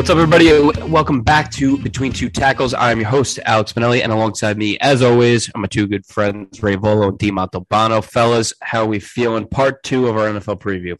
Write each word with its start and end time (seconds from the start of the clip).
What's 0.00 0.08
up, 0.08 0.16
everybody? 0.16 0.50
Welcome 0.86 1.20
back 1.20 1.50
to 1.50 1.76
Between 1.76 2.10
Two 2.10 2.30
Tackles. 2.30 2.72
I'm 2.72 3.00
your 3.00 3.10
host, 3.10 3.38
Alex 3.44 3.74
Spinelli, 3.74 4.02
and 4.02 4.10
alongside 4.10 4.56
me, 4.56 4.78
as 4.78 5.02
always, 5.02 5.50
are 5.54 5.60
my 5.60 5.66
two 5.66 5.86
good 5.86 6.06
friends, 6.06 6.62
Ray 6.62 6.76
Volo 6.76 7.08
and 7.10 7.18
Di 7.18 7.30
Montalbano. 7.30 8.02
Fellas, 8.02 8.54
how 8.62 8.84
are 8.84 8.86
we 8.86 8.98
feeling? 8.98 9.46
Part 9.46 9.82
two 9.82 10.06
of 10.06 10.16
our 10.16 10.26
NFL 10.26 10.58
preview. 10.58 10.96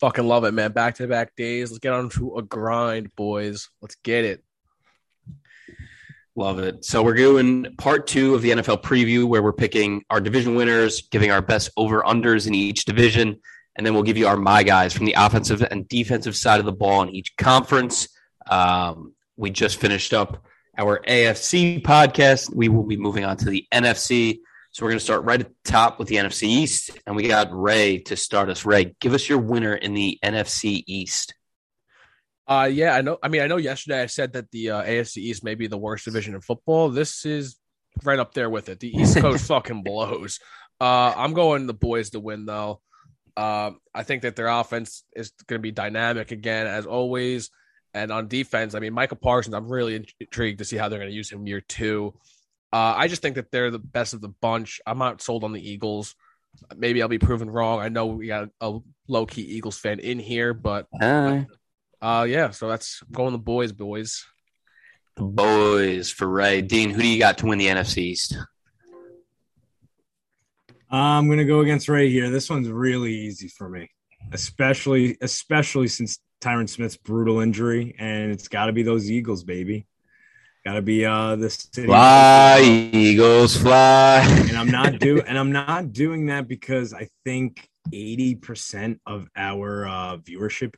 Fucking 0.00 0.26
love 0.26 0.42
it, 0.42 0.50
man. 0.54 0.72
Back 0.72 0.96
to 0.96 1.06
back 1.06 1.36
days. 1.36 1.70
Let's 1.70 1.78
get 1.78 1.92
on 1.92 2.08
to 2.10 2.38
a 2.38 2.42
grind, 2.42 3.14
boys. 3.14 3.68
Let's 3.80 3.94
get 4.02 4.24
it. 4.24 4.42
Love 6.34 6.58
it. 6.58 6.84
So 6.84 7.04
we're 7.04 7.14
doing 7.14 7.76
part 7.78 8.08
two 8.08 8.34
of 8.34 8.42
the 8.42 8.50
NFL 8.50 8.82
preview 8.82 9.28
where 9.28 9.40
we're 9.40 9.52
picking 9.52 10.04
our 10.10 10.20
division 10.20 10.56
winners, 10.56 11.02
giving 11.12 11.30
our 11.30 11.42
best 11.42 11.70
over 11.76 12.02
unders 12.02 12.48
in 12.48 12.56
each 12.56 12.86
division, 12.86 13.38
and 13.76 13.86
then 13.86 13.94
we'll 13.94 14.02
give 14.02 14.16
you 14.16 14.26
our 14.26 14.36
my 14.36 14.64
guys 14.64 14.92
from 14.92 15.06
the 15.06 15.14
offensive 15.16 15.62
and 15.62 15.86
defensive 15.86 16.34
side 16.34 16.58
of 16.58 16.66
the 16.66 16.72
ball 16.72 17.02
in 17.02 17.10
each 17.10 17.36
conference. 17.36 18.08
Um, 18.50 19.14
we 19.36 19.50
just 19.50 19.78
finished 19.80 20.12
up 20.12 20.44
our 20.78 21.00
AFC 21.00 21.82
podcast. 21.82 22.54
We 22.54 22.68
will 22.68 22.84
be 22.84 22.96
moving 22.96 23.24
on 23.24 23.36
to 23.38 23.50
the 23.50 23.66
NFC. 23.72 24.38
So 24.72 24.84
we're 24.84 24.90
going 24.90 24.98
to 24.98 25.04
start 25.04 25.24
right 25.24 25.40
at 25.40 25.48
the 25.48 25.70
top 25.70 25.98
with 25.98 26.08
the 26.08 26.16
NFC 26.16 26.42
East, 26.42 26.90
and 27.06 27.16
we 27.16 27.26
got 27.26 27.48
Ray 27.50 27.98
to 28.00 28.16
start 28.16 28.50
us. 28.50 28.66
Ray, 28.66 28.94
give 29.00 29.14
us 29.14 29.26
your 29.26 29.38
winner 29.38 29.74
in 29.74 29.94
the 29.94 30.18
NFC 30.22 30.84
East. 30.86 31.34
Uh, 32.46 32.68
yeah, 32.70 32.94
I 32.94 33.00
know. 33.00 33.18
I 33.22 33.28
mean, 33.28 33.40
I 33.40 33.46
know. 33.46 33.56
Yesterday, 33.56 34.02
I 34.02 34.06
said 34.06 34.34
that 34.34 34.50
the 34.50 34.70
uh, 34.70 34.82
AFC 34.82 35.16
East 35.16 35.42
may 35.42 35.54
be 35.54 35.66
the 35.66 35.78
worst 35.78 36.04
division 36.04 36.34
in 36.34 36.42
football. 36.42 36.90
This 36.90 37.24
is 37.24 37.56
right 38.04 38.18
up 38.18 38.34
there 38.34 38.50
with 38.50 38.68
it. 38.68 38.78
The 38.78 38.94
East 38.94 39.16
Coast 39.16 39.46
fucking 39.48 39.82
blows. 39.82 40.38
Uh, 40.80 41.12
I'm 41.16 41.32
going 41.32 41.66
the 41.66 41.74
boys 41.74 42.10
to 42.10 42.20
win 42.20 42.44
though. 42.44 42.80
Uh, 43.36 43.72
I 43.94 44.02
think 44.02 44.22
that 44.22 44.36
their 44.36 44.48
offense 44.48 45.04
is 45.14 45.32
going 45.46 45.58
to 45.58 45.62
be 45.62 45.72
dynamic 45.72 46.32
again, 46.32 46.66
as 46.66 46.86
always. 46.86 47.50
And 47.96 48.12
on 48.12 48.28
defense, 48.28 48.74
I 48.74 48.80
mean, 48.80 48.92
Micah 48.92 49.16
Parsons, 49.16 49.54
I'm 49.54 49.68
really 49.68 50.04
intrigued 50.20 50.58
to 50.58 50.64
see 50.64 50.76
how 50.76 50.88
they're 50.88 50.98
going 50.98 51.10
to 51.10 51.16
use 51.16 51.30
him 51.30 51.46
year 51.46 51.60
two. 51.60 52.14
Uh, 52.72 52.94
I 52.96 53.08
just 53.08 53.22
think 53.22 53.36
that 53.36 53.50
they're 53.50 53.70
the 53.70 53.78
best 53.78 54.12
of 54.12 54.20
the 54.20 54.28
bunch. 54.28 54.80
I'm 54.86 54.98
not 54.98 55.22
sold 55.22 55.44
on 55.44 55.52
the 55.52 55.70
Eagles. 55.70 56.14
Maybe 56.76 57.00
I'll 57.00 57.08
be 57.08 57.18
proven 57.18 57.48
wrong. 57.48 57.80
I 57.80 57.88
know 57.88 58.06
we 58.06 58.26
got 58.26 58.48
a 58.60 58.78
low 59.08 59.26
key 59.26 59.42
Eagles 59.42 59.78
fan 59.78 59.98
in 59.98 60.18
here, 60.18 60.52
but 60.54 60.86
uh, 61.00 61.44
uh, 62.00 62.26
yeah. 62.28 62.50
So 62.50 62.68
that's 62.68 63.02
going 63.12 63.32
the 63.32 63.38
boys, 63.38 63.72
boys. 63.72 64.26
The 65.16 65.24
boys 65.24 66.10
for 66.10 66.28
Ray 66.28 66.62
Dean. 66.62 66.90
Who 66.90 67.02
do 67.02 67.08
you 67.08 67.18
got 67.18 67.38
to 67.38 67.46
win 67.46 67.58
the 67.58 67.66
NFC 67.66 67.98
East? 67.98 68.36
I'm 70.90 71.28
gonna 71.28 71.44
go 71.44 71.60
against 71.60 71.88
Ray 71.88 72.10
here. 72.10 72.30
This 72.30 72.48
one's 72.48 72.68
really 72.68 73.12
easy 73.12 73.48
for 73.48 73.68
me, 73.68 73.90
especially 74.32 75.16
especially 75.20 75.88
since 75.88 76.18
Tyron 76.40 76.68
Smith's 76.68 76.96
brutal 76.96 77.40
injury, 77.40 77.94
and 77.98 78.30
it's 78.30 78.48
got 78.48 78.66
to 78.66 78.72
be 78.72 78.82
those 78.82 79.10
Eagles, 79.10 79.44
baby. 79.44 79.86
Got 80.64 80.74
to 80.74 80.82
be 80.82 81.06
uh 81.06 81.36
the 81.36 81.48
city. 81.48 81.86
Fly 81.86 82.60
Eagles 82.60 83.56
fly. 83.56 84.26
And 84.48 84.56
I'm 84.56 84.70
not 84.70 84.98
do 84.98 85.20
and 85.20 85.38
I'm 85.38 85.52
not 85.52 85.92
doing 85.92 86.26
that 86.26 86.48
because 86.48 86.92
I 86.92 87.08
think 87.24 87.68
80% 87.92 88.98
of 89.06 89.28
our 89.36 89.86
uh, 89.86 90.16
viewership 90.18 90.74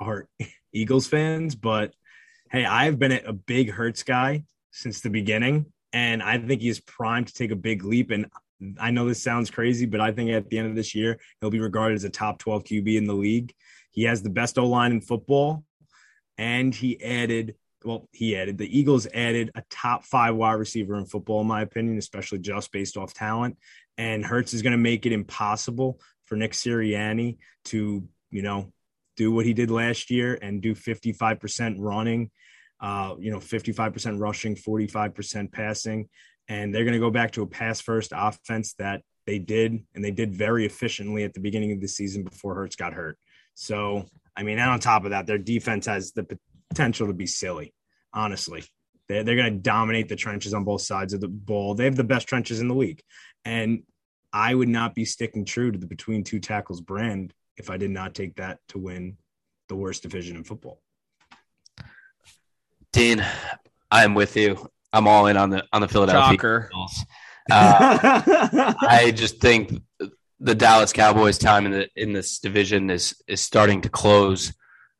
are 0.00 0.28
Eagles 0.72 1.06
fans. 1.06 1.54
But 1.54 1.94
hey, 2.50 2.64
I've 2.64 2.98
been 2.98 3.12
a 3.12 3.32
big 3.32 3.70
Hurts 3.70 4.02
guy 4.02 4.44
since 4.72 5.00
the 5.00 5.10
beginning, 5.10 5.66
and 5.92 6.22
I 6.22 6.38
think 6.38 6.60
he's 6.60 6.80
primed 6.80 7.28
to 7.28 7.34
take 7.34 7.50
a 7.50 7.56
big 7.56 7.84
leap. 7.84 8.10
And 8.10 8.26
I 8.80 8.90
know 8.90 9.06
this 9.06 9.22
sounds 9.22 9.50
crazy, 9.50 9.86
but 9.86 10.00
I 10.00 10.12
think 10.12 10.30
at 10.30 10.48
the 10.50 10.58
end 10.58 10.68
of 10.68 10.74
this 10.74 10.94
year, 10.94 11.18
he'll 11.40 11.50
be 11.50 11.60
regarded 11.60 11.94
as 11.94 12.04
a 12.04 12.10
top 12.10 12.38
12 12.38 12.64
QB 12.64 12.96
in 12.96 13.06
the 13.06 13.14
league. 13.14 13.54
He 13.90 14.04
has 14.04 14.22
the 14.22 14.30
best 14.30 14.58
O 14.58 14.66
line 14.66 14.92
in 14.92 15.00
football, 15.00 15.64
and 16.36 16.74
he 16.74 17.02
added, 17.02 17.56
well, 17.84 18.08
he 18.12 18.36
added, 18.36 18.58
the 18.58 18.78
Eagles 18.78 19.06
added 19.12 19.50
a 19.54 19.62
top 19.70 20.04
five 20.04 20.34
wide 20.34 20.52
receiver 20.52 20.96
in 20.96 21.06
football, 21.06 21.40
in 21.40 21.46
my 21.46 21.62
opinion, 21.62 21.98
especially 21.98 22.38
just 22.38 22.72
based 22.72 22.96
off 22.96 23.14
talent. 23.14 23.56
And 23.96 24.24
Hurts 24.24 24.54
is 24.54 24.62
going 24.62 24.72
to 24.72 24.78
make 24.78 25.06
it 25.06 25.12
impossible 25.12 26.00
for 26.26 26.36
Nick 26.36 26.52
Sirianni 26.52 27.38
to, 27.66 28.06
you 28.30 28.42
know, 28.42 28.72
do 29.16 29.32
what 29.32 29.46
he 29.46 29.54
did 29.54 29.70
last 29.70 30.10
year 30.10 30.38
and 30.40 30.62
do 30.62 30.74
55% 30.74 31.76
running, 31.78 32.30
uh, 32.80 33.16
you 33.18 33.32
know, 33.32 33.38
55% 33.38 34.20
rushing, 34.20 34.54
45% 34.54 35.50
passing 35.50 36.08
and 36.48 36.74
they're 36.74 36.84
going 36.84 36.94
to 36.94 37.00
go 37.00 37.10
back 37.10 37.32
to 37.32 37.42
a 37.42 37.46
pass 37.46 37.80
first 37.80 38.12
offense 38.14 38.74
that 38.74 39.02
they 39.26 39.38
did 39.38 39.84
and 39.94 40.02
they 40.02 40.10
did 40.10 40.34
very 40.34 40.64
efficiently 40.64 41.22
at 41.22 41.34
the 41.34 41.40
beginning 41.40 41.72
of 41.72 41.80
the 41.80 41.88
season 41.88 42.24
before 42.24 42.54
Hurts 42.54 42.76
got 42.76 42.94
hurt. 42.94 43.18
So, 43.60 44.06
I 44.36 44.44
mean, 44.44 44.60
and 44.60 44.70
on 44.70 44.78
top 44.78 45.04
of 45.04 45.10
that, 45.10 45.26
their 45.26 45.36
defense 45.36 45.86
has 45.86 46.12
the 46.12 46.38
potential 46.70 47.08
to 47.08 47.12
be 47.12 47.26
silly, 47.26 47.74
honestly. 48.14 48.62
They're, 49.08 49.24
they're 49.24 49.34
going 49.34 49.52
to 49.52 49.58
dominate 49.58 50.08
the 50.08 50.14
trenches 50.14 50.54
on 50.54 50.62
both 50.62 50.82
sides 50.82 51.12
of 51.12 51.20
the 51.20 51.26
ball. 51.26 51.74
They 51.74 51.84
have 51.84 51.96
the 51.96 52.04
best 52.04 52.28
trenches 52.28 52.60
in 52.60 52.68
the 52.68 52.76
league. 52.76 53.02
And 53.44 53.82
I 54.32 54.54
would 54.54 54.68
not 54.68 54.94
be 54.94 55.04
sticking 55.04 55.44
true 55.44 55.72
to 55.72 55.78
the 55.78 55.88
between 55.88 56.22
two 56.22 56.38
tackles 56.38 56.80
brand 56.80 57.34
if 57.56 57.68
I 57.68 57.78
did 57.78 57.90
not 57.90 58.14
take 58.14 58.36
that 58.36 58.60
to 58.68 58.78
win 58.78 59.16
the 59.68 59.74
worst 59.74 60.04
division 60.04 60.36
in 60.36 60.44
football. 60.44 60.80
Dean, 62.92 63.26
I 63.90 64.04
am 64.04 64.14
with 64.14 64.36
you. 64.36 64.70
I'm 64.92 65.08
all 65.08 65.26
in 65.26 65.36
on 65.36 65.50
the 65.50 65.64
on 65.72 65.80
the 65.80 65.88
Philadelphia 65.88 66.36
Shocker. 66.36 66.70
Uh, 67.50 68.74
I 68.88 69.12
just 69.14 69.40
think 69.40 69.82
the 70.40 70.54
Dallas 70.54 70.92
Cowboys' 70.92 71.38
time 71.38 71.66
in 71.66 71.72
the 71.72 71.88
in 71.96 72.12
this 72.12 72.38
division 72.38 72.90
is 72.90 73.14
is 73.26 73.40
starting 73.40 73.80
to 73.82 73.88
close, 73.88 74.52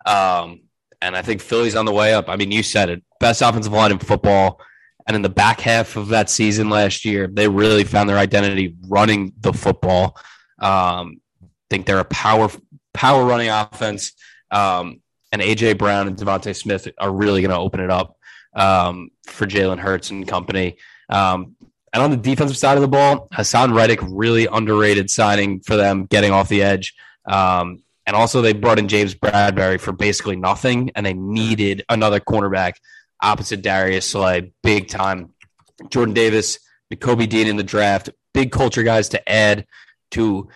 um, 0.06 0.62
and 1.00 1.16
I 1.16 1.22
think 1.22 1.40
Philly's 1.40 1.76
on 1.76 1.84
the 1.84 1.92
way 1.92 2.14
up. 2.14 2.28
I 2.28 2.36
mean, 2.36 2.50
you 2.50 2.62
said 2.62 2.90
it: 2.90 3.02
best 3.20 3.42
offensive 3.42 3.72
line 3.72 3.92
in 3.92 3.98
football. 3.98 4.60
And 5.06 5.14
in 5.14 5.22
the 5.22 5.30
back 5.30 5.60
half 5.60 5.96
of 5.96 6.08
that 6.08 6.28
season 6.28 6.68
last 6.68 7.06
year, 7.06 7.26
they 7.26 7.48
really 7.48 7.82
found 7.82 8.10
their 8.10 8.18
identity 8.18 8.76
running 8.88 9.32
the 9.40 9.54
football. 9.54 10.18
Um, 10.58 11.22
think 11.70 11.86
they're 11.86 11.98
a 11.98 12.04
power 12.04 12.50
power 12.92 13.24
running 13.24 13.48
offense, 13.48 14.12
um, 14.50 15.00
and 15.32 15.40
AJ 15.40 15.78
Brown 15.78 16.08
and 16.08 16.16
DeVonta 16.16 16.54
Smith 16.54 16.88
are 16.98 17.10
really 17.10 17.40
going 17.40 17.50
to 17.50 17.56
open 17.56 17.80
it 17.80 17.90
up 17.90 18.18
um, 18.54 19.10
for 19.26 19.46
Jalen 19.46 19.78
Hurts 19.78 20.10
and 20.10 20.26
company. 20.28 20.76
Um, 21.08 21.56
and 21.92 22.02
on 22.02 22.10
the 22.10 22.16
defensive 22.16 22.56
side 22.56 22.76
of 22.76 22.82
the 22.82 22.88
ball, 22.88 23.28
Haason 23.32 23.74
Reddick 23.74 24.00
really 24.02 24.46
underrated 24.46 25.10
signing 25.10 25.60
for 25.60 25.76
them, 25.76 26.06
getting 26.06 26.32
off 26.32 26.48
the 26.48 26.62
edge. 26.62 26.94
Um, 27.26 27.82
and 28.06 28.16
also, 28.16 28.40
they 28.40 28.54
brought 28.54 28.78
in 28.78 28.88
James 28.88 29.14
Bradberry 29.14 29.78
for 29.78 29.92
basically 29.92 30.36
nothing, 30.36 30.90
and 30.94 31.04
they 31.04 31.12
needed 31.12 31.84
another 31.88 32.20
cornerback 32.20 32.74
opposite 33.20 33.62
Darius 33.62 34.06
Slay, 34.06 34.52
big 34.62 34.88
time. 34.88 35.34
Jordan 35.90 36.14
Davis, 36.14 36.58
Nakobe 36.92 37.28
Dean 37.28 37.46
in 37.46 37.56
the 37.56 37.62
draft, 37.62 38.10
big 38.32 38.50
culture 38.50 38.82
guys 38.82 39.10
to 39.10 39.28
add 39.28 39.66
to 40.12 40.48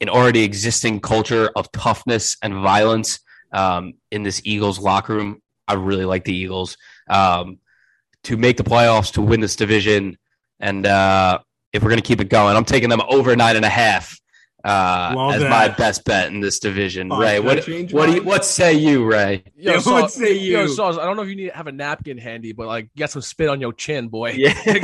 an 0.00 0.08
already 0.08 0.44
existing 0.44 1.00
culture 1.00 1.50
of 1.56 1.72
toughness 1.72 2.36
and 2.42 2.54
violence 2.54 3.20
um, 3.52 3.94
in 4.10 4.22
this 4.22 4.40
Eagles 4.44 4.78
locker 4.78 5.14
room. 5.14 5.42
I 5.66 5.74
really 5.74 6.04
like 6.04 6.24
the 6.24 6.34
Eagles 6.34 6.76
um, 7.08 7.58
to 8.24 8.36
make 8.36 8.56
the 8.56 8.64
playoffs 8.64 9.12
to 9.14 9.22
win 9.22 9.40
this 9.40 9.56
division. 9.56 10.18
And 10.60 10.86
uh, 10.86 11.40
if 11.72 11.82
we're 11.82 11.90
going 11.90 12.02
to 12.02 12.06
keep 12.06 12.20
it 12.20 12.28
going, 12.28 12.56
I'm 12.56 12.64
taking 12.64 12.88
them 12.88 13.02
over 13.08 13.34
nine 13.36 13.56
and 13.56 13.64
a 13.64 13.70
half 13.70 14.18
uh, 14.64 15.30
as 15.32 15.42
that. 15.42 15.50
my 15.50 15.68
best 15.68 16.04
bet 16.04 16.28
in 16.28 16.40
this 16.40 16.58
division. 16.58 17.12
Oh, 17.12 17.18
Ray, 17.18 17.40
what, 17.40 17.58
what 17.92 18.06
do 18.06 18.14
you 18.14 18.22
what 18.22 18.44
say 18.44 18.74
you, 18.74 19.04
Ray? 19.04 19.44
Yo, 19.56 19.74
yo 19.74 19.80
what 19.84 20.10
say 20.10 20.32
you? 20.32 20.58
Yo, 20.58 20.66
Sauce, 20.66 20.98
I 20.98 21.04
don't 21.04 21.16
know 21.16 21.22
if 21.22 21.28
you 21.28 21.36
need 21.36 21.50
to 21.50 21.56
have 21.56 21.68
a 21.68 21.72
napkin 21.72 22.18
handy, 22.18 22.52
but 22.52 22.66
like 22.66 22.90
get 22.96 23.10
some 23.10 23.22
spit 23.22 23.48
on 23.48 23.60
your 23.60 23.72
chin, 23.72 24.08
boy. 24.08 24.32
Yeah, 24.32 24.52
clean 24.62 24.80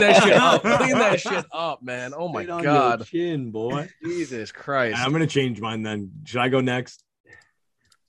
that 0.00 0.22
shit 0.22 0.32
up. 0.32 0.62
Clean 0.80 0.98
that 0.98 1.20
shit 1.20 1.44
up, 1.52 1.82
man. 1.82 2.12
Oh 2.16 2.28
my 2.28 2.44
god, 2.44 3.06
chin, 3.06 3.50
boy. 3.50 3.88
Jesus 4.02 4.52
Christ. 4.52 4.98
I'm 4.98 5.12
gonna 5.12 5.26
change 5.26 5.60
mine 5.60 5.82
then. 5.82 6.10
Should 6.24 6.40
I 6.40 6.48
go 6.48 6.60
next? 6.60 7.04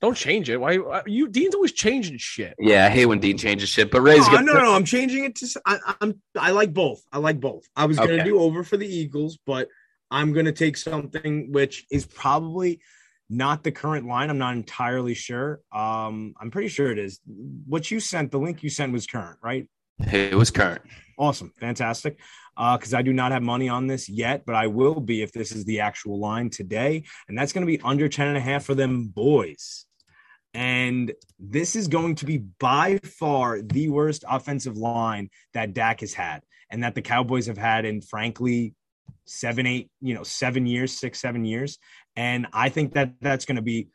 Don't 0.01 0.17
change 0.17 0.49
it. 0.49 0.57
Why, 0.57 0.77
why 0.77 1.03
you? 1.05 1.27
Dean's 1.27 1.53
always 1.53 1.73
changing 1.73 2.17
shit. 2.17 2.55
Yeah, 2.57 2.87
I 2.87 2.89
hate 2.89 3.05
when 3.05 3.19
Dean 3.19 3.37
changes 3.37 3.69
shit. 3.69 3.91
But 3.91 4.01
Ray's 4.01 4.27
no, 4.27 4.39
no, 4.39 4.53
no, 4.53 4.73
I'm 4.73 4.83
changing 4.83 5.25
it 5.25 5.35
to. 5.35 5.61
I, 5.65 5.95
am 6.01 6.19
I 6.37 6.51
like 6.51 6.73
both. 6.73 7.03
I 7.11 7.19
like 7.19 7.39
both. 7.39 7.63
I 7.75 7.85
was 7.85 7.97
gonna 7.97 8.13
okay. 8.13 8.23
do 8.23 8.39
over 8.39 8.63
for 8.63 8.77
the 8.77 8.87
Eagles, 8.87 9.37
but 9.45 9.67
I'm 10.09 10.33
gonna 10.33 10.53
take 10.53 10.75
something 10.75 11.51
which 11.51 11.85
is 11.91 12.07
probably 12.07 12.81
not 13.29 13.63
the 13.63 13.71
current 13.71 14.07
line. 14.07 14.31
I'm 14.31 14.39
not 14.39 14.55
entirely 14.55 15.13
sure. 15.13 15.61
Um, 15.71 16.33
I'm 16.39 16.49
pretty 16.49 16.67
sure 16.69 16.91
it 16.91 16.97
is. 16.97 17.19
What 17.67 17.91
you 17.91 17.99
sent, 17.99 18.31
the 18.31 18.39
link 18.39 18.63
you 18.63 18.71
sent 18.71 18.93
was 18.93 19.05
current, 19.05 19.37
right? 19.43 19.67
It 19.99 20.35
was 20.35 20.49
current. 20.49 20.81
Awesome, 21.17 21.53
fantastic. 21.59 22.17
Because 22.57 22.93
uh, 22.93 22.97
I 22.97 23.01
do 23.03 23.13
not 23.13 23.31
have 23.31 23.43
money 23.43 23.69
on 23.69 23.87
this 23.87 24.09
yet, 24.09 24.45
but 24.45 24.55
I 24.55 24.67
will 24.67 24.99
be 24.99 25.21
if 25.21 25.31
this 25.31 25.51
is 25.51 25.63
the 25.63 25.79
actual 25.81 26.19
line 26.19 26.49
today, 26.49 27.03
and 27.27 27.37
that's 27.37 27.53
going 27.53 27.65
to 27.65 27.71
be 27.71 27.79
under 27.83 28.09
10 28.09 28.27
and 28.27 28.37
a 28.37 28.41
half 28.41 28.65
for 28.65 28.75
them 28.75 29.05
boys. 29.05 29.85
And 30.53 31.13
this 31.39 31.75
is 31.75 31.87
going 31.87 32.15
to 32.15 32.25
be 32.25 32.37
by 32.37 32.99
far 33.03 33.61
the 33.61 33.89
worst 33.89 34.25
offensive 34.29 34.77
line 34.77 35.29
that 35.53 35.73
Dak 35.73 36.01
has 36.01 36.13
had 36.13 36.41
and 36.69 36.83
that 36.83 36.95
the 36.95 37.01
Cowboys 37.01 37.47
have 37.47 37.57
had 37.57 37.85
in, 37.85 38.01
frankly, 38.01 38.75
seven, 39.25 39.65
eight, 39.65 39.89
you 40.01 40.13
know, 40.13 40.23
seven 40.23 40.65
years, 40.65 40.97
six, 40.97 41.21
seven 41.21 41.45
years. 41.45 41.77
And 42.15 42.47
I 42.51 42.69
think 42.69 42.93
that 42.93 43.13
that's 43.21 43.45
going 43.45 43.55
to 43.55 43.61
be 43.61 43.87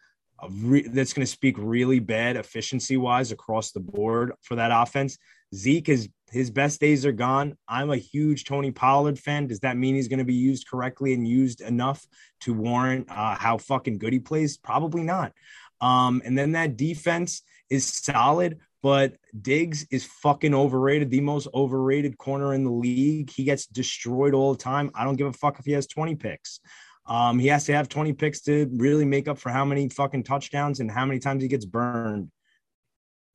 re- 0.50 0.88
that's 0.88 1.12
going 1.12 1.24
to 1.24 1.30
speak 1.30 1.56
really 1.58 1.98
bad 1.98 2.36
efficiency 2.36 2.96
wise 2.96 3.32
across 3.32 3.72
the 3.72 3.80
board 3.80 4.32
for 4.42 4.56
that 4.56 4.70
offense. 4.72 5.18
Zeke 5.54 5.88
is 5.90 6.08
his 6.30 6.50
best 6.50 6.80
days 6.80 7.06
are 7.06 7.12
gone. 7.12 7.56
I'm 7.68 7.90
a 7.90 7.96
huge 7.96 8.44
Tony 8.44 8.72
Pollard 8.72 9.18
fan. 9.18 9.46
Does 9.46 9.60
that 9.60 9.76
mean 9.76 9.94
he's 9.94 10.08
going 10.08 10.18
to 10.18 10.24
be 10.24 10.34
used 10.34 10.68
correctly 10.68 11.14
and 11.14 11.26
used 11.26 11.60
enough 11.60 12.04
to 12.40 12.52
warrant 12.52 13.08
uh, 13.10 13.36
how 13.36 13.58
fucking 13.58 13.98
good 13.98 14.12
he 14.12 14.18
plays? 14.18 14.56
Probably 14.56 15.02
not. 15.02 15.32
Um, 15.80 16.22
and 16.24 16.36
then 16.36 16.52
that 16.52 16.76
defense 16.76 17.42
is 17.70 17.86
solid, 17.86 18.58
but 18.82 19.16
Diggs 19.40 19.86
is 19.90 20.04
fucking 20.04 20.54
overrated, 20.54 21.10
the 21.10 21.20
most 21.20 21.48
overrated 21.54 22.18
corner 22.18 22.54
in 22.54 22.64
the 22.64 22.70
league. 22.70 23.30
He 23.30 23.44
gets 23.44 23.66
destroyed 23.66 24.34
all 24.34 24.52
the 24.52 24.62
time. 24.62 24.90
I 24.94 25.04
don't 25.04 25.16
give 25.16 25.26
a 25.26 25.32
fuck 25.32 25.58
if 25.58 25.64
he 25.64 25.72
has 25.72 25.86
20 25.86 26.14
picks. 26.16 26.60
Um, 27.06 27.38
he 27.38 27.48
has 27.48 27.64
to 27.66 27.72
have 27.74 27.88
20 27.88 28.12
picks 28.14 28.40
to 28.42 28.68
really 28.74 29.04
make 29.04 29.28
up 29.28 29.38
for 29.38 29.50
how 29.50 29.64
many 29.64 29.88
fucking 29.88 30.24
touchdowns 30.24 30.80
and 30.80 30.90
how 30.90 31.04
many 31.06 31.20
times 31.20 31.42
he 31.42 31.48
gets 31.48 31.64
burned. 31.64 32.30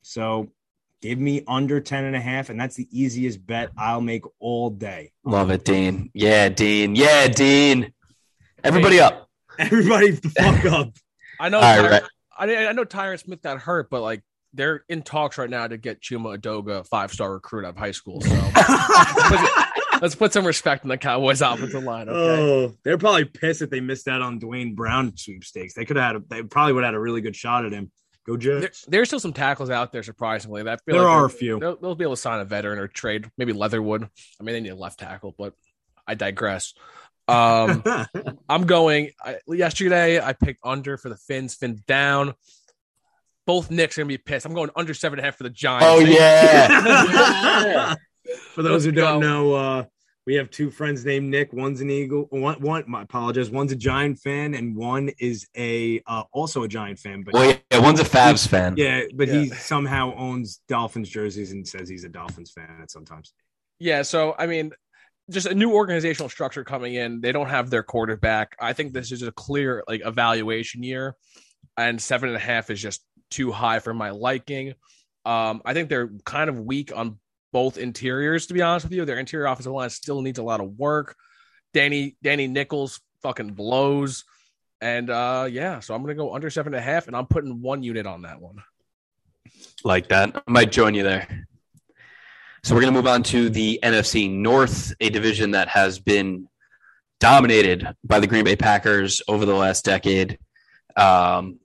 So 0.01 0.51
give 1.01 1.19
me 1.19 1.43
under 1.47 1.79
10 1.79 2.05
and 2.05 2.15
a 2.15 2.19
half, 2.19 2.49
and 2.49 2.59
that's 2.59 2.75
the 2.75 2.87
easiest 2.91 3.45
bet 3.45 3.71
I'll 3.77 4.01
make 4.01 4.23
all 4.39 4.69
day. 4.69 5.11
Love 5.23 5.51
it, 5.51 5.63
Dean. 5.63 6.11
Yeah, 6.13 6.49
Dean. 6.49 6.95
Yeah, 6.95 7.27
Dean. 7.27 7.93
Everybody 8.63 8.97
hey, 8.97 9.01
up. 9.01 9.29
Everybody 9.59 10.11
the 10.11 10.29
fuck 10.29 10.65
up. 10.65 10.93
I 11.39 11.49
know 11.49 11.59
Ty- 11.59 11.89
right. 11.89 12.03
I, 12.49 12.67
I 12.67 12.71
know 12.73 12.85
Tyron 12.85 13.19
Smith 13.19 13.41
got 13.41 13.59
hurt, 13.59 13.89
but 13.89 14.01
like 14.01 14.23
they're 14.53 14.83
in 14.89 15.03
talks 15.03 15.37
right 15.37 15.49
now 15.49 15.67
to 15.67 15.77
get 15.77 16.01
Chuma 16.01 16.37
Edoga, 16.37 16.85
five 16.87 17.11
star 17.11 17.33
recruit 17.33 17.65
out 17.65 17.69
of 17.69 17.77
high 17.77 17.91
school. 17.91 18.21
So 18.21 18.29
let's 20.01 20.15
put 20.15 20.33
some 20.33 20.45
respect 20.45 20.83
in 20.83 20.89
the 20.89 20.97
Cowboys 20.97 21.41
offensive 21.41 21.83
line. 21.83 22.09
Okay? 22.09 22.41
Oh, 22.41 22.73
they're 22.83 22.97
probably 22.97 23.25
pissed 23.25 23.59
that 23.59 23.69
they 23.69 23.79
missed 23.79 24.07
out 24.07 24.21
on 24.21 24.39
Duane 24.39 24.75
Brown 24.75 25.15
sweepstakes. 25.15 25.73
They 25.73 25.85
could 25.85 25.97
have 25.97 26.05
had, 26.05 26.15
a, 26.15 26.23
they 26.27 26.43
probably 26.43 26.73
would 26.73 26.83
have 26.83 26.93
had 26.93 26.97
a 26.97 26.99
really 26.99 27.21
good 27.21 27.35
shot 27.35 27.65
at 27.65 27.71
him. 27.71 27.91
Go 28.25 28.37
Jets. 28.37 28.83
There, 28.83 28.99
there's 28.99 29.09
still 29.09 29.19
some 29.19 29.33
tackles 29.33 29.69
out 29.69 29.91
there, 29.91 30.03
surprisingly. 30.03 30.63
That 30.63 30.81
there 30.85 30.99
like 30.99 31.07
are 31.07 31.25
a 31.25 31.29
few. 31.29 31.59
They'll, 31.59 31.77
they'll, 31.77 31.95
be 31.95 32.03
able 32.03 32.13
to 32.13 32.21
sign 32.21 32.39
a 32.39 32.45
veteran 32.45 32.77
or 32.77 32.87
trade, 32.87 33.27
maybe 33.35 33.51
Leatherwood. 33.51 34.03
I 34.39 34.43
mean, 34.43 34.53
they 34.53 34.61
need 34.61 34.69
a 34.69 34.75
left 34.75 34.99
tackle, 34.99 35.33
but 35.35 35.53
I 36.07 36.13
digress. 36.13 36.73
Um, 37.31 37.83
I'm 38.49 38.65
going. 38.65 39.11
I, 39.23 39.37
yesterday, 39.47 40.19
I 40.21 40.33
picked 40.33 40.59
under 40.63 40.97
for 40.97 41.09
the 41.09 41.17
Fins. 41.17 41.55
Fins 41.55 41.81
down 41.81 42.33
both 43.45 43.71
Nicks 43.71 43.97
are 43.97 44.01
gonna 44.01 44.07
be 44.07 44.17
pissed. 44.17 44.45
I'm 44.45 44.53
going 44.53 44.69
under 44.75 44.93
seven 44.93 45.19
and 45.19 45.25
a 45.25 45.27
half 45.27 45.35
for 45.37 45.43
the 45.43 45.49
Giants. 45.49 45.85
Oh 45.87 45.99
yeah. 45.99 46.67
for 48.53 48.61
those 48.61 48.71
Let's 48.71 48.85
who 48.85 48.91
don't 48.91 49.19
go. 49.19 49.27
know, 49.27 49.53
uh, 49.53 49.83
we 50.25 50.35
have 50.35 50.51
two 50.51 50.69
friends 50.69 51.03
named 51.03 51.29
Nick. 51.29 51.51
One's 51.51 51.81
an 51.81 51.89
Eagle. 51.89 52.27
One, 52.29 52.61
one. 52.61 52.83
My 52.87 53.01
apologies. 53.01 53.49
One's 53.49 53.71
a 53.71 53.75
Giant 53.75 54.19
fan, 54.19 54.53
and 54.53 54.75
one 54.75 55.09
is 55.19 55.47
a 55.57 56.01
uh, 56.05 56.23
also 56.31 56.63
a 56.63 56.67
Giant 56.67 56.99
fan. 56.99 57.23
But 57.23 57.33
well, 57.33 57.57
yeah, 57.71 57.79
one's 57.79 57.99
a 57.99 58.05
Fabs 58.05 58.47
fan. 58.47 58.75
Yeah, 58.77 59.03
but 59.15 59.27
yeah. 59.27 59.41
he 59.41 59.49
somehow 59.49 60.13
owns 60.15 60.61
Dolphins 60.67 61.09
jerseys 61.09 61.51
and 61.51 61.67
says 61.67 61.89
he's 61.89 62.03
a 62.03 62.09
Dolphins 62.09 62.51
fan 62.51 62.85
sometimes. 62.87 63.33
Yeah. 63.79 64.03
So 64.03 64.35
I 64.37 64.45
mean, 64.45 64.71
just 65.33 65.47
a 65.47 65.55
new 65.55 65.73
organizational 65.73 66.29
structure 66.29 66.63
coming 66.63 66.95
in. 66.95 67.21
They 67.21 67.31
don't 67.31 67.49
have 67.49 67.69
their 67.69 67.83
quarterback. 67.83 68.55
I 68.59 68.73
think 68.73 68.93
this 68.93 69.11
is 69.11 69.23
a 69.23 69.31
clear 69.31 69.83
like 69.87 70.01
evaluation 70.05 70.83
year, 70.83 71.15
and 71.77 72.01
seven 72.01 72.29
and 72.29 72.35
a 72.35 72.39
half 72.39 72.69
is 72.69 72.81
just 72.81 73.03
too 73.29 73.51
high 73.51 73.79
for 73.79 73.93
my 73.93 74.11
liking. 74.11 74.73
Um, 75.25 75.61
I 75.65 75.73
think 75.73 75.89
they're 75.89 76.09
kind 76.25 76.49
of 76.49 76.59
weak 76.59 76.95
on 76.95 77.19
both 77.53 77.77
interiors, 77.77 78.47
to 78.47 78.53
be 78.53 78.61
honest 78.61 78.85
with 78.85 78.93
you. 78.93 79.05
Their 79.05 79.19
interior 79.19 79.47
offensive 79.47 79.71
line 79.71 79.89
still 79.89 80.21
needs 80.21 80.39
a 80.39 80.43
lot 80.43 80.61
of 80.61 80.77
work. 80.77 81.15
Danny 81.73 82.17
Danny 82.21 82.47
Nichols 82.47 83.01
fucking 83.21 83.53
blows. 83.53 84.23
And 84.81 85.09
uh 85.09 85.47
yeah, 85.49 85.79
so 85.79 85.93
I'm 85.93 86.01
gonna 86.01 86.15
go 86.15 86.33
under 86.33 86.49
seven 86.49 86.73
and 86.73 86.79
a 86.79 86.83
half, 86.83 87.07
and 87.07 87.15
I'm 87.15 87.27
putting 87.27 87.61
one 87.61 87.83
unit 87.83 88.05
on 88.05 88.23
that 88.23 88.41
one. 88.41 88.57
Like 89.83 90.09
that. 90.09 90.43
I 90.47 90.51
might 90.51 90.71
join 90.71 90.93
you 90.93 91.03
there. 91.03 91.47
So 92.63 92.75
we're 92.75 92.81
gonna 92.81 92.93
move 92.93 93.07
on 93.07 93.23
to 93.23 93.49
the 93.49 93.79
NFC 93.81 94.29
North, 94.29 94.93
a 94.99 95.09
division 95.09 95.51
that 95.51 95.67
has 95.69 95.99
been 95.99 96.47
dominated 97.19 97.87
by 98.03 98.19
the 98.19 98.27
Green 98.27 98.43
Bay 98.43 98.55
Packers 98.55 99.21
over 99.27 99.45
the 99.45 99.55
last 99.55 99.83
decade. 99.83 100.37
Um, 100.95 101.59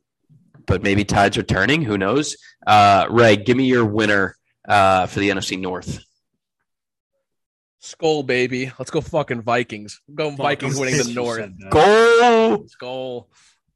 but 0.66 0.82
maybe 0.82 1.04
tides 1.04 1.37
are 1.37 1.43
turning. 1.43 1.82
Who 1.82 1.98
knows? 1.98 2.37
Uh, 2.66 3.06
Ray, 3.10 3.37
give 3.37 3.56
me 3.56 3.64
your 3.64 3.84
winner 3.84 4.37
uh, 4.66 5.06
for 5.06 5.20
the 5.20 5.31
NFC 5.31 5.60
North. 5.60 6.02
Skol, 7.82 8.26
baby. 8.26 8.72
Let's 8.78 8.90
go 8.90 9.00
fucking 9.00 9.42
Vikings. 9.42 10.00
Go 10.12 10.31
Vikings 10.31 10.78
winning 10.78 10.96
the 10.96 11.12
North. 11.12 11.49
Goal. 11.70 12.66
Goal. 12.81 13.28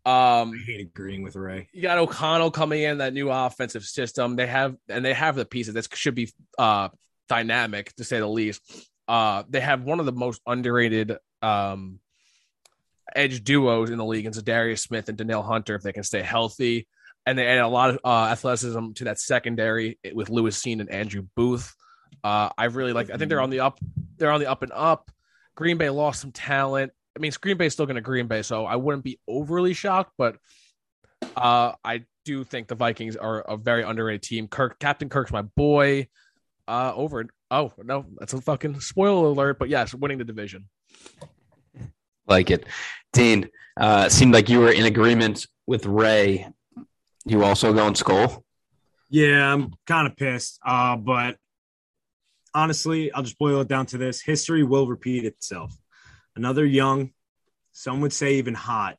Um, 0.05 0.53
I 0.55 0.63
hate 0.67 0.81
agreeing 0.81 1.23
with 1.23 1.37
Ray. 1.37 1.69
You 1.73 1.83
got 1.83 1.99
O'Connell 1.99 2.51
coming 2.51 2.83
in 2.83 2.99
that 2.99 3.13
new 3.13 3.31
offensive 3.31 3.85
system. 3.85 4.35
They 4.35 4.47
have 4.47 4.75
and 4.89 5.05
they 5.05 5.13
have 5.13 5.37
the 5.37 5.45
pieces. 5.45 5.75
This 5.75 5.89
should 5.95 6.15
be 6.15 6.33
uh, 6.59 6.89
dynamic 7.31 7.95
to 7.95 8.05
say 8.05 8.19
the 8.19 8.29
least. 8.29 8.61
Uh, 9.09 9.45
they 9.49 9.61
have 9.61 9.85
one 9.85 10.01
of 10.01 10.07
the 10.07 10.13
most 10.13 10.43
underrated 10.47 11.17
um, 11.41 12.01
edge 13.15 13.43
duos 13.43 13.89
in 13.89 13.99
the 13.99 14.05
league, 14.05 14.27
and 14.27 14.35
Za'Darius 14.35 14.81
Smith 14.81 15.09
and 15.09 15.17
Danielle 15.17 15.43
Hunter 15.43 15.75
if 15.77 15.83
they 15.83 15.93
can 15.93 16.03
stay 16.03 16.21
healthy. 16.21 16.87
And 17.25 17.39
they 17.39 17.47
add 17.47 17.59
a 17.59 17.69
lot 17.69 17.91
of 17.91 18.01
uh, 18.05 18.29
athleticism 18.33 18.93
to 18.95 19.05
that 19.05 19.21
secondary 19.21 19.99
with 20.13 20.29
Lewis 20.29 20.61
Cine 20.61 20.81
and 20.81 20.91
Andrew 20.91 21.27
Booth. 21.37 21.75
Uh, 22.25 22.51
I 22.59 22.65
really 22.65 22.93
like. 22.93 23.11
I 23.11 23.17
think 23.17 23.29
they're 23.29 23.41
on 23.41 23.51
the 23.51 23.61
up. 23.61 23.79
They're 24.17 24.33
on 24.33 24.41
the 24.41 24.51
up 24.51 24.63
and 24.63 24.73
up. 24.73 25.11
Green 25.55 25.79
Bay 25.79 25.91
lost 25.91 26.21
some 26.21 26.33
talent. 26.33 26.93
I 27.17 27.21
mean, 27.21 27.33
Green 27.41 27.57
Bay's 27.57 27.73
still 27.73 27.87
going 27.87 27.97
to 27.97 28.03
Green 28.03 28.27
Bay, 28.27 28.43
so 28.43 28.65
I 28.65 28.77
wouldn't 28.77 29.05
be 29.05 29.21
overly 29.29 29.75
shocked. 29.75 30.13
But 30.19 30.37
uh, 31.37 31.73
I 31.85 32.05
do 32.25 32.43
think 32.45 32.69
the 32.69 32.75
Vikings 32.75 33.17
are 33.17 33.41
a 33.41 33.57
very 33.57 33.83
underrated 33.83 34.23
team. 34.23 34.49
Kirk, 34.49 34.79
Captain 34.79 35.09
Kirk's 35.09 35.33
my 35.33 35.43
boy. 35.43 36.09
Uh, 36.71 36.93
over. 36.95 37.27
Oh 37.51 37.73
no, 37.79 38.07
that's 38.17 38.33
a 38.33 38.41
fucking 38.41 38.79
spoiler 38.79 39.27
alert. 39.27 39.59
But 39.59 39.71
yes, 39.71 39.93
winning 39.93 40.19
the 40.19 40.25
division. 40.25 40.69
Like 42.29 42.53
it. 42.53 42.65
Dean, 43.13 43.49
uh, 43.77 44.09
seemed 44.09 44.33
like 44.33 44.49
you 44.49 44.61
were 44.61 44.71
in 44.71 44.85
agreement 44.85 45.49
with 45.67 45.85
Ray. 45.85 46.47
You 47.25 47.43
also 47.43 47.73
going 47.73 47.95
Skol? 47.95 48.45
Yeah, 49.09 49.53
I'm 49.53 49.73
kind 49.85 50.07
of 50.07 50.17
pissed. 50.17 50.61
Uh, 50.65 50.95
but 50.95 51.39
honestly, 52.55 53.11
I'll 53.11 53.25
just 53.25 53.37
boil 53.37 53.63
it 53.63 53.69
down 53.69 53.87
to 53.87 53.99
this: 53.99 54.23
history 54.23 54.63
will 54.63 54.87
repeat 54.87 55.25
itself. 55.25 55.77
Another 56.37 56.65
young, 56.65 57.11
some 57.73 58.01
would 58.03 58.13
say 58.13 58.35
even 58.35 58.55
hot, 58.55 58.97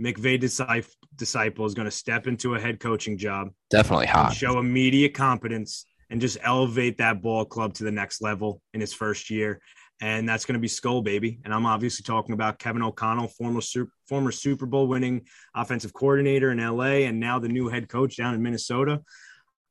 McVay 0.00 0.40
disciple 0.40 1.66
is 1.66 1.74
going 1.74 1.84
to 1.84 1.90
step 1.90 2.26
into 2.26 2.54
a 2.54 2.60
head 2.60 2.80
coaching 2.80 3.18
job. 3.18 3.50
Definitely 3.68 4.06
hot. 4.06 4.32
Show 4.32 4.58
immediate 4.58 5.12
competence 5.12 5.84
and 6.14 6.20
just 6.20 6.38
elevate 6.44 6.98
that 6.98 7.20
ball 7.20 7.44
club 7.44 7.74
to 7.74 7.82
the 7.82 7.90
next 7.90 8.22
level 8.22 8.62
in 8.72 8.80
his 8.80 8.94
first 8.94 9.30
year 9.30 9.60
and 10.00 10.28
that's 10.28 10.44
going 10.44 10.54
to 10.54 10.60
be 10.60 10.68
Skol 10.68 11.02
Baby. 11.02 11.40
And 11.44 11.52
I'm 11.52 11.66
obviously 11.66 12.04
talking 12.04 12.34
about 12.34 12.58
Kevin 12.58 12.82
O'Connell, 12.82 13.28
former 13.28 13.60
former 14.08 14.30
Super 14.30 14.66
Bowl 14.66 14.86
winning 14.86 15.22
offensive 15.54 15.92
coordinator 15.92 16.52
in 16.52 16.58
LA, 16.58 17.06
and 17.06 17.18
now 17.18 17.40
the 17.40 17.48
new 17.48 17.68
head 17.68 17.88
coach 17.88 18.16
down 18.16 18.34
in 18.34 18.42
Minnesota. 18.42 19.02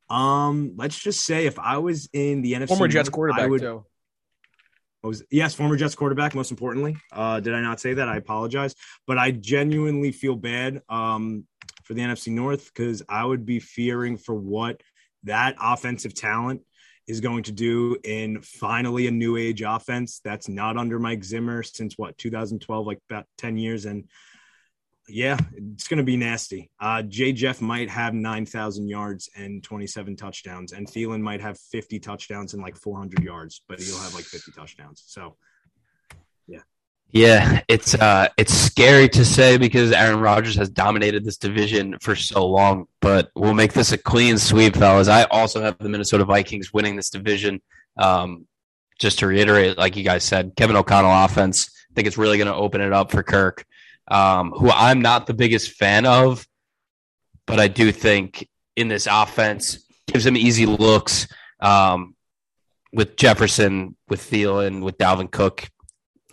Um, 0.09 0.73
let's 0.75 1.00
just 1.00 1.25
say 1.25 1.45
if 1.45 1.57
I 1.59 1.77
was 1.77 2.09
in 2.13 2.41
the 2.41 2.53
NFC, 2.53 2.67
former 2.69 2.88
Jets 2.88 3.09
quarterback 3.09 3.43
I 3.43 3.47
would, 3.47 3.62
too. 3.62 3.85
Was 5.03 5.23
yes, 5.29 5.53
former 5.53 5.75
Jets 5.75 5.95
quarterback. 5.95 6.35
Most 6.35 6.51
importantly, 6.51 6.97
uh, 7.12 7.39
did 7.39 7.53
I 7.53 7.62
not 7.62 7.79
say 7.79 7.93
that? 7.93 8.09
I 8.09 8.17
apologize, 8.17 8.75
but 9.05 9.17
I 9.17 9.31
genuinely 9.31 10.12
feel 10.12 10.35
bad 10.35 10.81
um, 10.89 11.45
for 11.83 11.93
the 11.93 12.01
NFC 12.01 12.29
North 12.31 12.71
because 12.73 13.03
I 13.07 13.25
would 13.25 13.45
be 13.45 13.59
fearing 13.59 14.17
for 14.17 14.33
what 14.33 14.81
that 15.24 15.56
offensive 15.62 16.13
talent 16.13 16.62
is 17.08 17.20
going 17.20 17.44
to 17.44 17.51
do 17.51 17.98
in 18.03 18.42
finally 18.42 19.08
a 19.08 19.12
new 19.12 19.36
age 19.36 19.62
offense 19.62 20.22
that's 20.24 20.48
not 20.48 20.77
under 20.77 21.00
Mike 21.00 21.24
Zimmer 21.24 21.63
since 21.63 21.98
what 21.98 22.18
2012, 22.18 22.88
like 22.88 23.00
about 23.10 23.25
10 23.38 23.58
years. 23.58 23.86
And 23.86 24.06
yeah, 25.10 25.38
it's 25.75 25.89
going 25.89 25.98
to 25.98 26.03
be 26.03 26.15
nasty. 26.15 26.72
Uh, 26.80 27.01
Jay 27.01 27.34
Jeff 27.34 27.62
might 27.62 27.89
have 27.89 28.13
9,000 28.13 28.88
yards 28.88 29.30
and 29.36 29.62
27 29.62 30.15
touchdowns, 30.15 30.72
and 30.72 30.88
Thielen 30.88 31.22
might 31.22 31.42
have 31.42 31.60
50 31.60 32.00
touchdowns 32.00 32.53
and 32.53 32.63
like 32.63 32.77
400 32.77 33.22
yards, 33.22 33.62
but 33.68 33.82
he'll 33.82 34.00
have 34.00 34.15
like 34.15 34.24
50 34.24 34.53
touchdowns. 34.53 35.03
So 35.06 35.36
yeah, 37.13 37.62
it's 37.67 37.93
uh 37.93 38.27
it's 38.38 38.51
scary 38.51 39.08
to 39.10 39.24
say 39.24 39.58
because 39.58 39.91
Aaron 39.91 40.20
Rodgers 40.20 40.55
has 40.55 40.67
dominated 40.67 41.24
this 41.24 41.38
division 41.38 42.00
for 42.00 42.15
so 42.15 42.48
long, 42.48 42.88
but 43.01 43.29
we'll 43.36 43.53
make 43.53 43.72
this 43.72 43.91
a 43.91 44.00
clean 44.00 44.39
sweep, 44.39 44.75
fellas. 44.75 45.08
I 45.08 45.25
also 45.25 45.62
have 45.62 45.77
the 45.77 45.89
Minnesota 45.89 46.25
Vikings 46.25 46.74
winning 46.74 46.96
this 46.96 47.12
division. 47.12 47.62
Um, 47.98 48.48
just 48.98 49.20
to 49.20 49.27
reiterate, 49.27 49.77
like 49.77 49.96
you 49.96 50.03
guys 50.03 50.24
said, 50.24 50.53
Kevin 50.55 50.75
O'Connell 50.75 51.25
offense, 51.25 51.70
I 51.91 51.93
think 51.93 52.08
it's 52.08 52.17
really 52.17 52.38
going 52.38 52.48
to 52.48 52.55
open 52.55 52.82
it 52.82 52.93
up 52.93 53.12
for 53.12 53.22
Kirk, 53.22 53.63
um, 54.08 54.51
who 54.51 54.72
I'm 54.72 55.01
not 55.01 55.27
the 55.27 55.34
biggest 55.36 55.72
fan 55.72 56.08
of, 56.08 56.48
but 57.46 57.60
I 57.60 57.67
do 57.67 57.91
think 57.91 58.48
in 58.75 58.88
this 58.88 59.08
offense 59.10 59.86
gives 60.08 60.25
him 60.25 60.38
easy 60.38 60.65
looks 60.65 61.27
um, 61.60 62.15
with 62.91 63.17
Jefferson, 63.17 63.96
with 64.10 64.22
Thielen, 64.22 64.84
with 64.84 64.98
Dalvin 64.98 65.29
Cook 65.29 65.70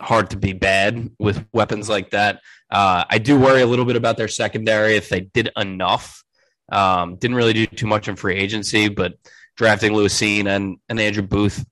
hard 0.01 0.31
to 0.31 0.37
be 0.37 0.53
bad 0.53 1.11
with 1.19 1.45
weapons 1.53 1.87
like 1.87 2.11
that. 2.11 2.41
Uh, 2.69 3.03
I 3.09 3.17
do 3.17 3.39
worry 3.39 3.61
a 3.61 3.67
little 3.67 3.85
bit 3.85 3.95
about 3.95 4.17
their 4.17 4.27
secondary 4.27 4.95
if 4.95 5.09
they 5.09 5.21
did 5.21 5.49
enough. 5.55 6.23
Um, 6.71 7.15
didn't 7.17 7.35
really 7.35 7.53
do 7.53 7.65
too 7.67 7.87
much 7.87 8.07
in 8.07 8.15
free 8.15 8.35
agency, 8.35 8.89
but 8.89 9.13
drafting 9.57 9.93
Lewis 9.93 10.19
Cine 10.19 10.47
and, 10.47 10.77
and 10.89 10.99
Andrew 10.99 11.23
Booth, 11.23 11.65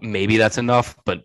maybe 0.00 0.36
that's 0.36 0.58
enough. 0.58 0.96
But 1.04 1.22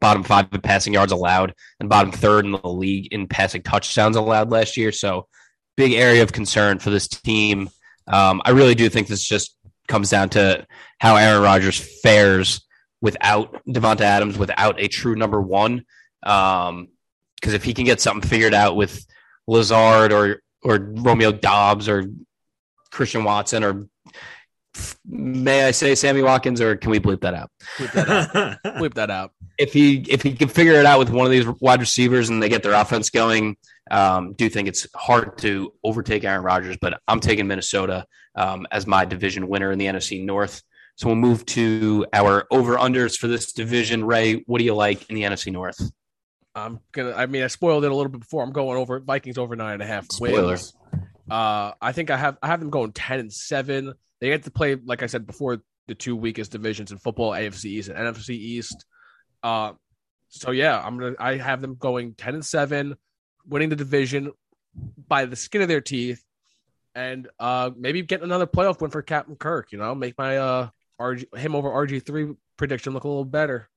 bottom 0.00 0.22
five 0.22 0.48
in 0.52 0.60
passing 0.60 0.94
yards 0.94 1.12
allowed 1.12 1.54
and 1.80 1.88
bottom 1.88 2.12
third 2.12 2.44
in 2.44 2.52
the 2.52 2.68
league 2.68 3.12
in 3.12 3.26
passing 3.26 3.62
touchdowns 3.62 4.16
allowed 4.16 4.50
last 4.50 4.76
year. 4.76 4.92
So 4.92 5.28
big 5.76 5.92
area 5.92 6.22
of 6.22 6.32
concern 6.32 6.78
for 6.78 6.90
this 6.90 7.08
team. 7.08 7.70
Um, 8.06 8.42
I 8.44 8.50
really 8.50 8.74
do 8.74 8.88
think 8.88 9.06
this 9.06 9.22
just 9.22 9.56
comes 9.86 10.10
down 10.10 10.30
to 10.30 10.66
how 10.98 11.16
Aaron 11.16 11.42
Rodgers 11.42 11.78
fares 12.02 12.66
without 13.00 13.64
Davante 13.66 14.00
Adams, 14.00 14.38
without 14.38 14.80
a 14.80 14.88
true 14.88 15.14
number 15.14 15.40
one. 15.40 15.84
Because 16.22 16.68
um, 16.70 16.88
if 17.42 17.64
he 17.64 17.74
can 17.74 17.84
get 17.84 18.00
something 18.00 18.28
figured 18.28 18.54
out 18.54 18.76
with 18.76 19.04
Lazard 19.46 20.12
or 20.12 20.42
or 20.62 20.78
Romeo 20.78 21.32
Doubs 21.32 21.88
or 21.88 22.04
Christian 22.90 23.24
Watson 23.24 23.62
or 23.62 23.86
may 25.06 25.64
I 25.64 25.70
say 25.70 25.94
Sammy 25.94 26.22
Watkins 26.22 26.60
or 26.60 26.76
can 26.76 26.90
we 26.90 27.00
bleep 27.00 27.20
that 27.22 27.34
out? 27.34 27.50
Bleep 27.76 27.92
that 27.92 28.08
out. 28.08 28.58
bleep 28.76 28.94
that 28.94 29.10
out. 29.10 29.32
If 29.58 29.72
he 29.72 30.04
if 30.08 30.22
he 30.22 30.32
can 30.34 30.48
figure 30.48 30.74
it 30.74 30.86
out 30.86 30.98
with 30.98 31.10
one 31.10 31.26
of 31.26 31.32
these 31.32 31.46
wide 31.60 31.80
receivers 31.80 32.28
and 32.28 32.42
they 32.42 32.48
get 32.48 32.62
their 32.62 32.74
offense 32.74 33.10
going, 33.10 33.56
um, 33.90 34.34
do 34.34 34.48
think 34.48 34.68
it's 34.68 34.86
hard 34.94 35.38
to 35.38 35.72
overtake 35.82 36.24
Aaron 36.24 36.42
Rodgers. 36.42 36.76
But 36.80 37.00
I'm 37.08 37.20
taking 37.20 37.46
Minnesota 37.46 38.04
um, 38.34 38.66
as 38.70 38.86
my 38.86 39.04
division 39.04 39.48
winner 39.48 39.72
in 39.72 39.78
the 39.78 39.86
NFC 39.86 40.24
North. 40.24 40.62
So 40.98 41.06
we'll 41.06 41.14
move 41.14 41.46
to 41.46 42.06
our 42.12 42.44
over 42.50 42.74
unders 42.74 43.16
for 43.16 43.28
this 43.28 43.52
division. 43.52 44.02
Ray, 44.02 44.42
what 44.46 44.58
do 44.58 44.64
you 44.64 44.74
like 44.74 45.08
in 45.08 45.14
the 45.14 45.22
NFC 45.22 45.52
North? 45.52 45.80
I'm 46.56 46.80
gonna. 46.90 47.12
I 47.12 47.26
mean, 47.26 47.44
I 47.44 47.46
spoiled 47.46 47.84
it 47.84 47.92
a 47.92 47.94
little 47.94 48.10
bit 48.10 48.20
before. 48.20 48.42
I'm 48.42 48.50
going 48.50 48.76
over 48.76 48.98
Vikings 48.98 49.38
over 49.38 49.54
nine 49.54 49.74
and 49.74 49.82
a 49.82 49.86
half 49.86 50.10
Spoiler. 50.10 50.48
wins. 50.48 50.74
Uh, 51.30 51.70
I 51.80 51.92
think 51.92 52.10
I 52.10 52.16
have 52.16 52.36
I 52.42 52.48
have 52.48 52.58
them 52.58 52.70
going 52.70 52.90
ten 52.90 53.20
and 53.20 53.32
seven. 53.32 53.94
They 54.20 54.30
get 54.30 54.42
to 54.42 54.50
play, 54.50 54.74
like 54.74 55.04
I 55.04 55.06
said 55.06 55.24
before, 55.24 55.62
the 55.86 55.94
two 55.94 56.16
weakest 56.16 56.50
divisions 56.50 56.90
in 56.90 56.98
football: 56.98 57.30
AFC 57.30 57.66
East 57.66 57.90
and 57.90 57.96
NFC 57.96 58.30
East. 58.30 58.84
Uh, 59.44 59.74
so 60.30 60.50
yeah, 60.50 60.84
I'm 60.84 60.98
gonna. 60.98 61.14
I 61.20 61.36
have 61.36 61.60
them 61.60 61.76
going 61.76 62.14
ten 62.14 62.34
and 62.34 62.44
seven, 62.44 62.96
winning 63.46 63.68
the 63.68 63.76
division 63.76 64.32
by 65.06 65.26
the 65.26 65.36
skin 65.36 65.62
of 65.62 65.68
their 65.68 65.80
teeth, 65.80 66.24
and 66.96 67.28
uh, 67.38 67.70
maybe 67.76 68.02
get 68.02 68.22
another 68.22 68.48
playoff 68.48 68.80
win 68.80 68.90
for 68.90 69.02
Captain 69.02 69.36
Kirk. 69.36 69.70
You 69.70 69.78
know, 69.78 69.94
make 69.94 70.18
my 70.18 70.38
uh 70.38 70.68
RG 71.00 71.36
him 71.36 71.54
over 71.54 71.68
RG 71.68 72.04
three 72.04 72.34
prediction 72.56 72.92
look 72.92 73.04
a 73.04 73.08
little 73.08 73.24
better. 73.24 73.68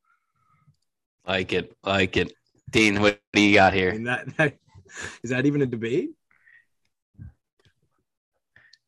Like 1.26 1.54
it, 1.54 1.76
like 1.84 2.18
it. 2.18 2.34
Dean, 2.70 3.02
what 3.02 3.20
do 3.34 3.42
you 3.42 3.54
got 3.54 3.74
here? 3.74 3.90
I 3.90 3.94
mean, 3.94 4.04
that, 4.06 4.38
that, 4.38 4.58
is 5.24 5.30
that 5.30 5.46
even 5.46 5.62
a 5.62 5.66
debate? 5.66 6.12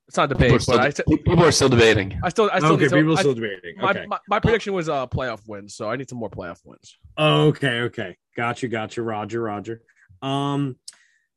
It's 0.08 0.18
not 0.18 0.26
a 0.26 0.34
debate, 0.36 0.52
people 0.52 0.58
but 0.76 0.94
still, 0.94 1.14
I, 1.14 1.18
people 1.18 1.44
are 1.44 1.52
still 1.52 1.70
debating. 1.70 2.20
I 2.24 2.30
still, 2.30 2.50
I 2.54 2.60
still 2.60 2.74
okay. 2.74 2.88
To, 2.88 2.96
people 2.96 3.14
are 3.14 3.18
still 3.18 3.34
debating. 3.34 3.82
Okay. 3.82 4.02
My, 4.02 4.06
my, 4.06 4.20
my, 4.30 4.40
prediction 4.40 4.74
was 4.74 4.88
a 4.88 4.94
uh, 4.94 5.08
playoff 5.08 5.42
wins, 5.48 5.76
so 5.76 5.90
I 5.90 5.96
need 5.96 6.08
some 6.08 6.20
more 6.20 6.30
playoff 6.30 6.60
wins. 6.64 6.96
Okay, 7.18 7.82
okay, 7.82 8.18
got 8.38 8.62
you, 8.62 8.70
got 8.70 8.96
you, 8.96 9.04
Roger, 9.04 9.42
Roger. 9.42 9.82
Um, 10.22 10.78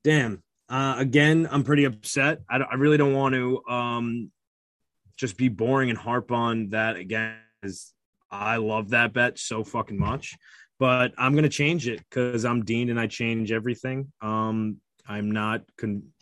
damn. 0.04 0.42
Uh, 0.68 0.96
again, 0.98 1.48
I'm 1.50 1.64
pretty 1.64 1.84
upset. 1.84 2.40
I, 2.50 2.56
I 2.56 2.74
really 2.74 2.96
don't 2.96 3.14
want 3.14 3.34
to 3.34 3.62
um 3.66 4.30
just 5.16 5.36
be 5.36 5.48
boring 5.48 5.90
and 5.90 5.98
harp 5.98 6.30
on 6.30 6.70
that 6.70 6.96
again. 6.96 7.36
Because 7.60 7.92
I 8.30 8.56
love 8.56 8.90
that 8.90 9.12
bet 9.12 9.38
so 9.38 9.64
fucking 9.64 9.98
much, 9.98 10.36
but 10.78 11.12
I'm 11.16 11.34
gonna 11.34 11.48
change 11.48 11.88
it 11.88 12.00
because 12.08 12.44
I'm 12.44 12.64
Dean 12.64 12.90
and 12.90 13.00
I 13.00 13.06
change 13.06 13.52
everything. 13.52 14.12
Um, 14.20 14.80
I'm 15.08 15.30
not 15.30 15.62
con- 15.78 16.12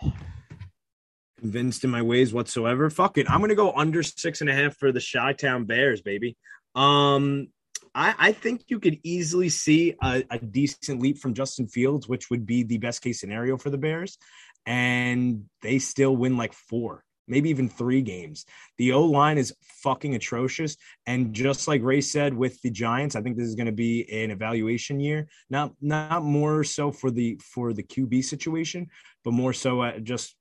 convinced 1.40 1.84
in 1.84 1.90
my 1.90 2.02
ways 2.02 2.32
whatsoever. 2.32 2.88
Fuck 2.90 3.18
it, 3.18 3.30
I'm 3.30 3.40
gonna 3.40 3.54
go 3.54 3.72
under 3.72 4.02
six 4.02 4.40
and 4.40 4.50
a 4.50 4.54
half 4.54 4.76
for 4.76 4.92
the 4.92 5.04
Chi 5.12 5.32
Town 5.34 5.64
Bears, 5.64 6.02
baby. 6.02 6.36
Um, 6.74 7.48
I, 7.94 8.14
I, 8.18 8.32
think 8.32 8.64
you 8.66 8.80
could 8.80 8.98
easily 9.04 9.48
see 9.48 9.94
a, 10.02 10.24
a, 10.28 10.38
decent 10.40 11.00
leap 11.00 11.18
from 11.18 11.34
Justin 11.34 11.68
Fields, 11.68 12.08
which 12.08 12.28
would 12.28 12.44
be 12.44 12.64
the 12.64 12.78
best 12.78 13.00
case 13.00 13.20
scenario 13.20 13.56
for 13.56 13.70
the 13.70 13.78
Bears, 13.78 14.18
and 14.66 15.44
they 15.62 15.78
still 15.78 16.16
win 16.16 16.36
like 16.36 16.52
four 16.52 17.04
maybe 17.26 17.50
even 17.50 17.68
three 17.68 18.02
games. 18.02 18.44
The 18.78 18.92
O 18.92 19.04
line 19.04 19.38
is 19.38 19.54
fucking 19.82 20.14
atrocious. 20.14 20.76
And 21.06 21.32
just 21.32 21.68
like 21.68 21.82
Ray 21.82 22.00
said 22.00 22.34
with 22.34 22.60
the 22.62 22.70
Giants, 22.70 23.16
I 23.16 23.22
think 23.22 23.36
this 23.36 23.48
is 23.48 23.54
going 23.54 23.66
to 23.66 23.72
be 23.72 24.10
an 24.10 24.30
evaluation 24.30 25.00
year. 25.00 25.28
Not 25.50 25.72
not 25.80 26.22
more 26.22 26.64
so 26.64 26.90
for 26.90 27.10
the 27.10 27.40
for 27.42 27.72
the 27.72 27.82
QB 27.82 28.24
situation, 28.24 28.88
but 29.24 29.32
more 29.32 29.52
so 29.52 29.82
at 29.82 30.04
just 30.04 30.34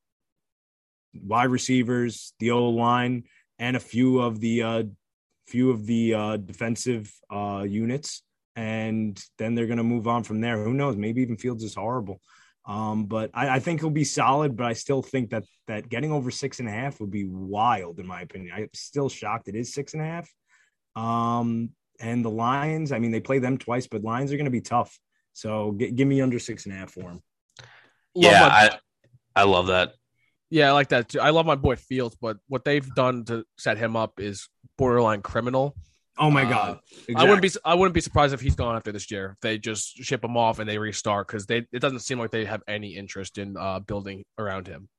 wide 1.14 1.50
receivers, 1.50 2.34
the 2.40 2.52
O 2.52 2.70
line, 2.70 3.24
and 3.60 3.76
a 3.76 3.80
few 3.80 4.20
of 4.20 4.40
the 4.40 4.64
uh, 4.64 4.84
few 5.48 5.72
of 5.72 5.86
the 5.86 6.14
uh, 6.14 6.38
defensive 6.38 7.12
uh, 7.32 7.66
units. 7.68 8.24
And 8.56 9.20
then 9.40 9.56
they're 9.56 9.66
going 9.66 9.78
to 9.78 9.84
move 9.84 10.08
on 10.08 10.24
from 10.24 10.40
there. 10.40 10.64
Who 10.64 10.76
knows? 10.76 10.96
Maybe 10.96 11.24
even 11.24 11.38
Fields 11.38 11.64
is 11.64 11.74
horrible. 11.74 12.22
Um, 12.66 13.06
but 13.06 13.30
I, 13.34 13.56
I, 13.56 13.60
think 13.60 13.82
he'll 13.82 13.90
be 13.90 14.06
solid. 14.06 14.56
But 14.56 14.68
I 14.68 14.74
still 14.74 15.02
think 15.02 15.32
that 15.32 15.44
that 15.68 15.90
getting 15.90 16.12
over 16.12 16.32
six 16.32 16.60
and 16.60 16.70
a 16.70 16.72
half 16.72 17.00
would 17.02 17.12
be 17.12 17.26
wild, 17.26 18.00
in 18.00 18.08
my 18.08 18.22
opinion. 18.22 18.54
I'm 18.56 18.70
still 18.74 19.10
shocked 19.10 19.50
it 19.50 19.56
is 19.56 19.74
six 19.74 19.94
and 19.94 20.02
a 20.02 20.06
half. 20.06 20.30
Um, 20.96 21.72
and 22.00 22.24
the 22.24 22.30
Lions, 22.30 22.92
I 22.92 23.00
mean, 23.00 23.12
they 23.12 23.20
play 23.20 23.40
them 23.40 23.58
twice, 23.58 23.88
but 23.88 24.04
Lions 24.04 24.32
are 24.32 24.38
going 24.38 24.46
to 24.46 24.52
be 24.52 24.62
tough. 24.62 24.98
So 25.34 25.76
g- 25.78 25.92
give 25.92 26.08
me 26.08 26.22
under 26.22 26.40
six 26.40 26.66
and 26.66 26.74
a 26.74 26.78
half 26.78 26.92
for 26.92 27.04
them. 27.04 27.22
Yeah, 28.16 28.46
I, 28.46 28.78
I 29.36 29.44
love 29.44 29.68
that. 29.68 29.94
Yeah, 30.50 30.70
I 30.70 30.72
like 30.74 30.90
that 30.90 31.10
too. 31.10 31.20
I 31.20 31.32
love 31.32 31.46
my 31.46 31.56
boy 31.56 31.76
Fields, 31.76 32.16
but 32.20 32.38
what 32.48 32.64
they've 32.64 32.88
done 32.94 33.26
to 33.26 33.44
set 33.58 33.78
him 33.78 33.96
up 33.96 34.20
is 34.20 34.48
borderline 34.78 35.22
criminal. 35.22 35.76
Oh 36.18 36.30
my 36.30 36.44
god! 36.44 36.76
Uh, 36.76 36.80
exactly. 37.08 37.16
I 37.16 37.24
wouldn't 37.24 37.42
be 37.42 37.50
I 37.66 37.74
wouldn't 37.74 37.94
be 37.94 38.02
surprised 38.02 38.34
if 38.34 38.42
he's 38.42 38.56
gone 38.56 38.76
after 38.76 38.92
this 38.92 39.10
year. 39.10 39.32
If 39.32 39.40
they 39.42 39.58
just 39.58 39.98
ship 39.98 40.24
him 40.24 40.38
off 40.38 40.60
and 40.60 40.70
they 40.70 40.78
restart 40.78 41.28
because 41.28 41.46
they 41.46 41.66
it 41.72 41.80
doesn't 41.80 42.00
seem 42.00 42.20
like 42.20 42.32
they 42.32 42.46
have 42.46 42.62
any 42.68 42.96
interest 42.96 43.38
in 43.38 43.58
uh, 43.58 43.80
building 43.80 44.24
around 44.38 44.68
him. 44.68 44.90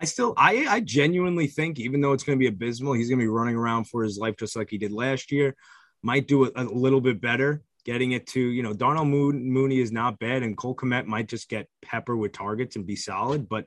I 0.00 0.04
still 0.04 0.34
I 0.36 0.66
I 0.68 0.80
genuinely 0.80 1.46
think 1.46 1.80
even 1.80 2.00
though 2.00 2.12
it's 2.12 2.22
going 2.22 2.38
to 2.38 2.42
be 2.42 2.48
abysmal, 2.48 2.92
he's 2.92 3.08
going 3.08 3.18
to 3.18 3.24
be 3.24 3.28
running 3.28 3.56
around 3.56 3.84
for 3.84 4.02
his 4.02 4.18
life 4.18 4.36
just 4.38 4.56
like 4.56 4.68
he 4.68 4.78
did 4.78 4.92
last 4.92 5.32
year. 5.32 5.56
Might 6.02 6.28
do 6.28 6.44
it 6.44 6.52
a 6.54 6.64
little 6.64 7.00
bit 7.00 7.20
better, 7.20 7.62
getting 7.84 8.12
it 8.12 8.26
to 8.28 8.40
you 8.40 8.62
know 8.62 8.74
Darnell 8.74 9.06
Mooney 9.06 9.80
is 9.80 9.90
not 9.90 10.18
bad, 10.18 10.42
and 10.42 10.56
Cole 10.56 10.76
Kmet 10.76 11.06
might 11.06 11.28
just 11.28 11.48
get 11.48 11.66
pepper 11.80 12.14
with 12.14 12.32
targets 12.32 12.76
and 12.76 12.86
be 12.86 12.96
solid, 12.96 13.48
but 13.48 13.64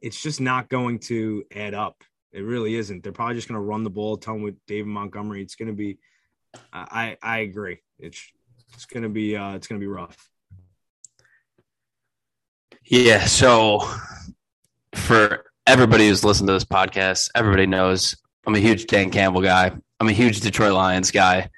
it's 0.00 0.22
just 0.22 0.40
not 0.40 0.68
going 0.68 1.00
to 1.00 1.44
add 1.54 1.74
up. 1.74 1.96
It 2.34 2.40
really 2.40 2.74
isn't. 2.74 3.04
They're 3.04 3.12
probably 3.12 3.36
just 3.36 3.46
going 3.46 3.60
to 3.60 3.64
run 3.64 3.84
the 3.84 3.90
ball, 3.90 4.16
tell 4.16 4.34
them 4.34 4.42
with 4.42 4.56
David 4.66 4.88
Montgomery. 4.88 5.40
It's 5.40 5.54
going 5.54 5.68
to 5.68 5.74
be. 5.74 5.98
I 6.72 7.16
I 7.22 7.38
agree. 7.38 7.78
It's 7.98 8.20
it's 8.74 8.86
going 8.86 9.04
to 9.04 9.08
be 9.08 9.36
uh, 9.36 9.54
it's 9.54 9.68
going 9.68 9.80
to 9.80 9.84
be 9.84 9.88
rough. 9.88 10.28
Yeah. 12.84 13.24
So 13.26 13.88
for 14.94 15.44
everybody 15.66 16.08
who's 16.08 16.24
listened 16.24 16.48
to 16.48 16.52
this 16.52 16.64
podcast, 16.64 17.30
everybody 17.36 17.66
knows 17.66 18.16
I'm 18.46 18.54
a 18.56 18.58
huge 18.58 18.86
Dan 18.86 19.10
Campbell 19.10 19.40
guy. 19.40 19.72
I'm 20.00 20.08
a 20.08 20.12
huge 20.12 20.40
Detroit 20.40 20.72
Lions 20.72 21.12
guy. 21.12 21.48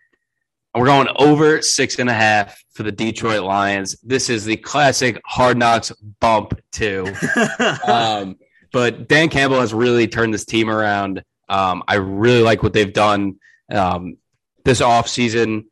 We're 0.74 0.84
going 0.84 1.08
over 1.16 1.62
six 1.62 1.98
and 1.98 2.10
a 2.10 2.14
half 2.14 2.62
for 2.74 2.82
the 2.82 2.92
Detroit 2.92 3.42
Lions. 3.42 3.96
This 4.02 4.28
is 4.28 4.44
the 4.44 4.58
classic 4.58 5.18
hard 5.24 5.56
knocks 5.56 5.90
bump 6.20 6.60
too. 6.70 7.10
um, 7.88 8.36
but 8.76 9.08
Dan 9.08 9.30
Campbell 9.30 9.60
has 9.60 9.72
really 9.72 10.06
turned 10.06 10.34
this 10.34 10.44
team 10.44 10.68
around. 10.68 11.24
Um, 11.48 11.82
I 11.88 11.94
really 11.94 12.42
like 12.42 12.62
what 12.62 12.74
they've 12.74 12.92
done 12.92 13.36
um, 13.72 14.18
this 14.66 14.82
offseason, 14.82 15.64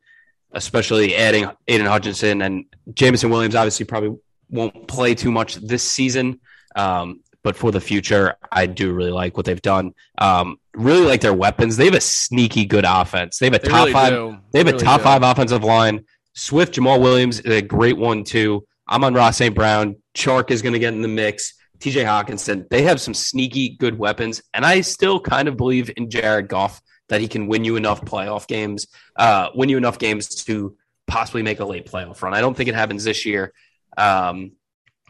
especially 0.53 1.15
adding 1.15 1.47
Aidan 1.67 1.85
Hutchinson 1.85 2.41
and 2.41 2.65
Jameson 2.95 3.29
Williams. 3.29 3.53
Obviously, 3.53 3.85
probably 3.85 4.17
won't 4.49 4.87
play 4.87 5.13
too 5.13 5.29
much 5.29 5.53
this 5.57 5.83
season, 5.83 6.39
um, 6.75 7.21
but 7.43 7.55
for 7.55 7.71
the 7.71 7.79
future, 7.79 8.37
I 8.51 8.65
do 8.65 8.91
really 8.91 9.11
like 9.11 9.37
what 9.37 9.45
they've 9.45 9.61
done. 9.61 9.93
Um, 10.17 10.57
really 10.73 11.05
like 11.05 11.21
their 11.21 11.31
weapons. 11.31 11.77
They 11.77 11.85
have 11.85 11.93
a 11.93 12.01
sneaky 12.01 12.65
good 12.65 12.85
offense. 12.87 13.37
They 13.37 13.45
have 13.45 13.53
a 13.53 13.59
they 13.59 13.67
top 13.67 13.81
really 13.81 13.93
five. 13.93 14.13
Do. 14.13 14.37
They 14.51 14.57
have 14.57 14.67
a 14.67 14.77
top 14.79 15.01
do. 15.01 15.03
five 15.03 15.21
offensive 15.21 15.63
line. 15.63 16.05
Swift, 16.33 16.73
Jamaal 16.73 16.99
Williams 16.99 17.39
is 17.39 17.53
a 17.53 17.61
great 17.61 17.99
one 17.99 18.23
too. 18.23 18.65
Amon-Ra 18.89 19.29
St. 19.29 19.53
Brown. 19.53 19.97
Chark 20.15 20.49
is 20.49 20.63
going 20.63 20.73
to 20.73 20.79
get 20.79 20.95
in 20.95 21.03
the 21.03 21.07
mix. 21.07 21.53
TJ 21.79 22.05
Hockenson, 22.05 22.69
they 22.69 22.83
have 22.83 23.01
some 23.01 23.13
sneaky 23.13 23.69
good 23.77 23.97
weapons. 23.97 24.41
And 24.53 24.65
I 24.65 24.81
still 24.81 25.19
kind 25.19 25.47
of 25.47 25.57
believe 25.57 25.91
in 25.97 26.09
Jared 26.09 26.47
Goff 26.47 26.81
that 27.09 27.21
he 27.21 27.27
can 27.27 27.47
win 27.47 27.63
you 27.63 27.75
enough 27.75 28.01
playoff 28.01 28.47
games, 28.47 28.87
uh, 29.15 29.49
win 29.53 29.69
you 29.69 29.77
enough 29.77 29.99
games 29.99 30.43
to 30.45 30.75
possibly 31.07 31.43
make 31.43 31.59
a 31.59 31.65
late 31.65 31.85
playoff 31.85 32.21
run. 32.21 32.33
I 32.33 32.41
don't 32.41 32.55
think 32.55 32.69
it 32.69 32.75
happens 32.75 33.03
this 33.03 33.25
year, 33.25 33.53
um, 33.97 34.53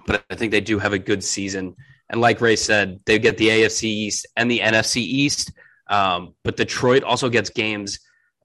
but 0.05 0.23
I 0.29 0.35
think 0.35 0.51
they 0.51 0.61
do 0.61 0.79
have 0.79 0.93
a 0.93 0.99
good 0.99 1.23
season. 1.23 1.75
And 2.09 2.21
like 2.21 2.41
Ray 2.41 2.55
said, 2.55 2.99
they 3.05 3.17
get 3.17 3.37
the 3.37 3.49
AFC 3.49 3.83
East 3.83 4.27
and 4.35 4.51
the 4.51 4.59
NFC 4.59 4.97
East. 4.97 5.51
Um, 5.87 6.33
but 6.43 6.57
Detroit 6.57 7.03
also 7.03 7.29
gets 7.29 7.49
games 7.49 7.99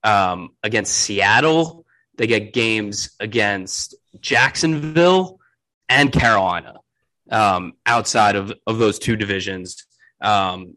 um, 0.05 0.51
against 0.63 0.93
Seattle. 0.93 1.85
They 2.17 2.27
get 2.27 2.53
games 2.53 3.17
against 3.19 3.95
Jacksonville 4.21 5.41
and 5.89 6.13
Carolina 6.13 6.81
um, 7.31 7.75
outside 7.87 8.37
of, 8.37 8.53
of 8.67 8.79
those 8.79 8.99
two 8.99 9.17
divisions. 9.17 9.87
Um, 10.21 10.77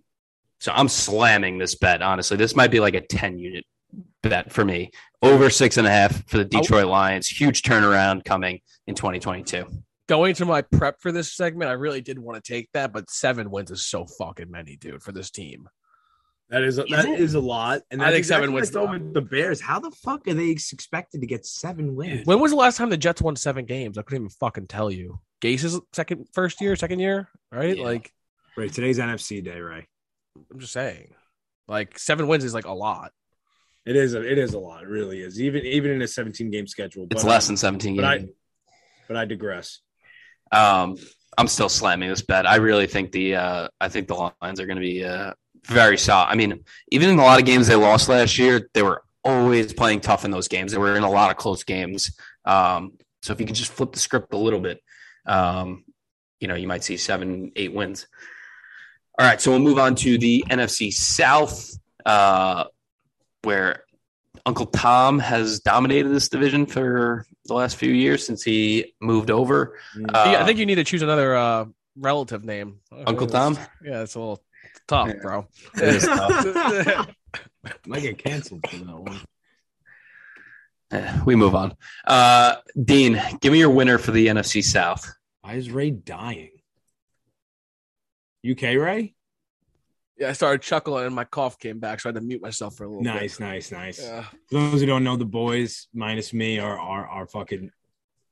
so 0.59 0.71
I'm 0.73 0.87
slamming 0.87 1.57
this 1.57 1.75
bet, 1.75 2.01
honestly. 2.01 2.37
This 2.37 2.55
might 2.55 2.71
be 2.71 2.79
like 2.79 2.95
a 2.95 3.01
10 3.01 3.37
unit 3.37 3.65
bet 4.21 4.51
for 4.51 4.63
me. 4.63 4.91
Over 5.21 5.49
six 5.49 5.77
and 5.77 5.87
a 5.87 5.89
half 5.89 6.27
for 6.29 6.37
the 6.37 6.45
Detroit 6.45 6.87
Lions. 6.87 7.27
Huge 7.27 7.61
turnaround 7.61 8.23
coming 8.23 8.61
in 8.87 8.95
2022. 8.95 9.65
Going 10.07 10.35
to 10.35 10.45
my 10.45 10.61
prep 10.61 11.01
for 11.01 11.11
this 11.11 11.33
segment, 11.33 11.69
I 11.69 11.73
really 11.73 12.01
did 12.01 12.19
want 12.19 12.43
to 12.43 12.53
take 12.53 12.69
that, 12.73 12.91
but 12.91 13.09
seven 13.09 13.49
wins 13.49 13.71
is 13.71 13.85
so 13.85 14.05
fucking 14.05 14.51
many, 14.51 14.75
dude, 14.75 15.01
for 15.01 15.13
this 15.13 15.31
team. 15.31 15.69
That 16.49 16.63
is 16.63 16.77
a, 16.77 16.83
that 16.83 17.07
is 17.07 17.33
a 17.33 17.39
lot, 17.39 17.81
and 17.89 18.03
I 18.03 18.11
think 18.11 18.25
seven 18.25 18.53
wins. 18.53 18.71
With 18.71 19.13
the 19.13 19.21
Bears, 19.21 19.59
how 19.59 19.79
the 19.79 19.89
fuck 19.89 20.27
are 20.27 20.33
they 20.33 20.49
expected 20.49 21.21
to 21.21 21.27
get 21.27 21.45
seven 21.45 21.95
wins? 21.95 22.27
When 22.27 22.39
was 22.39 22.51
the 22.51 22.57
last 22.57 22.77
time 22.77 22.89
the 22.89 22.97
Jets 22.97 23.21
won 23.21 23.35
seven 23.35 23.65
games? 23.65 23.97
I 23.97 24.03
couldn't 24.03 24.23
even 24.25 24.29
fucking 24.29 24.67
tell 24.67 24.91
you. 24.91 25.19
Gase's 25.41 25.79
second, 25.93 26.27
first 26.33 26.61
year, 26.61 26.75
second 26.75 26.99
year, 26.99 27.29
right? 27.51 27.75
Yeah. 27.75 27.83
Like, 27.83 28.13
right. 28.55 28.71
Today's 28.71 28.99
NFC 28.99 29.43
day, 29.43 29.59
right? 29.59 29.85
I'm 30.51 30.59
just 30.59 30.73
saying, 30.73 31.13
like 31.67 31.97
seven 31.97 32.27
wins 32.27 32.43
is 32.43 32.53
like 32.53 32.65
a 32.65 32.73
lot. 32.73 33.11
It 33.85 33.95
is. 33.95 34.13
A, 34.13 34.21
it 34.21 34.37
is 34.37 34.53
a 34.53 34.59
lot. 34.59 34.83
It 34.83 34.89
really 34.89 35.21
is. 35.21 35.41
Even 35.41 35.65
even 35.65 35.91
in 35.91 36.01
a 36.01 36.07
17 36.07 36.51
game 36.51 36.67
schedule, 36.67 37.07
it's 37.09 37.23
less 37.23 37.47
than 37.47 37.57
17 37.57 37.95
but 37.95 38.01
games. 38.01 38.29
I, 38.29 38.73
but 39.07 39.17
I 39.17 39.25
digress. 39.25 39.79
Um, 40.51 40.97
I'm 41.37 41.47
still 41.47 41.69
slamming 41.69 42.09
this 42.09 42.21
bet. 42.21 42.47
I 42.47 42.57
really 42.57 42.87
think 42.87 43.11
the 43.11 43.35
uh, 43.35 43.67
I 43.81 43.89
think 43.89 44.07
the 44.07 44.31
Lions 44.41 44.59
are 44.59 44.65
going 44.65 44.77
to 44.77 44.81
be 44.81 45.03
uh, 45.03 45.33
very 45.65 45.97
solid. 45.97 46.27
I 46.27 46.35
mean, 46.35 46.63
even 46.91 47.09
in 47.09 47.19
a 47.19 47.23
lot 47.23 47.39
of 47.39 47.45
games 47.45 47.67
they 47.67 47.75
lost 47.75 48.09
last 48.09 48.37
year, 48.37 48.69
they 48.73 48.83
were 48.83 49.03
always 49.23 49.73
playing 49.73 50.01
tough 50.01 50.25
in 50.25 50.31
those 50.31 50.47
games. 50.47 50.71
They 50.71 50.77
were 50.77 50.95
in 50.95 51.03
a 51.03 51.09
lot 51.09 51.31
of 51.31 51.37
close 51.37 51.63
games. 51.63 52.17
Um, 52.45 52.93
so 53.21 53.33
if 53.33 53.39
you 53.39 53.45
could 53.45 53.55
just 53.55 53.71
flip 53.71 53.93
the 53.93 53.99
script 53.99 54.33
a 54.33 54.37
little 54.37 54.59
bit, 54.59 54.81
um, 55.25 55.85
you 56.39 56.47
know, 56.47 56.55
you 56.55 56.67
might 56.67 56.83
see 56.83 56.97
seven, 56.97 57.51
eight 57.55 57.73
wins. 57.73 58.07
All 59.17 59.25
right, 59.25 59.39
so 59.39 59.51
we'll 59.51 59.59
move 59.59 59.77
on 59.77 59.95
to 59.95 60.17
the 60.17 60.43
NFC 60.49 60.91
South, 60.91 61.71
uh, 62.05 62.65
where 63.43 63.83
Uncle 64.45 64.65
Tom 64.65 65.19
has 65.19 65.59
dominated 65.59 66.09
this 66.09 66.27
division 66.27 66.65
for 66.65 67.25
the 67.45 67.53
last 67.53 67.77
few 67.77 67.91
years 67.91 68.25
since 68.25 68.43
he 68.43 68.93
moved 68.99 69.29
over. 69.31 69.77
Uh, 70.13 70.35
I 70.39 70.45
think 70.45 70.59
you 70.59 70.65
need 70.65 70.75
to 70.75 70.83
choose 70.83 71.01
another 71.01 71.35
uh, 71.35 71.65
relative 71.95 72.43
name. 72.43 72.79
Uncle 73.05 73.27
Tom? 73.27 73.57
Yeah, 73.83 74.01
it's 74.01 74.15
a 74.15 74.19
little 74.19 74.43
tough, 74.87 75.09
yeah. 75.09 75.21
bro. 75.21 75.47
It 75.75 75.95
is 75.95 76.03
tough. 76.07 77.15
Might 77.87 78.01
get 78.01 78.17
canceled 78.17 78.65
for 78.69 78.77
that 78.77 78.99
one. 78.99 79.21
We 81.25 81.35
move 81.35 81.55
on. 81.55 81.75
Uh, 82.05 82.57
Dean, 82.81 83.19
give 83.41 83.51
me 83.51 83.59
your 83.59 83.71
winner 83.71 83.97
for 83.97 84.11
the 84.11 84.27
NFC 84.27 84.63
South. 84.63 85.11
Why 85.41 85.53
is 85.53 85.71
Ray 85.71 85.89
dying? 85.91 86.51
UK 88.49 88.61
Ray? 88.75 89.15
Yeah, 90.17 90.29
I 90.29 90.33
started 90.33 90.61
chuckling 90.61 91.05
and 91.05 91.15
my 91.15 91.23
cough 91.23 91.57
came 91.57 91.79
back, 91.79 91.99
so 91.99 92.09
I 92.09 92.11
had 92.11 92.15
to 92.15 92.21
mute 92.21 92.41
myself 92.41 92.75
for 92.75 92.83
a 92.83 92.87
little 92.87 93.03
nice, 93.03 93.37
bit. 93.37 93.45
Nice, 93.45 93.71
nice, 93.71 93.99
nice. 93.99 94.07
Yeah. 94.07 94.23
For 94.49 94.59
those 94.59 94.81
who 94.81 94.85
don't 94.85 95.03
know, 95.03 95.15
the 95.15 95.25
boys 95.25 95.87
minus 95.93 96.33
me 96.33 96.59
are 96.59 96.77
are, 96.77 97.07
are 97.07 97.27
fucking 97.27 97.71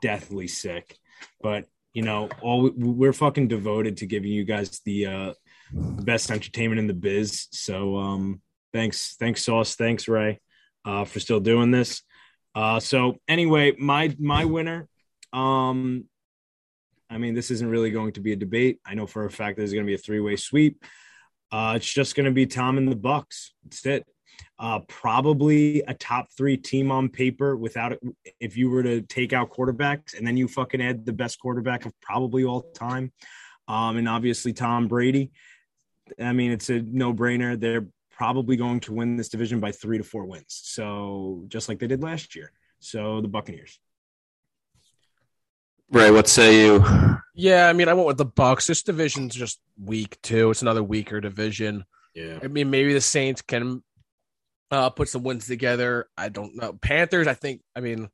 deathly 0.02 0.48
sick. 0.48 0.98
But 1.42 1.66
you 1.94 2.04
know, 2.04 2.30
all 2.42 2.70
we're 2.76 3.14
fucking 3.14 3.48
devoted 3.48 3.98
to 3.98 4.06
giving 4.06 4.32
you 4.32 4.46
guys 4.46 4.80
the 4.86 5.06
uh 5.08 5.34
the 5.74 6.04
best 6.04 6.32
entertainment 6.32 6.80
in 6.80 6.88
the 6.88 6.94
biz. 6.94 7.48
So 7.52 7.98
um 7.98 8.42
thanks, 8.74 9.16
thanks, 9.20 9.44
Sauce, 9.44 9.76
thanks, 9.76 10.08
Ray, 10.08 10.40
uh, 10.86 11.06
for 11.06 11.20
still 11.20 11.40
doing 11.40 11.72
this. 11.72 12.02
Uh 12.56 12.80
so 12.80 13.16
anyway, 13.28 13.74
my 13.78 14.16
my 14.20 14.46
winner, 14.46 14.88
um 15.34 16.06
I 17.12 17.18
mean, 17.18 17.34
this 17.34 17.52
isn't 17.52 17.70
really 17.70 17.92
going 17.92 18.14
to 18.14 18.22
be 18.22 18.32
a 18.32 18.38
debate. 18.38 18.80
I 18.86 18.94
know 18.94 19.06
for 19.06 19.26
a 19.26 19.30
fact 19.30 19.58
there's 19.58 19.74
going 19.74 19.86
to 19.86 19.90
be 19.90 19.96
a 19.96 19.98
three 19.98 20.22
way 20.22 20.38
sweep. 20.38 20.86
Uh, 21.52 21.74
it's 21.76 21.92
just 21.92 22.16
going 22.16 22.26
to 22.26 22.32
be 22.32 22.46
Tom 22.46 22.78
and 22.78 22.88
the 22.88 22.96
Bucs. 22.96 23.50
That's 23.64 23.86
it. 23.86 24.06
Uh, 24.58 24.80
probably 24.88 25.82
a 25.82 25.94
top 25.94 26.28
three 26.38 26.56
team 26.56 26.90
on 26.90 27.10
paper 27.10 27.58
without 27.58 27.92
it. 27.92 28.00
If 28.40 28.56
you 28.56 28.70
were 28.70 28.84
to 28.84 29.02
take 29.02 29.34
out 29.34 29.50
quarterbacks 29.50 30.18
and 30.18 30.26
then 30.26 30.38
you 30.38 30.48
fucking 30.48 30.82
add 30.82 31.06
the 31.06 31.12
best 31.12 31.40
quarterback 31.40 31.86
of 31.86 31.92
probably 32.00 32.46
all 32.46 32.62
time, 32.74 33.12
um, 33.68 33.98
and 33.98 34.08
obviously 34.08 34.54
Tom 34.54 34.88
Brady. 34.88 35.32
I 36.20 36.34
mean, 36.34 36.52
it's 36.52 36.70
a 36.70 36.82
no 36.82 37.14
brainer. 37.14 37.60
They're 37.60 37.88
probably 38.12 38.56
going 38.56 38.80
to 38.82 38.94
win 38.94 39.18
this 39.18 39.30
division 39.30 39.60
by 39.60 39.72
three 39.72 39.98
to 39.98 40.04
four 40.04 40.26
wins. 40.26 40.60
So 40.64 41.46
just 41.48 41.70
like 41.70 41.80
they 41.80 41.88
did 41.88 42.04
last 42.04 42.36
year. 42.36 42.52
So 42.80 43.22
the 43.22 43.28
Buccaneers. 43.28 43.80
Ray, 45.90 46.10
what 46.10 46.28
say 46.28 46.62
you? 46.62 46.84
Yeah, 47.36 47.68
I 47.68 47.74
mean, 47.74 47.90
I 47.90 47.94
went 47.94 48.08
with 48.08 48.18
the 48.18 48.26
Bucs. 48.26 48.68
This 48.68 48.82
division's 48.82 49.36
just 49.36 49.60
weak 49.82 50.22
too. 50.22 50.50
It's 50.50 50.62
another 50.62 50.84
weaker 50.84 51.20
division. 51.20 51.86
Yeah, 52.16 52.40
I 52.42 52.48
mean, 52.48 52.70
maybe 52.70 52.94
the 52.94 53.02
Saints 53.02 53.42
can 53.42 53.84
uh, 54.72 54.90
put 54.90 55.10
some 55.10 55.24
wins 55.24 55.48
together. 55.48 56.08
I 56.18 56.30
don't 56.30 56.56
know. 56.56 56.74
Panthers, 56.74 57.28
I 57.28 57.34
think. 57.34 57.62
I 57.76 57.82
mean, 57.82 58.10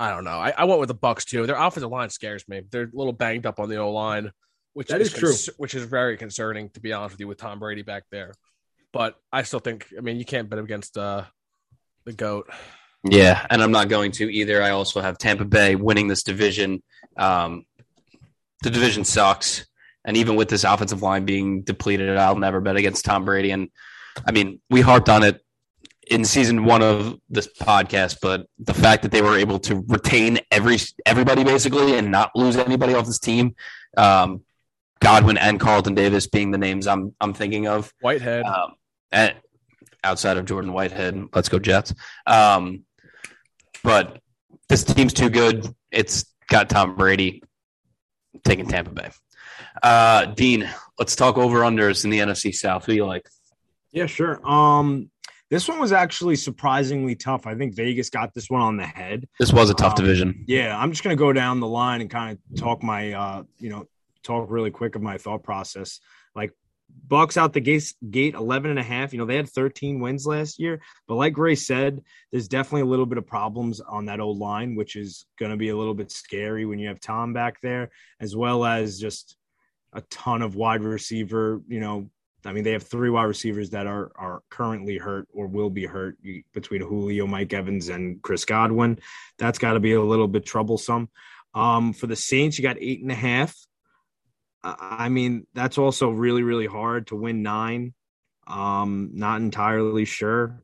I 0.00 0.10
don't 0.10 0.24
know. 0.24 0.38
I, 0.38 0.52
I 0.56 0.64
went 0.64 0.80
with 0.80 0.88
the 0.88 0.94
Bucs 0.94 1.24
too. 1.24 1.46
Their 1.46 1.56
offensive 1.56 1.90
line 1.90 2.10
scares 2.10 2.46
me. 2.48 2.62
They're 2.70 2.84
a 2.84 2.90
little 2.92 3.12
banged 3.12 3.46
up 3.46 3.60
on 3.60 3.68
the 3.68 3.76
O 3.76 3.92
line, 3.92 4.32
which 4.74 4.88
that 4.88 5.00
is, 5.00 5.14
is 5.14 5.44
true. 5.46 5.54
which 5.56 5.74
is 5.74 5.84
very 5.84 6.16
concerning 6.16 6.68
to 6.70 6.80
be 6.80 6.92
honest 6.92 7.14
with 7.14 7.20
you 7.20 7.28
with 7.28 7.38
Tom 7.38 7.58
Brady 7.58 7.82
back 7.82 8.04
there. 8.10 8.34
But 8.92 9.16
I 9.32 9.42
still 9.42 9.60
think. 9.60 9.86
I 9.96 10.00
mean, 10.02 10.18
you 10.18 10.24
can't 10.24 10.48
bet 10.48 10.58
against 10.58 10.96
uh, 10.96 11.24
the 12.04 12.12
goat. 12.12 12.48
Yeah, 13.02 13.44
and 13.50 13.62
I'm 13.62 13.72
not 13.72 13.88
going 13.88 14.12
to 14.12 14.32
either. 14.32 14.62
I 14.62 14.70
also 14.70 15.00
have 15.00 15.18
Tampa 15.18 15.44
Bay 15.44 15.74
winning 15.74 16.08
this 16.08 16.22
division. 16.22 16.82
Um, 17.16 17.64
the 18.62 18.70
division 18.70 19.04
sucks, 19.04 19.66
and 20.04 20.16
even 20.16 20.36
with 20.36 20.48
this 20.48 20.64
offensive 20.64 21.02
line 21.02 21.24
being 21.24 21.62
depleted, 21.62 22.16
I'll 22.16 22.38
never 22.38 22.60
bet 22.60 22.76
against 22.76 23.04
Tom 23.04 23.24
Brady. 23.24 23.50
And 23.50 23.68
I 24.26 24.32
mean, 24.32 24.60
we 24.70 24.80
harped 24.80 25.08
on 25.08 25.22
it 25.22 25.40
in 26.10 26.24
season 26.24 26.64
one 26.64 26.82
of 26.82 27.18
this 27.28 27.48
podcast, 27.60 28.18
but 28.22 28.46
the 28.58 28.74
fact 28.74 29.02
that 29.02 29.12
they 29.12 29.22
were 29.22 29.36
able 29.36 29.58
to 29.60 29.84
retain 29.88 30.38
every 30.50 30.78
everybody 31.04 31.44
basically 31.44 31.96
and 31.96 32.10
not 32.10 32.30
lose 32.34 32.56
anybody 32.56 32.94
off 32.94 33.06
this 33.06 33.18
team, 33.18 33.54
um, 33.96 34.42
Godwin 35.04 35.36
and 35.36 35.60
Carlton 35.60 35.94
Davis 35.94 36.26
being 36.26 36.50
the 36.50 36.58
names 36.58 36.86
I'm 36.86 37.14
I'm 37.20 37.34
thinking 37.34 37.68
of. 37.68 37.92
Whitehead, 38.00 38.44
um, 38.46 38.72
and 39.12 39.34
outside 40.02 40.38
of 40.38 40.46
Jordan 40.46 40.72
Whitehead, 40.72 41.26
let's 41.34 41.50
go 41.50 41.58
Jets. 41.58 41.94
Um, 42.26 42.84
but 43.82 44.20
this 44.70 44.82
team's 44.82 45.12
too 45.12 45.28
good. 45.28 45.68
It's 45.92 46.24
got 46.48 46.70
Tom 46.70 46.96
Brady 46.96 47.42
taking 48.44 48.66
Tampa 48.66 48.92
Bay. 48.92 49.10
Uh, 49.82 50.24
Dean, 50.26 50.68
let's 50.98 51.14
talk 51.14 51.36
over 51.36 51.60
unders 51.60 52.04
in 52.04 52.10
the 52.10 52.20
NFC 52.20 52.54
South. 52.54 52.86
Who 52.86 52.92
do 52.92 52.96
you 52.96 53.06
like? 53.06 53.28
Yeah, 53.92 54.06
sure. 54.06 54.40
Um, 54.48 55.10
this 55.50 55.68
one 55.68 55.78
was 55.78 55.92
actually 55.92 56.36
surprisingly 56.36 57.14
tough. 57.14 57.46
I 57.46 57.54
think 57.54 57.76
Vegas 57.76 58.08
got 58.08 58.32
this 58.32 58.48
one 58.48 58.62
on 58.62 58.78
the 58.78 58.86
head. 58.86 59.28
This 59.38 59.52
was 59.52 59.68
a 59.68 59.74
tough 59.74 59.98
um, 59.98 60.04
division. 60.04 60.44
Yeah, 60.48 60.76
I'm 60.76 60.90
just 60.90 61.04
gonna 61.04 61.14
go 61.14 61.34
down 61.34 61.60
the 61.60 61.68
line 61.68 62.00
and 62.00 62.08
kind 62.08 62.38
of 62.38 62.58
talk 62.58 62.82
my, 62.82 63.12
uh, 63.12 63.42
you 63.58 63.68
know, 63.68 63.86
talk 64.24 64.50
really 64.50 64.70
quick 64.70 64.96
of 64.96 65.02
my 65.02 65.18
thought 65.18 65.42
process. 65.42 66.00
Like 66.34 66.52
Bucs 67.08 67.36
out 67.36 67.52
the 67.52 67.60
gate, 67.60 67.92
gate 68.10 68.34
11 68.34 68.70
and 68.70 68.78
a 68.78 68.82
half. 68.82 69.12
You 69.12 69.18
know, 69.18 69.26
they 69.26 69.36
had 69.36 69.48
13 69.48 70.00
wins 70.00 70.26
last 70.26 70.58
year, 70.58 70.80
but 71.06 71.16
like 71.16 71.36
Ray 71.36 71.54
said, 71.54 72.02
there's 72.32 72.48
definitely 72.48 72.82
a 72.82 72.86
little 72.86 73.06
bit 73.06 73.18
of 73.18 73.26
problems 73.26 73.80
on 73.80 74.06
that 74.06 74.20
old 74.20 74.38
line, 74.38 74.74
which 74.74 74.96
is 74.96 75.26
going 75.38 75.50
to 75.50 75.56
be 75.56 75.68
a 75.68 75.76
little 75.76 75.94
bit 75.94 76.10
scary 76.10 76.64
when 76.64 76.78
you 76.78 76.88
have 76.88 77.00
Tom 77.00 77.32
back 77.32 77.60
there, 77.60 77.90
as 78.20 78.34
well 78.34 78.64
as 78.64 78.98
just 78.98 79.36
a 79.92 80.00
ton 80.02 80.42
of 80.42 80.56
wide 80.56 80.82
receiver. 80.82 81.60
You 81.68 81.80
know, 81.80 82.10
I 82.44 82.52
mean, 82.52 82.64
they 82.64 82.72
have 82.72 82.82
three 82.82 83.10
wide 83.10 83.24
receivers 83.24 83.70
that 83.70 83.86
are 83.86 84.12
are 84.16 84.42
currently 84.50 84.96
hurt 84.96 85.28
or 85.32 85.46
will 85.46 85.70
be 85.70 85.86
hurt 85.86 86.16
between 86.52 86.80
Julio, 86.80 87.26
Mike 87.26 87.52
Evans, 87.52 87.88
and 87.90 88.20
Chris 88.22 88.44
Godwin. 88.44 88.98
That's 89.38 89.58
got 89.58 89.74
to 89.74 89.80
be 89.80 89.92
a 89.92 90.02
little 90.02 90.28
bit 90.28 90.46
troublesome. 90.46 91.08
Um, 91.54 91.92
for 91.92 92.06
the 92.06 92.16
Saints, 92.16 92.58
you 92.58 92.62
got 92.62 92.78
eight 92.80 93.02
and 93.02 93.12
a 93.12 93.16
half. 93.16 93.54
I 94.64 95.10
mean, 95.10 95.46
that's 95.52 95.76
also 95.76 96.08
really, 96.08 96.42
really 96.42 96.66
hard 96.66 97.08
to 97.08 97.16
win 97.16 97.42
nine. 97.42 97.92
Um, 98.46 99.10
not 99.12 99.42
entirely 99.42 100.06
sure. 100.06 100.62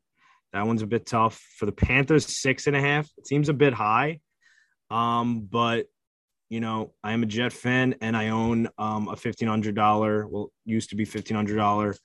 That 0.53 0.65
one's 0.65 0.81
a 0.81 0.87
bit 0.87 1.05
tough. 1.05 1.39
For 1.57 1.67
the 1.67 1.71
Panthers, 1.71 2.25
six 2.25 2.65
and 2.67 2.75
a 2.75 2.81
half. 2.81 3.07
It 3.17 3.27
seems 3.27 3.47
a 3.47 3.53
bit 3.53 3.73
high. 3.73 4.19
Um, 4.89 5.47
but 5.49 5.85
you 6.49 6.59
know, 6.59 6.93
I 7.01 7.13
am 7.13 7.23
a 7.23 7.27
Jet 7.27 7.53
fan 7.53 7.95
and 8.01 8.17
I 8.17 8.29
own 8.29 8.67
um 8.77 9.07
a 9.07 9.15
fifteen 9.15 9.47
hundred 9.47 9.75
dollar, 9.75 10.27
well, 10.27 10.51
used 10.65 10.89
to 10.89 10.97
be 10.97 11.05
fifteen 11.05 11.37
hundred 11.37 11.55
dollar 11.55 11.95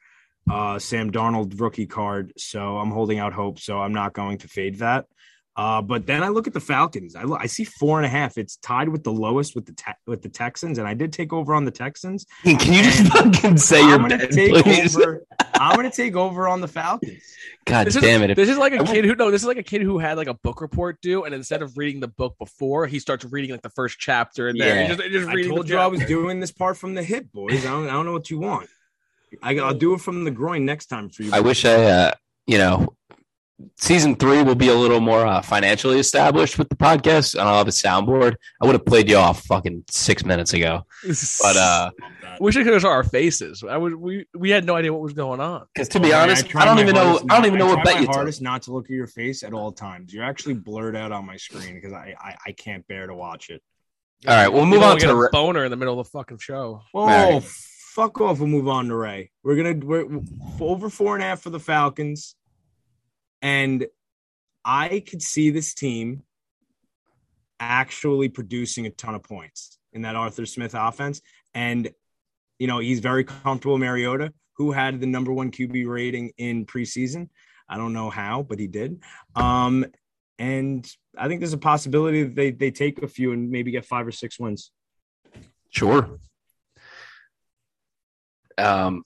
uh 0.49 0.79
Sam 0.79 1.11
Darnold 1.11 1.61
rookie 1.61 1.87
card. 1.87 2.33
So 2.37 2.79
I'm 2.79 2.93
holding 2.93 3.19
out 3.19 3.33
hope. 3.33 3.59
So 3.59 3.81
I'm 3.81 3.93
not 3.93 4.13
going 4.13 4.39
to 4.39 4.49
fade 4.49 4.79
that. 4.79 5.07
Uh, 5.57 5.81
but 5.81 6.07
then 6.07 6.23
I 6.23 6.29
look 6.29 6.47
at 6.47 6.53
the 6.53 6.61
Falcons. 6.61 7.17
I, 7.17 7.23
look, 7.23 7.41
I 7.41 7.47
see 7.47 7.65
four 7.65 7.99
and 7.99 8.05
a 8.05 8.11
half. 8.11 8.37
It's 8.37 8.57
tied 8.57 8.91
with 8.91 9.05
the 9.05 9.13
lowest 9.13 9.55
with 9.55 9.65
the 9.65 9.73
te- 9.73 9.93
with 10.07 10.21
the 10.21 10.29
Texans, 10.29 10.77
and 10.77 10.87
I 10.87 10.93
did 10.93 11.15
take 11.15 11.33
over 11.33 11.55
on 11.55 11.65
the 11.65 11.71
Texans. 11.71 12.27
Can 12.45 12.73
you 12.75 12.83
just 12.83 13.07
fucking 13.11 13.57
say 13.57 13.81
I'm 13.83 14.07
your 14.11 14.19
take 14.19 14.63
please? 14.63 14.95
over. 14.97 15.25
I'm 15.55 15.75
gonna 15.75 15.91
take 15.91 16.15
over 16.15 16.47
on 16.47 16.61
the 16.61 16.69
Falcons. 16.69 17.23
God 17.65 17.87
This 17.87 17.95
damn 17.95 18.23
is, 18.23 18.31
it! 18.33 18.35
This 18.35 18.51
is 18.51 18.59
like 18.59 18.75
a 18.75 18.85
kid 18.85 19.07
who 19.07 19.15
no, 19.15 19.31
this 19.31 19.41
is 19.41 19.47
like 19.47 19.57
a 19.57 19.63
kid 19.63 19.81
who 19.81 19.99
had 19.99 20.19
like 20.19 20.29
a 20.29 20.35
book 20.35 20.61
report 20.61 21.01
due, 21.01 21.25
and 21.25 21.35
instead 21.35 21.63
of 21.63 21.79
reading 21.79 22.01
the 22.01 22.09
book 22.09 22.37
before, 22.39 22.87
he 22.87 22.99
starts 22.99 23.25
reading 23.25 23.51
like 23.53 23.63
the 23.63 23.71
first 23.71 23.99
chapter, 23.99 24.49
and 24.49 24.61
then 24.61 24.77
Yeah. 24.77 24.83
he 24.83 24.89
just, 24.97 25.11
just 25.11 25.29
I 25.29 25.43
told 25.49 25.71
you 25.71 25.79
I 25.79 25.87
was 25.87 26.05
doing 26.05 26.39
this 26.39 26.53
part 26.53 26.77
from 26.77 26.95
the 26.95 27.03
hip, 27.03 27.33
boys. 27.33 27.65
I 27.65 27.71
don't, 27.71 27.89
I 27.89 27.93
don't 27.93 28.05
know 28.05 28.13
what 28.13 28.29
you 28.31 28.39
want. 28.39 28.69
I, 29.43 29.59
I'll 29.59 29.75
do 29.75 29.95
it 29.95 30.01
from 30.03 30.25
the 30.25 30.31
groin 30.31 30.65
next 30.67 30.87
time 30.87 31.09
for 31.09 31.23
you. 31.23 31.31
I 31.33 31.41
wish 31.41 31.65
I, 31.65 31.75
uh, 31.85 32.13
you 32.47 32.59
know, 32.59 32.96
season 33.77 34.15
three 34.17 34.43
will 34.43 34.55
be 34.55 34.69
a 34.69 34.75
little 34.75 35.01
more 35.01 35.27
uh, 35.27 35.41
financially 35.43 35.99
established 35.99 36.59
with 36.59 36.69
the 36.69 36.77
podcast, 36.77 37.35
and 37.35 37.43
I'll 37.43 37.59
have 37.59 37.69
a 37.69 37.71
soundboard. 37.71 38.35
I 38.61 38.67
would 38.67 38.75
have 38.75 38.85
played 38.85 39.09
you 39.09 39.17
off 39.17 39.43
fucking 39.45 39.85
six 39.89 40.25
minutes 40.25 40.53
ago, 40.55 40.85
but 41.43 41.57
uh, 41.57 41.91
we 42.41 42.53
should 42.53 42.67
have 42.67 42.83
saw 42.83 42.89
our 42.91 43.05
faces. 43.05 43.65
I 43.69 43.77
was 43.79 43.95
we 43.95 44.27
we 44.35 44.51
had 44.51 44.65
no 44.67 44.77
idea 44.77 44.93
what 44.93 45.03
was 45.03 45.13
going 45.15 45.41
on. 45.41 45.67
because 45.75 45.89
to 45.91 46.01
be 46.01 46.09
Okay, 46.09 46.15
honest, 46.15 46.49
tried 46.49 46.63
I 46.63 46.65
don't 46.67 46.79
even 46.81 46.95
know. 46.95 47.05
hardest 47.05 47.25
I 47.31 47.37
don't 47.37 47.47
even 47.47 47.59
know 47.59 47.67
what 47.67 47.75
tried 47.77 47.85
bet 47.85 47.95
my 47.95 48.01
you 48.01 48.07
took. 48.07 48.15
hardest 48.17 48.43
not 48.43 48.63
to 48.63 48.73
look 48.73 48.85
at 48.87 48.91
your 48.91 49.07
face 49.07 49.43
at 49.43 49.53
all 49.53 49.73
times. 49.73 50.13
You're 50.13 50.25
actually 50.25 50.55
blurred 50.55 50.97
out 50.97 51.13
on 51.13 51.25
my 51.27 51.37
screen 51.37 51.75
because 51.75 51.93
I, 51.93 52.15
I 52.21 52.37
I 52.49 52.53
can't 52.53 52.87
bear 52.87 53.07
to 53.07 53.15
watch 53.15 53.51
it. 53.51 53.63
All 54.27 54.35
right, 54.35 54.49
we'll 54.49 54.65
You 54.65 54.71
move 54.71 54.81
don't 54.81 54.93
on 54.93 54.99
get 54.99 55.07
to 55.09 55.17
a 55.23 55.31
boner 55.31 55.65
in 55.65 55.71
the 55.71 55.77
middle 55.77 55.99
of 56.01 56.07
the 56.07 56.11
fucking 56.11 56.39
show. 56.39 56.83
Oh, 56.95 57.07
right. 57.07 57.43
fuck 57.43 58.21
off! 58.21 58.39
We'll 58.39 58.49
move 58.49 58.67
on 58.69 58.87
to 58.89 58.97
Ray. 58.97 59.31
We're 59.43 59.57
gonna 59.57 59.75
we're 59.87 60.21
over 60.61 60.89
four 60.91 61.15
and 61.15 61.23
a 61.23 61.27
half 61.27 61.41
for 61.43 61.51
the 61.51 61.61
Falcons, 61.61 62.35
and 63.43 63.87
I 64.65 65.01
could 65.01 65.23
see 65.23 65.51
this 65.51 65.75
team 65.75 66.23
actually 67.61 68.29
producing 68.29 68.87
a 68.87 68.91
ton 68.91 69.15
of 69.15 69.23
points 69.23 69.79
in 69.93 70.03
that 70.03 70.17
Arthur 70.17 70.47
Smith 70.47 70.75
offense. 70.75 71.23
And 71.55 71.91
you 72.59 72.67
know 72.67 72.79
he's 72.79 73.01
very 73.01 73.25
comfortable. 73.25 73.79
Mariota, 73.79 74.33
who 74.57 74.73
had 74.73 75.01
the 75.01 75.07
number 75.07 75.33
one 75.33 75.51
QB 75.51 75.87
rating 75.87 76.33
in 76.39 76.67
preseason. 76.67 77.29
I 77.69 77.77
don't 77.77 77.93
know 77.93 78.11
how, 78.11 78.43
but 78.43 78.59
he 78.59 78.67
did. 78.67 79.01
Um, 79.35 79.87
and 80.39 80.89
I 81.17 81.29
think 81.29 81.41
there's 81.41 81.53
a 81.53 81.59
possibility 81.59 82.25
that 82.25 82.35
they 82.35 82.51
they 82.51 82.71
take 82.71 83.03
a 83.03 83.09
few 83.09 83.33
and 83.33 83.51
maybe 83.51 83.71
get 83.71 83.85
five 83.85 84.07
or 84.07 84.13
six 84.13 84.39
wins. 84.39 84.71
Sure. 85.71 86.19
Um, 88.59 89.03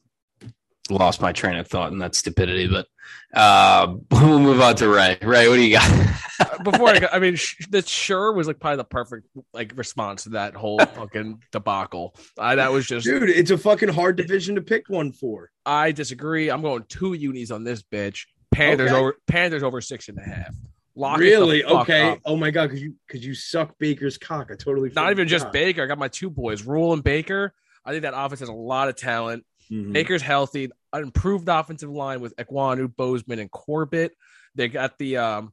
lost 0.91 1.21
my 1.21 1.33
train 1.33 1.57
of 1.59 1.69
thought 1.69 1.93
in 1.93 1.99
that 1.99 2.15
stupidity, 2.15 2.67
but 2.69 2.87
uh, 3.35 3.95
we'll 4.11 4.39
move 4.39 4.61
on 4.61 4.75
to 4.77 4.89
Ray. 4.89 5.19
Ray, 5.23 5.49
what 5.49 5.57
do 5.57 5.63
you 5.63 5.77
got? 5.79 6.17
Before 6.65 6.89
I, 6.89 6.99
got, 7.01 7.15
I 7.15 7.19
mean, 7.19 7.35
sh- 7.37 7.67
the 7.69 7.83
sure 7.83 8.33
was 8.33 8.47
like 8.47 8.59
probably 8.61 8.79
the 8.79 8.85
perfect 8.85 9.27
like 9.53 9.73
response 9.77 10.25
to 10.25 10.31
that 10.31 10.55
whole 10.55 10.79
fucking 10.79 11.43
debacle. 11.53 12.15
I, 12.39 12.55
that 12.57 12.73
was 12.73 12.87
just 12.87 13.05
Dude, 13.07 13.29
it's 13.29 13.51
a 13.51 13.59
fucking 13.59 13.91
hard 13.91 14.17
division 14.17 14.55
to 14.57 14.63
pick 14.63 14.89
one 14.89 15.13
for. 15.13 15.51
I 15.67 15.93
disagree. 15.93 16.51
I'm 16.51 16.63
going 16.63 16.85
two 16.89 17.13
unis 17.15 17.51
on 17.51 17.65
this 17.65 17.83
bitch. 17.83 18.27
Panthers 18.53 18.91
Okay. 18.91 18.99
over 19.01 19.17
Panthers 19.27 19.63
over 19.63 19.81
six 19.81 20.09
and 20.09 20.19
a 20.19 20.23
half. 20.23 20.55
Lock 20.97 21.19
Really? 21.19 21.65
Okay. 21.65 22.11
up. 22.11 22.19
Oh 22.25 22.37
my 22.37 22.51
god, 22.51 22.67
because 22.69 22.83
you 22.83 22.95
because 23.07 23.25
you 23.25 23.33
suck 23.35 23.79
Baker's 23.79 24.19
cock. 24.19 24.51
I 24.53 24.57
totally 24.57 24.91
Not 24.95 25.11
even 25.13 25.29
just 25.29 25.45
forgot. 25.45 25.53
Baker. 25.53 25.83
I 25.85 25.87
got 25.87 25.99
my 25.99 26.09
two 26.09 26.31
boys, 26.31 26.63
Rhule 26.65 26.93
and 26.93 27.03
Baker. 27.05 27.55
I 27.85 27.93
think 27.93 28.03
that 28.03 28.13
offense 28.17 28.41
has 28.41 28.49
a 28.49 28.53
lot 28.55 28.89
of 28.89 28.97
talent. 28.97 29.45
Mhm. 29.71 29.93
Baker's 29.93 30.21
healthy. 30.21 30.71
An 30.93 31.03
improved 31.03 31.49
offensive 31.49 31.91
line 31.91 32.21
with 32.21 32.35
Ekwonu, 32.37 32.95
Bozeman, 32.95 33.39
and 33.39 33.51
Corbett. 33.51 34.13
They 34.55 34.69
got 34.69 34.99
the 34.99 35.19
um, 35.19 35.53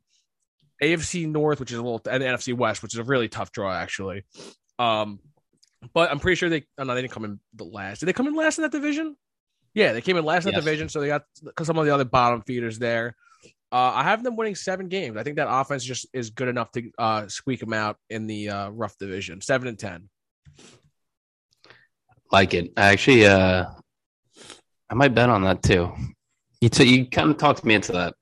AFC 0.81 1.27
North, 1.27 1.59
which 1.59 1.71
is 1.71 1.77
a 1.77 1.81
little, 1.81 2.01
and 2.09 2.23
the 2.23 2.27
NFC 2.27 2.55
West, 2.55 2.81
which 2.81 2.93
is 2.93 2.99
a 2.99 3.03
really 3.03 3.29
tough 3.29 3.51
draw, 3.51 3.73
actually. 3.73 4.23
Um, 4.79 5.19
but 5.93 6.11
I'm 6.11 6.19
pretty 6.19 6.35
sure 6.35 6.49
they. 6.49 6.65
Oh 6.77 6.83
no, 6.83 6.95
they 6.95 7.01
didn't 7.01 7.13
come 7.13 7.25
in 7.25 7.39
the 7.53 7.63
last. 7.63 7.99
Did 7.99 8.07
they 8.07 8.13
come 8.13 8.27
in 8.27 8.35
last 8.35 8.57
in 8.57 8.63
that 8.63 8.71
division? 8.71 9.15
Yeah, 9.73 9.93
they 9.93 10.01
came 10.01 10.17
in 10.17 10.25
last 10.25 10.45
in 10.45 10.53
that 10.53 10.59
division, 10.59 10.89
so 10.89 10.99
they 10.99 11.07
got 11.07 11.23
some 11.61 11.77
of 11.77 11.85
the 11.85 11.93
other 11.93 12.05
bottom 12.05 12.41
feeders 12.41 12.79
there. 12.79 13.15
Uh, 13.71 13.91
I 13.93 14.03
have 14.03 14.23
them 14.23 14.35
winning 14.35 14.55
seven 14.55 14.87
games. 14.87 15.17
I 15.17 15.23
think 15.23 15.35
that 15.35 15.47
offense 15.49 15.83
just 15.83 16.07
is 16.13 16.29
good 16.29 16.47
enough 16.47 16.71
to 16.71 16.89
uh, 16.97 17.27
squeak 17.27 17.59
them 17.59 17.73
out 17.73 17.97
in 18.09 18.25
the 18.25 18.49
uh, 18.49 18.69
rough 18.69 18.97
division, 18.97 19.41
seven 19.41 19.67
and 19.67 19.77
ten. 19.77 20.09
like 22.31 22.53
it. 22.53 22.71
I 22.77 22.87
actually, 22.87 23.27
uh, 23.27 23.65
I 24.89 24.93
might 24.93 25.15
bet 25.15 25.29
on 25.29 25.43
that 25.43 25.63
too. 25.63 25.91
You 26.61 26.69
t- 26.69 26.85
you 26.85 27.05
kind 27.07 27.29
of 27.29 27.37
talked 27.37 27.63
me 27.63 27.75
into 27.75 27.91
that. 27.93 28.13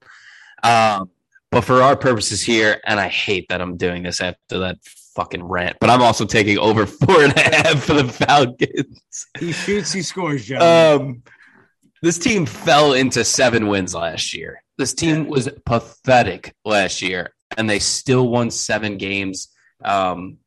Um, 0.63 1.09
but 1.51 1.63
for 1.63 1.81
our 1.81 1.95
purposes 1.95 2.41
here, 2.41 2.81
and 2.85 2.99
I 2.99 3.07
hate 3.07 3.47
that 3.49 3.61
I'm 3.61 3.77
doing 3.77 4.03
this 4.03 4.19
after 4.19 4.59
that 4.59 4.77
fucking 5.15 5.43
rant, 5.43 5.77
but 5.79 5.89
I'm 5.89 6.01
also 6.01 6.25
taking 6.25 6.57
over 6.57 6.85
four 7.05 7.23
and 7.23 7.35
a 7.35 7.39
half 7.39 7.83
for 7.83 7.93
the 7.93 8.07
Falcons. 8.07 9.27
He 9.39 9.51
shoots, 9.51 9.93
he 9.93 10.01
scores, 10.01 10.45
gentlemen. 10.45 11.01
Um, 11.01 11.23
this 12.01 12.17
team 12.17 12.45
fell 12.45 12.93
into 12.93 13.23
seven 13.23 13.67
wins 13.67 13.95
last 13.95 14.33
year. 14.33 14.61
This 14.77 14.93
team 14.93 15.27
was 15.27 15.49
pathetic 15.65 16.53
last 16.65 17.01
year, 17.01 17.33
and 17.57 17.69
they 17.69 17.79
still 17.79 18.27
won 18.27 18.51
seven 18.51 18.97
games. 18.97 19.47
Um, 19.83 20.37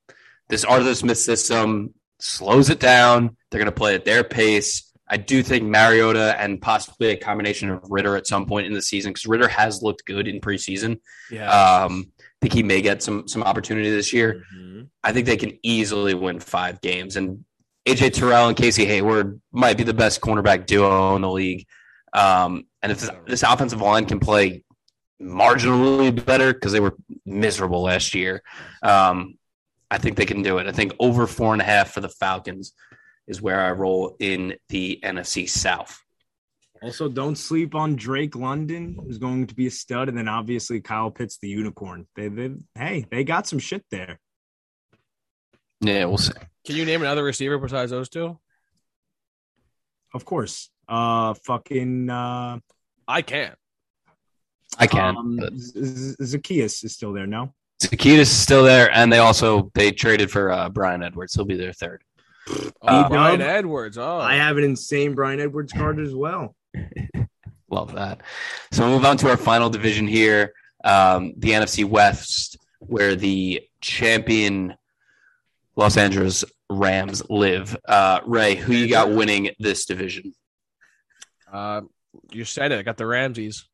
this 0.48 0.64
Arthur 0.64 0.94
Smith 0.94 1.18
system 1.18 1.94
slows 2.20 2.70
it 2.70 2.80
down. 2.80 3.36
They're 3.50 3.58
going 3.58 3.66
to 3.66 3.72
play 3.72 3.94
at 3.94 4.04
their 4.04 4.24
pace. 4.24 4.87
I 5.10 5.16
do 5.16 5.42
think 5.42 5.64
Mariota 5.64 6.38
and 6.38 6.60
possibly 6.60 7.08
a 7.08 7.16
combination 7.16 7.70
of 7.70 7.82
Ridder 7.88 8.16
at 8.16 8.26
some 8.26 8.46
point 8.46 8.66
in 8.66 8.72
the 8.72 8.82
season 8.82 9.12
because 9.12 9.26
Ridder 9.26 9.48
has 9.48 9.82
looked 9.82 10.04
good 10.04 10.28
in 10.28 10.40
preseason. 10.40 11.00
Yeah. 11.30 11.50
Um, 11.50 12.12
I 12.18 12.22
think 12.42 12.52
he 12.52 12.62
may 12.62 12.82
get 12.82 13.02
some 13.02 13.26
some 13.26 13.42
opportunity 13.42 13.90
this 13.90 14.12
year. 14.12 14.44
Mhm. 14.54 14.88
I 15.02 15.12
think 15.12 15.26
they 15.26 15.36
can 15.36 15.58
easily 15.62 16.14
win 16.14 16.40
five 16.40 16.80
games. 16.80 17.16
And 17.16 17.44
AJ 17.86 18.10
Terrell 18.10 18.48
and 18.48 18.56
Casey 18.56 18.84
Hayward 18.84 19.40
might 19.50 19.76
be 19.78 19.82
the 19.82 19.94
best 19.94 20.20
cornerback 20.20 20.66
duo 20.66 21.16
in 21.16 21.22
the 21.22 21.30
league. 21.30 21.66
Um, 22.12 22.66
and 22.82 22.92
if 22.92 23.00
this, 23.00 23.10
this 23.26 23.42
offensive 23.42 23.80
line 23.80 24.04
can 24.04 24.20
play 24.20 24.62
marginally 25.20 26.24
better 26.24 26.52
because 26.52 26.72
they 26.72 26.80
were 26.80 26.96
miserable 27.24 27.82
last 27.82 28.14
year, 28.14 28.42
um, 28.82 29.36
I 29.90 29.98
think 29.98 30.16
they 30.16 30.26
can 30.26 30.42
do 30.42 30.58
it. 30.58 30.66
I 30.66 30.72
think 30.72 30.94
over 31.00 31.26
four 31.26 31.52
and 31.54 31.62
a 31.62 31.64
half 31.64 31.92
for 31.92 32.00
the 32.00 32.08
Falcons 32.08 32.72
is 33.28 33.40
where 33.40 33.60
I 33.60 33.70
roll 33.70 34.16
in 34.18 34.56
the 34.70 34.98
NFC 35.04 35.48
South. 35.48 36.02
Also, 36.82 37.08
don't 37.08 37.36
sleep 37.36 37.74
on 37.74 37.96
Drake 37.96 38.34
London, 38.34 38.96
who's 39.00 39.18
going 39.18 39.46
to 39.48 39.54
be 39.54 39.66
a 39.66 39.70
stud, 39.70 40.08
and 40.08 40.16
then 40.16 40.28
obviously 40.28 40.80
Kyle 40.80 41.10
Pitts, 41.10 41.38
the 41.40 41.48
unicorn. 41.48 42.06
They, 42.16 42.28
they, 42.28 42.50
hey, 42.74 43.04
they 43.10 43.24
got 43.24 43.46
some 43.46 43.58
shit 43.58 43.84
there. 43.90 44.18
Yeah, 45.80 46.06
we'll 46.06 46.18
see. 46.18 46.32
Can 46.64 46.76
you 46.76 46.84
name 46.84 47.02
another 47.02 47.24
receiver 47.24 47.58
besides 47.58 47.90
those 47.90 48.08
two? 48.08 48.38
Of 50.14 50.24
course. 50.24 50.70
Uh, 50.88 51.34
fucking 51.44 52.08
uh, 52.10 52.58
I 53.06 53.22
can't. 53.22 53.56
I 54.78 54.86
can. 54.86 55.16
um, 55.16 55.36
but 55.36 55.54
Z- 55.54 56.14
Z- 56.22 56.38
Zaccheaus 56.38 56.84
is 56.84 56.94
still 56.94 57.12
there. 57.12 57.26
No, 57.26 57.52
Zaccheaus 57.82 58.18
is 58.18 58.30
still 58.30 58.62
there, 58.62 58.90
and 58.94 59.12
they 59.12 59.18
also 59.18 59.70
they 59.74 59.90
traded 59.90 60.30
for 60.30 60.50
uh, 60.50 60.68
Bryan 60.68 61.02
Edwards. 61.02 61.34
He'll 61.34 61.44
be 61.44 61.56
their 61.56 61.72
third. 61.72 62.02
Oh, 62.50 62.70
Uh, 62.82 63.08
Bryan 63.08 63.40
Edwards. 63.40 63.98
Oh, 63.98 64.18
I 64.18 64.36
have 64.36 64.56
an 64.56 64.64
insane 64.64 65.14
Bryan 65.14 65.40
Edwards 65.40 65.72
card 65.72 65.98
as 66.00 66.14
well. 66.14 66.54
Love 67.70 67.94
that. 67.94 68.22
So 68.72 68.84
we'll 68.84 68.96
move 68.96 69.04
on 69.04 69.16
to 69.18 69.28
our 69.28 69.36
final 69.36 69.68
division 69.70 70.06
here, 70.06 70.52
um, 70.84 71.34
the 71.36 71.50
NFC 71.50 71.84
West, 71.84 72.56
where 72.78 73.14
the 73.14 73.62
champion 73.80 74.74
Los 75.76 75.96
Angeles 75.96 76.44
Rams 76.70 77.22
live. 77.28 77.76
Uh, 77.86 78.20
Ray, 78.26 78.54
who 78.54 78.72
you 78.72 78.88
got 78.88 79.10
winning 79.10 79.50
this 79.58 79.84
division? 79.84 80.32
Uh, 81.52 81.82
you 82.32 82.44
said 82.44 82.72
it. 82.72 82.78
I 82.78 82.82
got 82.82 82.96
the 82.96 83.06
Ramses. 83.06 83.68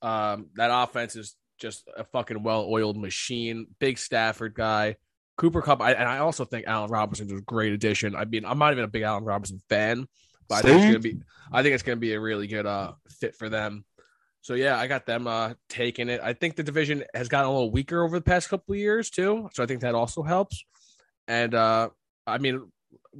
Um, 0.00 0.46
that 0.54 0.70
offense 0.72 1.16
is 1.16 1.34
just 1.58 1.88
a 1.96 2.04
fucking 2.04 2.42
well-oiled 2.42 2.96
machine. 2.96 3.66
Big 3.80 3.98
Stafford 3.98 4.54
guy, 4.54 4.94
Cooper 5.38 5.62
Kupp, 5.62 5.80
I, 5.80 5.92
and 5.92 6.08
I 6.08 6.18
also 6.18 6.44
think 6.44 6.66
Allen 6.66 6.90
Robinson 6.90 7.28
is 7.28 7.38
a 7.38 7.42
great 7.42 7.72
addition. 7.72 8.14
I 8.16 8.24
mean, 8.24 8.44
I'm 8.44 8.58
not 8.58 8.72
even 8.72 8.84
a 8.84 8.88
big 8.88 9.02
Allen 9.02 9.24
Robinson 9.24 9.62
fan, 9.68 10.06
but 10.48 10.56
I 10.56 10.62
think 10.62 10.76
it's 10.76 10.86
gonna 10.86 10.98
be. 10.98 11.18
I 11.52 11.62
think 11.62 11.74
it's 11.74 11.84
gonna 11.84 11.96
be 11.96 12.12
a 12.12 12.20
really 12.20 12.48
good 12.48 12.66
uh 12.66 12.92
fit 13.20 13.36
for 13.36 13.48
them. 13.48 13.84
So 14.40 14.54
yeah, 14.54 14.78
I 14.78 14.88
got 14.88 15.06
them 15.06 15.26
uh 15.28 15.54
taking 15.68 16.08
it. 16.08 16.20
I 16.22 16.32
think 16.32 16.56
the 16.56 16.64
division 16.64 17.04
has 17.14 17.28
gotten 17.28 17.48
a 17.48 17.52
little 17.52 17.70
weaker 17.70 18.02
over 18.02 18.18
the 18.18 18.24
past 18.24 18.48
couple 18.48 18.74
of 18.74 18.80
years 18.80 19.10
too, 19.10 19.48
so 19.54 19.62
I 19.62 19.66
think 19.66 19.80
that 19.82 19.94
also 19.94 20.22
helps. 20.22 20.64
And 21.28 21.54
uh 21.54 21.90
I 22.26 22.38
mean, 22.38 22.70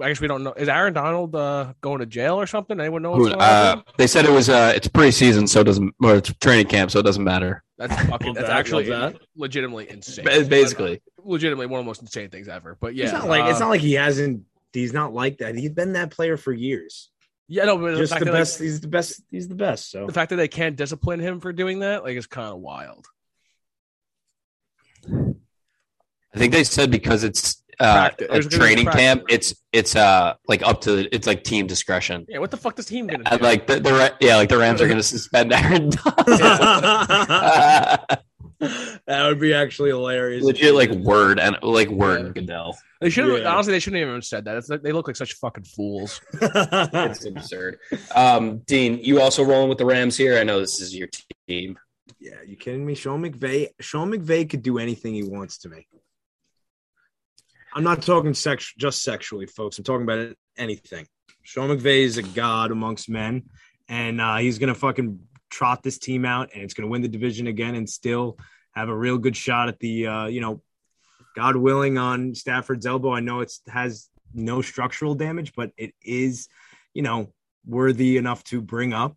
I 0.01 0.09
guess 0.09 0.21
we 0.21 0.29
don't 0.29 0.45
know. 0.45 0.53
Is 0.53 0.69
Aaron 0.69 0.93
Donald 0.95 1.35
uh, 1.35 1.73
going 1.81 1.99
to 1.99 2.07
jail 2.07 2.37
or 2.41 2.47
something? 2.47 2.79
Anyone 2.79 3.03
know 3.03 3.11
what's 3.11 3.31
going 3.31 3.41
uh, 3.41 3.77
him? 3.77 3.83
they 3.97 4.07
said 4.07 4.25
it 4.25 4.31
was 4.31 4.49
uh, 4.49 4.73
it's 4.75 4.87
preseason, 4.87 5.49
so 5.49 5.61
it 5.61 5.65
doesn't 5.65 5.95
or 6.03 6.17
it's 6.17 6.33
training 6.35 6.67
camp, 6.67 6.91
so 6.91 7.01
it 7.01 7.03
doesn't 7.03 7.25
matter. 7.25 7.65
That's 7.79 7.95
fucking. 8.09 8.35
That's 8.35 8.49
actually 8.49 8.85
that. 8.91 9.17
legitimately 9.37 9.91
insane. 9.91 10.25
Ba- 10.25 10.45
Basically, 10.45 11.03
legitimately 11.19 11.67
one 11.67 11.81
of 11.81 11.85
the 11.85 11.89
most 11.89 12.01
insane 12.01 12.31
things 12.31 12.49
ever. 12.49 12.77
But 12.81 12.95
yeah, 12.95 13.05
it's 13.05 13.13
not 13.13 13.29
like 13.29 13.51
it's 13.51 13.57
uh, 13.57 13.65
not 13.65 13.71
like 13.71 13.81
he 13.81 13.95
hasn't. 13.95 14.43
He's 14.73 14.93
not 14.93 15.13
like 15.13 15.39
that. 15.39 15.57
He's 15.57 15.71
been 15.71 15.95
that 15.95 16.11
player 16.11 16.37
for 16.37 16.53
years. 16.53 17.11
yeah, 17.49 17.65
no, 17.65 17.77
but 17.79 17.93
the 17.93 17.97
Just 17.99 18.13
fact, 18.13 18.21
the 18.21 18.27
that, 18.27 18.33
like, 18.33 18.41
best. 18.41 18.61
he's 18.61 18.81
the 18.81 18.89
best. 18.89 19.23
He's 19.31 19.49
the 19.49 19.55
best. 19.55 19.91
So 19.91 20.07
the 20.07 20.13
fact 20.13 20.31
that 20.31 20.37
they 20.37 20.49
can't 20.49 20.77
discipline 20.77 21.19
him 21.21 21.41
for 21.41 21.53
doing 21.53 21.81
that, 21.81 22.05
like, 22.05 22.17
is 22.17 22.27
kind 22.27 22.53
of 22.53 22.59
wild. 22.61 23.07
I 25.11 26.39
think 26.39 26.53
they 26.53 26.65
said 26.65 26.91
because 26.91 27.25
it's 27.25 27.63
uh, 27.81 28.11
a 28.31 28.43
training 28.43 28.87
camp, 28.87 29.25
it's 29.29 29.55
it's 29.73 29.95
uh 29.95 30.35
like 30.47 30.63
up 30.63 30.81
to 30.83 31.15
it's 31.15 31.27
like 31.27 31.45
team 31.45 31.67
discretion. 31.67 32.27
Yeah, 32.29 32.39
what 32.39 32.51
the 32.51 32.57
fuck 32.57 32.77
does 32.77 32.87
team 32.87 33.07
gonna 33.07 33.25
do? 33.25 33.37
like 33.39 33.67
the, 33.67 33.81
the 33.81 34.15
yeah, 34.21 34.37
like 34.37 34.49
the 34.49 34.59
Rams 34.59 34.81
are 34.81 34.89
gonna 34.89 35.03
suspend 35.03 35.53
Aaron. 35.53 35.91
that 38.61 39.01
would 39.09 39.39
be 39.39 39.55
actually 39.55 39.91
hilarious. 39.91 40.43
Legit, 40.43 40.75
like 40.75 40.91
word 40.91 41.39
and 41.39 41.57
like 41.63 41.89
word 41.89 42.27
yeah. 42.27 42.33
Goodell. 42.33 42.79
They 43.01 43.11
should 43.11 43.43
yeah. 43.43 43.49
honestly. 43.49 43.73
They 43.73 43.79
shouldn't 43.79 44.03
even 44.03 44.15
have 44.15 44.25
said 44.25 44.45
that. 44.47 44.57
It's 44.57 44.69
like, 44.69 44.83
they 44.83 44.93
look 44.93 45.07
like 45.07 45.17
such 45.17 45.35
fucking 45.35 45.65
fools. 45.65 46.21
it's 46.33 47.25
absurd. 47.25 47.79
Um, 48.15 48.59
Dean, 48.67 48.99
you 49.03 49.21
also 49.21 49.45
rolling 49.45 49.69
with 49.69 49.79
the 49.79 49.87
Rams 49.87 50.17
here? 50.17 50.39
I 50.39 50.45
know 50.45 50.59
this 50.59 50.81
is 50.81 50.97
your 50.97 51.09
team. 51.47 51.79
Yeah, 52.19 52.43
you 52.45 52.57
kidding 52.57 52.85
me? 52.85 52.97
Sean 52.97 53.23
McVay. 53.23 53.69
Sean 53.79 54.11
McVay 54.11 54.51
could 54.51 54.63
do 54.63 54.79
anything 54.79 55.15
he 55.15 55.23
wants 55.23 55.59
to 55.59 55.69
me. 55.69 55.87
I'm 57.75 57.85
not 57.85 58.03
talking 58.03 58.35
sex, 58.35 58.73
just 58.79 59.03
sexually, 59.03 59.47
folks. 59.47 59.79
I'm 59.79 59.85
talking 59.85 60.03
about 60.03 60.35
anything. 60.57 61.07
Sean 61.43 61.69
McVay 61.71 62.01
is 62.01 62.19
a 62.19 62.23
god 62.23 62.71
amongst 62.71 63.09
men, 63.09 63.45
and 63.89 64.21
uh, 64.21 64.37
he's 64.37 64.59
gonna 64.59 64.75
fucking 64.75 65.21
trot 65.51 65.83
this 65.83 65.99
team 65.99 66.25
out, 66.25 66.51
and 66.55 66.63
it's 66.63 66.75
gonna 66.75 66.89
win 66.89 67.03
the 67.03 67.09
division 67.09 67.47
again, 67.47 67.75
and 67.75 67.89
still 67.89 68.39
have 68.73 68.89
a 68.89 68.97
real 68.97 69.19
good 69.19 69.37
shot 69.37 69.69
at 69.69 69.79
the, 69.81 70.07
uh, 70.07 70.27
you 70.27 70.41
know, 70.41 70.63
God 71.35 71.57
willing, 71.57 71.99
on 71.99 72.35
Stafford's 72.35 72.87
elbow. 72.87 73.13
I 73.13 73.21
know 73.21 73.41
it 73.41 73.53
has 73.69 74.09
no 74.35 74.63
structural 74.63 75.15
damage, 75.15 75.53
but 75.55 75.71
it 75.77 75.95
is, 76.03 76.49
you 76.95 77.03
know, 77.03 77.33
worthy 77.67 78.17
enough 78.17 78.45
to 78.45 78.61
bring 78.61 78.93
up 78.93 79.17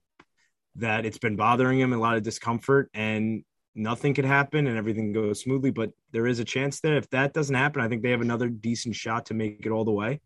that 0.75 1.05
it's 1.05 1.17
been 1.17 1.35
bothering 1.35 1.79
him 1.79 1.93
a 1.93 1.97
lot 1.97 2.17
of 2.17 2.23
discomfort 2.23 2.89
and 2.93 3.43
nothing 3.75 4.13
could 4.13 4.25
happen 4.25 4.67
and 4.67 4.77
everything 4.77 5.13
goes 5.13 5.41
smoothly. 5.41 5.71
But 5.71 5.91
there 6.11 6.27
is 6.27 6.39
a 6.39 6.45
chance 6.45 6.79
that 6.81 6.93
if 6.93 7.09
that 7.11 7.33
doesn't 7.33 7.55
happen, 7.55 7.81
I 7.81 7.87
think 7.87 8.03
they 8.03 8.11
have 8.11 8.21
another 8.21 8.49
decent 8.49 8.95
shot 8.95 9.27
to 9.27 9.33
make 9.33 9.65
it 9.65 9.71
all 9.71 9.85
the 9.85 9.91
way. 9.91 10.21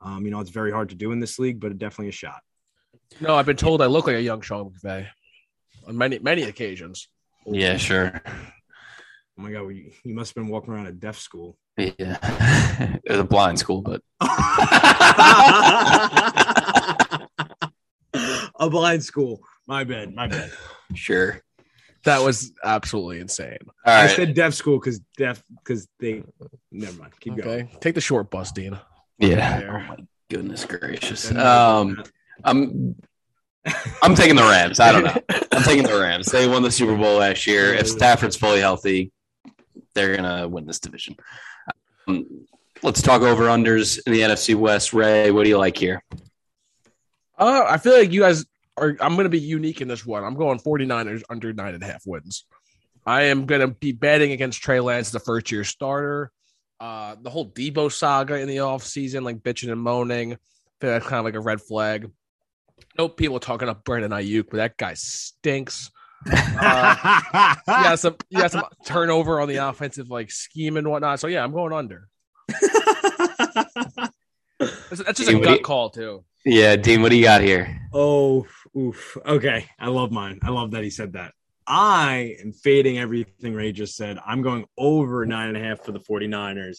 Um, 0.00 0.24
you 0.24 0.30
know, 0.30 0.40
it's 0.40 0.50
very 0.50 0.70
hard 0.70 0.90
to 0.90 0.94
do 0.94 1.12
in 1.12 1.20
this 1.20 1.38
league, 1.38 1.60
but 1.60 1.76
definitely 1.78 2.08
a 2.08 2.12
shot. 2.12 2.40
No, 3.20 3.34
I've 3.34 3.46
been 3.46 3.56
told 3.56 3.82
I 3.82 3.86
look 3.86 4.06
like 4.06 4.16
a 4.16 4.22
young 4.22 4.40
Sean 4.40 4.70
McVay 4.70 5.06
on 5.86 5.96
many 5.96 6.18
many 6.18 6.42
occasions. 6.42 7.08
Yeah, 7.46 7.76
sure. 7.76 8.20
Oh 8.26 9.42
my 9.42 9.52
god, 9.52 9.68
you, 9.68 9.92
you 10.04 10.14
must 10.14 10.30
have 10.30 10.42
been 10.42 10.50
walking 10.50 10.74
around 10.74 10.86
a 10.86 10.92
deaf 10.92 11.18
school. 11.18 11.56
Yeah, 11.76 12.18
it 13.04 13.10
was 13.10 13.20
a 13.20 13.24
blind 13.24 13.58
school, 13.58 13.82
but 13.82 14.02
a 18.58 18.70
blind 18.70 19.04
school. 19.04 19.40
My 19.66 19.84
bad. 19.84 20.14
My 20.14 20.26
bad. 20.26 20.52
Sure. 20.94 21.42
That 22.06 22.22
was 22.22 22.52
absolutely 22.62 23.18
insane. 23.18 23.58
I 23.84 24.06
said 24.06 24.32
deaf 24.34 24.54
school 24.54 24.78
because 24.78 25.00
deaf 25.16 25.42
because 25.58 25.88
they. 25.98 26.22
Never 26.70 27.00
mind. 27.00 27.12
Keep 27.18 27.32
okay. 27.32 27.42
going. 27.42 27.68
Take 27.80 27.96
the 27.96 28.00
short 28.00 28.30
bus, 28.30 28.52
Dean. 28.52 28.78
Yeah. 29.18 29.62
Oh 29.68 29.88
my 29.88 29.96
goodness 30.30 30.64
gracious. 30.64 31.32
Um, 31.32 32.04
I'm. 32.44 32.94
I'm 34.02 34.14
taking 34.14 34.36
the 34.36 34.44
Rams. 34.44 34.78
I 34.78 34.92
don't 34.92 35.02
know. 35.02 35.20
I'm 35.52 35.64
taking 35.64 35.82
the 35.82 35.98
Rams. 35.98 36.26
They 36.26 36.46
won 36.46 36.62
the 36.62 36.70
Super 36.70 36.96
Bowl 36.96 37.16
last 37.16 37.44
year. 37.44 37.74
If 37.74 37.88
Stafford's 37.88 38.36
fully 38.36 38.60
healthy, 38.60 39.10
they're 39.94 40.14
gonna 40.14 40.46
win 40.46 40.64
this 40.64 40.78
division. 40.78 41.16
Um, 42.06 42.46
let's 42.84 43.02
talk 43.02 43.22
over 43.22 43.46
unders 43.46 43.98
in 44.06 44.12
the 44.12 44.20
NFC 44.20 44.54
West. 44.54 44.92
Ray, 44.92 45.32
what 45.32 45.42
do 45.42 45.48
you 45.48 45.58
like 45.58 45.76
here? 45.76 46.04
Uh, 47.36 47.64
I 47.68 47.78
feel 47.78 47.98
like 47.98 48.12
you 48.12 48.20
guys 48.20 48.46
are. 48.76 48.96
I'm 49.00 49.14
going 49.14 49.24
to 49.24 49.30
be 49.30 49.40
unique 49.40 49.80
in 49.80 49.88
this 49.88 50.04
one. 50.04 50.24
I'm 50.24 50.34
going 50.34 50.58
49ers 50.58 51.22
under 51.28 51.52
nine 51.52 51.74
and 51.74 51.82
a 51.82 51.86
half 51.86 52.02
wins. 52.06 52.44
I 53.04 53.22
am 53.24 53.46
going 53.46 53.60
to 53.60 53.68
be 53.68 53.92
betting 53.92 54.32
against 54.32 54.60
Trey 54.60 54.80
Lance, 54.80 55.10
the 55.10 55.20
first 55.20 55.50
year 55.52 55.64
starter. 55.64 56.32
Uh, 56.80 57.16
the 57.20 57.30
whole 57.30 57.50
Deebo 57.50 57.90
saga 57.90 58.38
in 58.38 58.48
the 58.48 58.56
offseason, 58.56 59.22
like 59.22 59.38
bitching 59.38 59.70
and 59.70 59.80
moaning, 59.80 60.34
I 60.34 60.38
that's 60.80 61.06
kind 61.06 61.18
of 61.18 61.24
like 61.24 61.34
a 61.34 61.40
red 61.40 61.60
flag. 61.60 62.10
No 62.98 63.08
people 63.08 63.40
talking 63.40 63.68
up 63.68 63.84
Brandon 63.84 64.10
Aiyuk, 64.10 64.46
but 64.50 64.58
that 64.58 64.76
guy 64.76 64.94
stinks. 64.94 65.90
Uh, 66.30 67.54
yeah, 67.68 67.94
some 67.94 68.16
yeah 68.28 68.48
some 68.48 68.64
turnover 68.84 69.40
on 69.40 69.48
the 69.48 69.56
offensive 69.56 70.10
like 70.10 70.30
scheme 70.30 70.76
and 70.76 70.88
whatnot. 70.88 71.20
So 71.20 71.28
yeah, 71.28 71.42
I'm 71.42 71.52
going 71.52 71.72
under. 71.72 72.08
that's, 74.58 75.02
that's 75.02 75.18
just 75.18 75.30
a 75.30 75.38
gut 75.40 75.62
call 75.62 75.90
too. 75.90 76.24
Yeah, 76.44 76.76
Dean, 76.76 77.02
what 77.02 77.10
do 77.10 77.16
you 77.16 77.24
got 77.24 77.40
here? 77.40 77.80
Oh, 77.92 78.46
oof. 78.76 79.16
Okay. 79.26 79.66
I 79.78 79.88
love 79.88 80.10
mine. 80.10 80.40
I 80.42 80.50
love 80.50 80.72
that 80.72 80.84
he 80.84 80.90
said 80.90 81.14
that. 81.14 81.32
I 81.66 82.36
am 82.40 82.52
fading 82.52 82.98
everything 82.98 83.54
Ray 83.54 83.72
just 83.72 83.96
said. 83.96 84.18
I'm 84.24 84.42
going 84.42 84.66
over 84.78 85.26
nine 85.26 85.48
and 85.48 85.56
a 85.56 85.60
half 85.60 85.84
for 85.84 85.92
the 85.92 85.98
49ers. 85.98 86.78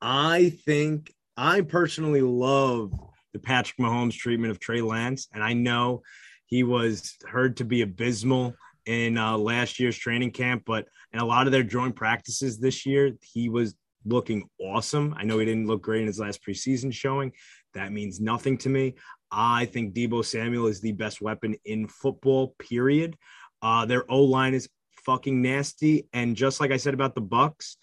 I 0.00 0.50
think 0.64 1.12
I 1.36 1.62
personally 1.62 2.20
love 2.20 2.92
the 3.32 3.40
Patrick 3.40 3.78
Mahomes 3.78 4.14
treatment 4.14 4.52
of 4.52 4.60
Trey 4.60 4.80
Lance. 4.80 5.28
And 5.32 5.42
I 5.42 5.54
know 5.54 6.02
he 6.46 6.62
was 6.62 7.16
heard 7.28 7.56
to 7.58 7.64
be 7.64 7.82
abysmal 7.82 8.54
in 8.86 9.18
uh, 9.18 9.36
last 9.36 9.80
year's 9.80 9.98
training 9.98 10.30
camp, 10.30 10.62
but 10.64 10.86
in 11.12 11.18
a 11.18 11.24
lot 11.24 11.46
of 11.46 11.52
their 11.52 11.62
joint 11.62 11.96
practices 11.96 12.58
this 12.58 12.86
year, 12.86 13.12
he 13.20 13.48
was 13.48 13.74
looking 14.04 14.48
awesome. 14.60 15.14
I 15.18 15.24
know 15.24 15.38
he 15.38 15.44
didn't 15.44 15.66
look 15.66 15.82
great 15.82 16.00
in 16.00 16.06
his 16.06 16.20
last 16.20 16.42
preseason 16.42 16.92
showing, 16.92 17.32
that 17.74 17.92
means 17.92 18.20
nothing 18.20 18.56
to 18.58 18.68
me. 18.68 18.94
I 19.30 19.66
think 19.66 19.94
Deebo 19.94 20.24
Samuel 20.24 20.66
is 20.66 20.80
the 20.80 20.92
best 20.92 21.20
weapon 21.20 21.56
in 21.64 21.88
football, 21.88 22.54
period. 22.58 23.16
Uh, 23.60 23.84
their 23.86 24.10
O 24.10 24.22
line 24.22 24.54
is 24.54 24.68
fucking 25.04 25.42
nasty. 25.42 26.08
And 26.12 26.36
just 26.36 26.60
like 26.60 26.70
I 26.70 26.76
said 26.76 26.94
about 26.94 27.14
the 27.14 27.22
Bucs, 27.22 27.76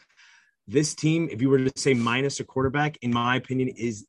this 0.68 0.96
team, 0.96 1.30
if 1.32 1.42
you 1.42 1.50
were 1.50 1.60
to 1.60 1.72
say 1.76 1.94
minus 1.94 2.40
a 2.40 2.44
quarterback, 2.44 2.98
in 3.02 3.14
my 3.14 3.36
opinion, 3.36 3.70
is 3.70 4.06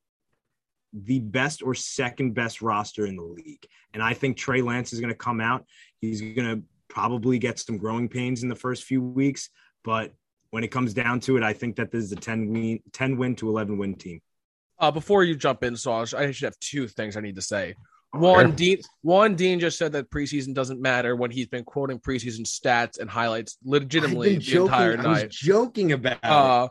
the 0.92 1.20
best 1.20 1.62
or 1.62 1.74
second 1.74 2.32
best 2.32 2.62
roster 2.62 3.04
in 3.04 3.16
the 3.16 3.22
league. 3.22 3.66
And 3.92 4.02
I 4.02 4.14
think 4.14 4.36
Trey 4.36 4.62
Lance 4.62 4.92
is 4.92 5.00
going 5.00 5.12
to 5.12 5.18
come 5.18 5.40
out. 5.40 5.66
He's 6.00 6.20
going 6.20 6.36
to 6.36 6.62
probably 6.88 7.38
get 7.38 7.58
some 7.58 7.76
growing 7.76 8.08
pains 8.08 8.42
in 8.42 8.48
the 8.48 8.54
first 8.54 8.84
few 8.84 9.02
weeks. 9.02 9.50
But 9.84 10.14
when 10.50 10.64
it 10.64 10.68
comes 10.68 10.94
down 10.94 11.20
to 11.20 11.36
it, 11.36 11.42
I 11.42 11.52
think 11.52 11.76
that 11.76 11.90
this 11.90 12.04
is 12.04 12.12
a 12.12 12.16
10 12.16 12.48
win, 12.48 12.80
10 12.92 13.18
win 13.18 13.36
to 13.36 13.48
11 13.48 13.76
win 13.76 13.94
team. 13.94 14.22
Uh, 14.78 14.90
before 14.90 15.24
you 15.24 15.34
jump 15.34 15.64
in, 15.64 15.76
so 15.76 15.92
I 15.92 16.04
should 16.04 16.44
have 16.44 16.58
two 16.60 16.86
things 16.86 17.16
I 17.16 17.20
need 17.20 17.36
to 17.36 17.42
say. 17.42 17.74
One, 18.12 18.52
Dean. 18.52 18.78
One, 19.02 19.34
Dean 19.34 19.60
just 19.60 19.78
said 19.78 19.92
that 19.92 20.10
preseason 20.10 20.54
doesn't 20.54 20.80
matter 20.80 21.16
when 21.16 21.30
he's 21.30 21.46
been 21.46 21.64
quoting 21.64 21.98
preseason 21.98 22.40
stats 22.40 22.98
and 22.98 23.08
highlights 23.10 23.58
legitimately 23.64 24.36
the 24.36 24.40
joking, 24.40 24.66
entire 24.66 24.96
night. 24.96 25.06
I 25.06 25.24
was 25.24 25.36
joking 25.36 25.92
about. 25.92 26.24
Uh, 26.24 26.68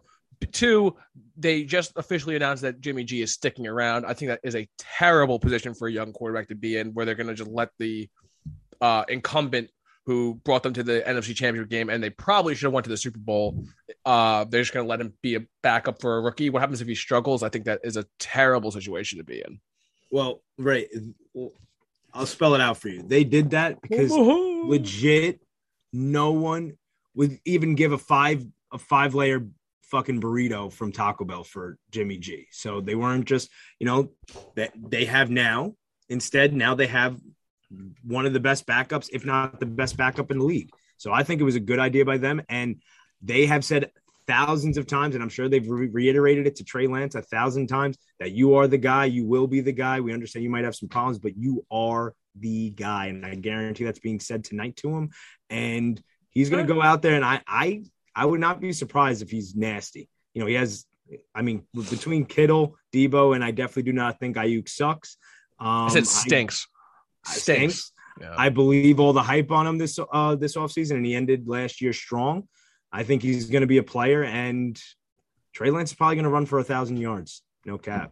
two, 0.51 0.95
they 1.37 1.63
just 1.63 1.93
officially 1.95 2.35
announced 2.35 2.61
that 2.63 2.79
Jimmy 2.79 3.03
G 3.03 3.21
is 3.21 3.31
sticking 3.31 3.67
around. 3.67 4.05
I 4.05 4.13
think 4.13 4.29
that 4.29 4.39
is 4.43 4.55
a 4.55 4.67
terrible 4.77 5.39
position 5.39 5.73
for 5.73 5.87
a 5.87 5.91
young 5.91 6.13
quarterback 6.13 6.47
to 6.49 6.55
be 6.55 6.77
in, 6.77 6.93
where 6.93 7.05
they're 7.05 7.15
going 7.15 7.27
to 7.27 7.33
just 7.33 7.49
let 7.49 7.69
the 7.79 8.09
uh, 8.81 9.03
incumbent 9.09 9.69
who 10.05 10.35
brought 10.43 10.63
them 10.63 10.73
to 10.73 10.83
the 10.83 11.03
NFC 11.05 11.35
Championship 11.35 11.69
game, 11.69 11.89
and 11.89 12.03
they 12.03 12.11
probably 12.11 12.53
should 12.53 12.65
have 12.65 12.73
went 12.73 12.83
to 12.83 12.89
the 12.89 12.97
Super 12.97 13.19
Bowl. 13.19 13.65
Uh, 14.05 14.45
they're 14.45 14.61
just 14.61 14.73
going 14.73 14.85
to 14.85 14.89
let 14.89 15.01
him 15.01 15.13
be 15.21 15.35
a 15.35 15.45
backup 15.63 15.99
for 15.99 16.17
a 16.17 16.21
rookie. 16.21 16.49
What 16.49 16.61
happens 16.61 16.81
if 16.81 16.87
he 16.87 16.95
struggles? 16.95 17.41
I 17.41 17.49
think 17.49 17.65
that 17.65 17.81
is 17.83 17.97
a 17.97 18.05
terrible 18.19 18.71
situation 18.71 19.17
to 19.17 19.23
be 19.23 19.41
in. 19.45 19.59
Well, 20.11 20.41
right. 20.57 20.87
I'll 22.13 22.25
spell 22.25 22.55
it 22.55 22.61
out 22.61 22.77
for 22.77 22.87
you. 22.87 23.01
They 23.01 23.23
did 23.23 23.51
that 23.51 23.81
because 23.81 24.11
legit, 24.11 25.41
no 25.91 26.31
one 26.31 26.77
would 27.15 27.39
even 27.45 27.75
give 27.75 27.91
a 27.91 27.97
five 27.97 28.45
a 28.71 28.77
five 28.77 29.15
layer 29.15 29.47
fucking 29.83 30.21
burrito 30.21 30.71
from 30.71 30.91
Taco 30.91 31.25
Bell 31.25 31.43
for 31.43 31.77
Jimmy 31.91 32.17
G. 32.17 32.47
So 32.51 32.79
they 32.79 32.95
weren't 32.95 33.25
just 33.25 33.49
you 33.79 33.87
know 33.87 34.11
that 34.55 34.71
they 34.75 35.05
have 35.05 35.29
now. 35.29 35.75
Instead, 36.07 36.53
now 36.53 36.75
they 36.75 36.87
have 36.87 37.19
one 38.03 38.25
of 38.25 38.33
the 38.33 38.39
best 38.39 38.65
backups, 38.65 39.09
if 39.11 39.25
not 39.25 39.59
the 39.59 39.65
best 39.65 39.97
backup 39.97 40.31
in 40.31 40.39
the 40.39 40.45
league. 40.45 40.69
So 40.97 41.11
I 41.11 41.23
think 41.23 41.41
it 41.41 41.45
was 41.45 41.55
a 41.55 41.59
good 41.59 41.79
idea 41.79 42.05
by 42.05 42.17
them. 42.17 42.41
And 42.49 42.81
they 43.21 43.45
have 43.45 43.65
said 43.65 43.91
thousands 44.27 44.77
of 44.77 44.87
times, 44.87 45.15
and 45.15 45.23
I'm 45.23 45.29
sure 45.29 45.47
they've 45.47 45.67
re- 45.67 45.87
reiterated 45.87 46.47
it 46.47 46.55
to 46.57 46.63
Trey 46.63 46.87
Lance 46.87 47.15
a 47.15 47.21
thousand 47.21 47.67
times 47.67 47.97
that 48.19 48.31
you 48.31 48.55
are 48.55 48.67
the 48.67 48.77
guy, 48.77 49.05
you 49.05 49.25
will 49.25 49.47
be 49.47 49.61
the 49.61 49.71
guy. 49.71 49.99
We 49.99 50.13
understand 50.13 50.43
you 50.43 50.49
might 50.49 50.63
have 50.63 50.75
some 50.75 50.89
problems, 50.89 51.19
but 51.19 51.37
you 51.37 51.65
are 51.71 52.13
the 52.39 52.69
guy. 52.71 53.07
And 53.07 53.25
I 53.25 53.35
guarantee 53.35 53.83
that's 53.83 53.99
being 53.99 54.19
said 54.19 54.43
tonight 54.43 54.77
to 54.77 54.89
him. 54.89 55.11
And 55.49 56.01
he's 56.29 56.49
going 56.49 56.65
to 56.65 56.73
go 56.73 56.81
out 56.81 57.01
there, 57.01 57.15
and 57.15 57.25
I, 57.25 57.41
I, 57.47 57.83
I 58.15 58.25
would 58.25 58.39
not 58.39 58.59
be 58.59 58.73
surprised 58.73 59.21
if 59.21 59.29
he's 59.29 59.55
nasty. 59.55 60.09
You 60.33 60.41
know, 60.41 60.47
he 60.47 60.55
has. 60.55 60.85
I 61.35 61.43
mean, 61.43 61.63
between 61.75 62.25
Kittle, 62.25 62.77
Deebo, 62.91 63.35
and 63.35 63.43
I 63.43 63.51
definitely 63.51 63.83
do 63.83 63.93
not 63.93 64.19
think 64.19 64.37
Aiyuk 64.37 64.67
sucks. 64.67 65.17
Um, 65.59 65.85
I 65.85 65.89
said 65.89 66.07
stinks. 66.07 66.67
Stinks. 67.25 67.91
Yeah. 68.19 68.33
I 68.37 68.49
believe 68.49 68.99
all 68.99 69.13
the 69.13 69.23
hype 69.23 69.51
on 69.51 69.67
him 69.67 69.77
this 69.77 69.99
uh 69.99 70.35
this 70.35 70.55
offseason, 70.55 70.95
and 70.95 71.05
he 71.05 71.15
ended 71.15 71.47
last 71.47 71.81
year 71.81 71.93
strong. 71.93 72.47
I 72.91 73.03
think 73.03 73.21
he's 73.21 73.49
going 73.49 73.61
to 73.61 73.67
be 73.67 73.77
a 73.77 73.83
player, 73.83 74.23
and 74.23 74.81
Trey 75.53 75.69
Lance 75.69 75.91
is 75.91 75.95
probably 75.97 76.15
going 76.15 76.23
to 76.23 76.29
run 76.29 76.45
for 76.45 76.59
a 76.59 76.63
thousand 76.63 76.97
yards. 76.97 77.41
No 77.65 77.77
cap. 77.77 78.11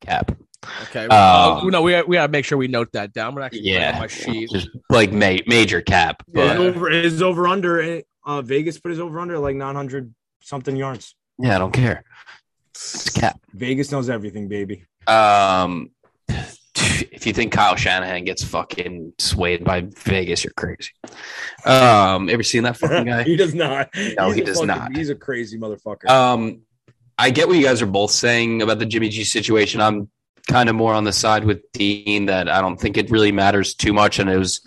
Cap. 0.00 0.36
Okay. 0.84 1.04
Um, 1.04 1.10
uh, 1.10 1.70
no, 1.70 1.82
we 1.82 2.00
we 2.02 2.16
gotta 2.16 2.30
make 2.30 2.44
sure 2.44 2.58
we 2.58 2.68
note 2.68 2.92
that 2.92 3.12
down. 3.12 3.28
I'm 3.28 3.34
gonna 3.34 3.46
actually 3.46 3.60
yeah, 3.60 3.98
my 3.98 4.06
sheet. 4.06 4.50
Just 4.50 4.68
like 4.90 5.12
ma- 5.12 5.36
major 5.46 5.80
cap. 5.80 6.22
But... 6.28 6.58
Yeah, 6.58 6.58
over, 6.58 6.90
is 6.90 7.22
over 7.22 7.46
under. 7.46 8.02
Uh, 8.24 8.42
Vegas 8.42 8.78
put 8.80 8.90
his 8.90 8.98
over 8.98 9.20
under 9.20 9.38
like 9.38 9.54
900 9.54 10.12
something 10.40 10.74
yards. 10.74 11.14
Yeah, 11.38 11.56
I 11.56 11.58
don't 11.58 11.72
care. 11.72 12.02
It's 12.70 13.10
cap. 13.10 13.40
Vegas 13.52 13.92
knows 13.92 14.10
everything, 14.10 14.48
baby. 14.48 14.84
Um, 15.06 15.90
if 17.02 17.26
you 17.26 17.32
think 17.32 17.52
Kyle 17.52 17.76
Shanahan 17.76 18.24
gets 18.24 18.42
fucking 18.44 19.14
swayed 19.18 19.64
by 19.64 19.82
Vegas, 20.04 20.44
you're 20.44 20.52
crazy. 20.56 20.90
Um, 21.64 22.28
ever 22.28 22.42
seen 22.42 22.62
that 22.64 22.76
fucking 22.76 23.04
guy? 23.06 23.22
he 23.24 23.36
does 23.36 23.54
not. 23.54 23.90
No, 24.16 24.26
he's 24.28 24.34
he 24.36 24.40
does 24.42 24.56
fucking- 24.60 24.66
not. 24.68 24.96
He's 24.96 25.10
a 25.10 25.14
crazy 25.14 25.58
motherfucker. 25.58 26.08
Um, 26.08 26.62
I 27.18 27.30
get 27.30 27.48
what 27.48 27.56
you 27.56 27.62
guys 27.64 27.80
are 27.82 27.86
both 27.86 28.10
saying 28.10 28.62
about 28.62 28.78
the 28.78 28.86
Jimmy 28.86 29.08
G 29.08 29.24
situation. 29.24 29.80
I'm 29.80 30.10
kind 30.48 30.68
of 30.68 30.76
more 30.76 30.92
on 30.94 31.04
the 31.04 31.12
side 31.12 31.44
with 31.44 31.60
Dean 31.72 32.26
that 32.26 32.48
I 32.48 32.60
don't 32.60 32.76
think 32.78 32.96
it 32.96 33.10
really 33.10 33.32
matters 33.32 33.74
too 33.74 33.92
much, 33.92 34.18
and 34.18 34.28
it 34.30 34.36
was 34.36 34.60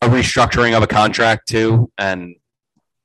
a 0.00 0.08
restructuring 0.08 0.76
of 0.76 0.82
a 0.82 0.86
contract 0.86 1.48
too, 1.48 1.92
and 1.98 2.34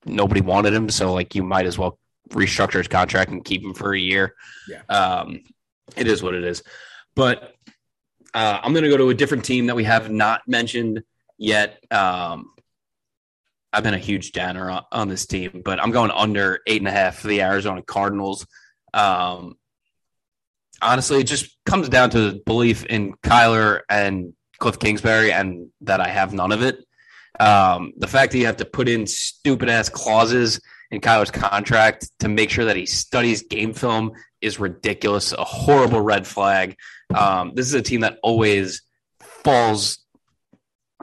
nobody 0.05 0.41
wanted 0.41 0.73
him, 0.73 0.89
so 0.89 1.13
like 1.13 1.35
you 1.35 1.43
might 1.43 1.65
as 1.65 1.77
well 1.77 1.99
restructure 2.29 2.77
his 2.77 2.87
contract 2.87 3.29
and 3.31 3.43
keep 3.45 3.61
him 3.61 3.73
for 3.73 3.93
a 3.93 3.99
year. 3.99 4.33
Yeah. 4.69 4.81
um, 4.89 5.41
it 5.95 6.07
is 6.07 6.23
what 6.23 6.33
it 6.33 6.43
is. 6.43 6.63
But 7.15 7.53
uh, 8.37 8.59
I'm 8.61 8.71
going 8.71 8.83
to 8.83 8.89
go 8.89 8.97
to 8.97 9.09
a 9.09 9.15
different 9.15 9.45
team 9.45 9.65
that 9.65 9.75
we 9.75 9.85
have 9.85 10.11
not 10.11 10.47
mentioned 10.47 11.01
yet. 11.39 11.83
Um, 11.89 12.51
I've 13.73 13.81
been 13.81 13.95
a 13.95 13.99
huge 13.99 14.31
downer 14.31 14.69
on, 14.69 14.83
on 14.91 15.07
this 15.07 15.25
team, 15.25 15.63
but 15.65 15.81
I'm 15.81 15.89
going 15.89 16.11
under 16.11 16.59
eight 16.67 16.79
and 16.79 16.87
a 16.87 16.91
half 16.91 17.17
for 17.17 17.29
the 17.29 17.41
Arizona 17.41 17.81
Cardinals. 17.81 18.45
Um, 18.93 19.55
honestly, 20.83 21.21
it 21.21 21.23
just 21.23 21.57
comes 21.65 21.89
down 21.89 22.11
to 22.11 22.39
belief 22.45 22.85
in 22.85 23.13
Kyler 23.23 23.81
and 23.89 24.33
Cliff 24.59 24.77
Kingsbury, 24.77 25.33
and 25.33 25.69
that 25.81 25.99
I 25.99 26.07
have 26.07 26.31
none 26.31 26.51
of 26.51 26.61
it. 26.61 26.77
Um, 27.39 27.93
the 27.97 28.07
fact 28.07 28.33
that 28.33 28.37
you 28.37 28.45
have 28.45 28.57
to 28.57 28.65
put 28.65 28.87
in 28.87 29.07
stupid 29.07 29.67
ass 29.67 29.89
clauses 29.89 30.61
in 30.91 31.01
Kyler's 31.01 31.31
contract 31.31 32.09
to 32.19 32.27
make 32.27 32.49
sure 32.49 32.65
that 32.65 32.75
he 32.75 32.85
studies 32.85 33.43
game 33.43 33.73
film 33.73 34.13
is 34.41 34.59
ridiculous. 34.59 35.33
A 35.33 35.43
horrible 35.43 36.01
red 36.01 36.25
flag. 36.25 36.75
Um, 37.13 37.53
this 37.55 37.67
is 37.67 37.73
a 37.73 37.81
team 37.81 38.01
that 38.01 38.19
always 38.23 38.81
falls 39.19 39.99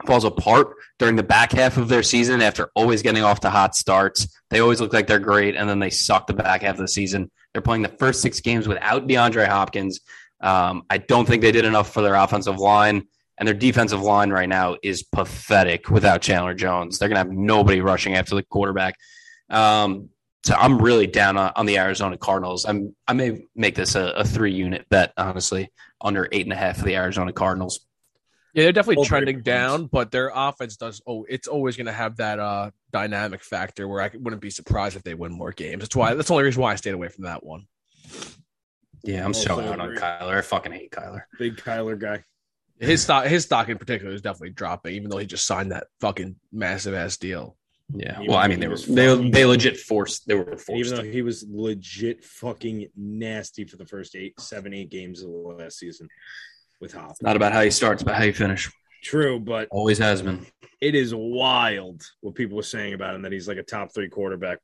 falls 0.05 0.25
apart 0.25 0.75
during 0.99 1.15
the 1.15 1.23
back 1.23 1.53
half 1.53 1.77
of 1.77 1.87
their 1.87 2.03
season 2.03 2.41
after 2.41 2.69
always 2.75 3.01
getting 3.01 3.23
off 3.23 3.39
to 3.41 3.49
hot 3.49 3.75
starts. 3.75 4.27
They 4.49 4.59
always 4.59 4.81
look 4.81 4.93
like 4.93 5.07
they're 5.07 5.19
great, 5.19 5.55
and 5.55 5.69
then 5.69 5.79
they 5.79 5.89
suck 5.89 6.27
the 6.27 6.33
back 6.33 6.61
half 6.61 6.75
of 6.75 6.81
the 6.81 6.87
season. 6.87 7.31
They're 7.53 7.61
playing 7.61 7.83
the 7.83 7.89
first 7.89 8.21
six 8.21 8.41
games 8.41 8.67
without 8.67 9.07
DeAndre 9.07 9.47
Hopkins. 9.47 10.01
Um, 10.41 10.83
I 10.89 10.97
don't 10.97 11.25
think 11.25 11.41
they 11.41 11.51
did 11.51 11.65
enough 11.65 11.93
for 11.93 12.01
their 12.01 12.15
offensive 12.15 12.59
line, 12.59 13.07
and 13.37 13.47
their 13.47 13.55
defensive 13.55 14.01
line 14.01 14.31
right 14.31 14.49
now 14.49 14.75
is 14.83 15.03
pathetic 15.03 15.89
without 15.89 16.21
Chandler 16.21 16.53
Jones. 16.53 16.99
They're 16.99 17.09
going 17.09 17.15
to 17.15 17.29
have 17.29 17.31
nobody 17.31 17.81
rushing 17.81 18.15
after 18.15 18.35
the 18.35 18.43
quarterback. 18.43 18.95
Um, 19.49 20.09
so 20.43 20.55
I'm 20.55 20.77
really 20.77 21.07
down 21.07 21.37
on, 21.37 21.51
on 21.55 21.65
the 21.65 21.77
Arizona 21.79 22.17
Cardinals. 22.17 22.65
I'm 22.65 22.95
I 23.07 23.13
may 23.13 23.45
make 23.55 23.75
this 23.75 23.95
a, 23.95 24.11
a 24.11 24.23
three 24.23 24.53
unit 24.53 24.87
bet, 24.89 25.11
honestly, 25.17 25.71
under 25.99 26.27
eight 26.31 26.45
and 26.45 26.53
a 26.53 26.55
half 26.55 26.77
for 26.77 26.85
the 26.85 26.95
Arizona 26.95 27.33
Cardinals. 27.33 27.85
Yeah, 28.53 28.63
they're 28.63 28.71
definitely 28.71 28.97
Both 28.97 29.07
trending 29.07 29.41
down, 29.41 29.87
but 29.87 30.11
their 30.11 30.31
offense 30.33 30.77
does. 30.77 31.01
Oh, 31.05 31.25
it's 31.27 31.47
always 31.47 31.75
going 31.75 31.87
to 31.87 31.91
have 31.91 32.17
that 32.17 32.39
uh, 32.39 32.71
dynamic 32.91 33.43
factor 33.43 33.85
where 33.85 34.01
I 34.01 34.11
wouldn't 34.13 34.41
be 34.41 34.49
surprised 34.49 34.95
if 34.95 35.03
they 35.03 35.13
win 35.13 35.33
more 35.33 35.51
games. 35.51 35.81
That's 35.81 35.95
why. 35.95 36.13
That's 36.13 36.29
the 36.29 36.35
only 36.35 36.45
reason 36.45 36.61
why 36.61 36.71
I 36.71 36.75
stayed 36.75 36.93
away 36.93 37.09
from 37.09 37.25
that 37.25 37.43
one. 37.43 37.65
Yeah, 39.03 39.25
I'm 39.25 39.33
so 39.33 39.55
Also 39.55 39.73
out 39.73 39.79
on 39.79 39.87
agree. 39.87 39.97
Kyler. 39.99 40.37
I 40.37 40.41
fucking 40.41 40.71
hate 40.71 40.91
Kyler. 40.91 41.23
Big 41.37 41.57
Kyler 41.57 41.99
guy. 41.99 42.23
His 42.79 43.03
stock, 43.03 43.25
his 43.25 43.43
stock 43.43 43.67
in 43.67 43.77
particular, 43.77 44.13
is 44.13 44.21
definitely 44.21 44.51
dropping, 44.51 44.95
even 44.95 45.09
though 45.09 45.17
he 45.17 45.25
just 45.25 45.45
signed 45.45 45.71
that 45.71 45.87
fucking 45.99 46.37
massive 46.51 46.93
ass 46.93 47.17
deal. 47.17 47.57
Yeah. 47.93 48.15
Even 48.15 48.27
Well, 48.27 48.37
I 48.37 48.47
mean, 48.47 48.59
they 48.59 48.67
were 48.67 48.77
they, 48.77 49.29
they 49.29 49.45
legit 49.45 49.77
forced. 49.77 50.27
They 50.27 50.33
were 50.35 50.57
forced. 50.57 50.69
Even 50.69 50.95
though 50.95 51.11
he 51.11 51.21
was 51.21 51.45
legit 51.47 52.23
fucking 52.23 52.87
nasty 52.95 53.65
for 53.65 53.77
the 53.77 53.85
first 53.85 54.15
eight, 54.15 54.39
seven, 54.39 54.73
eight 54.73 54.89
games 54.89 55.21
of 55.21 55.29
the 55.29 55.35
last 55.35 55.77
season 55.77 56.07
with 56.81 56.93
Hop. 56.93 57.11
It's 57.11 57.21
not 57.21 57.35
about 57.35 57.53
how 57.53 57.61
he 57.61 57.71
starts, 57.71 58.03
but 58.03 58.15
how 58.15 58.23
you 58.23 58.33
finish. 58.33 58.71
True, 59.03 59.39
but 59.39 59.67
Always 59.69 59.99
has 59.99 60.23
been. 60.23 60.45
it 60.81 60.95
is 60.95 61.13
wild 61.13 62.01
what 62.21 62.33
people 62.33 62.57
were 62.57 62.63
saying 62.63 62.95
about 62.95 63.13
him 63.13 63.21
that 63.21 63.31
he's 63.31 63.47
like 63.47 63.57
a 63.57 63.63
top 63.63 63.93
three 63.93 64.09
quarterback 64.09 64.59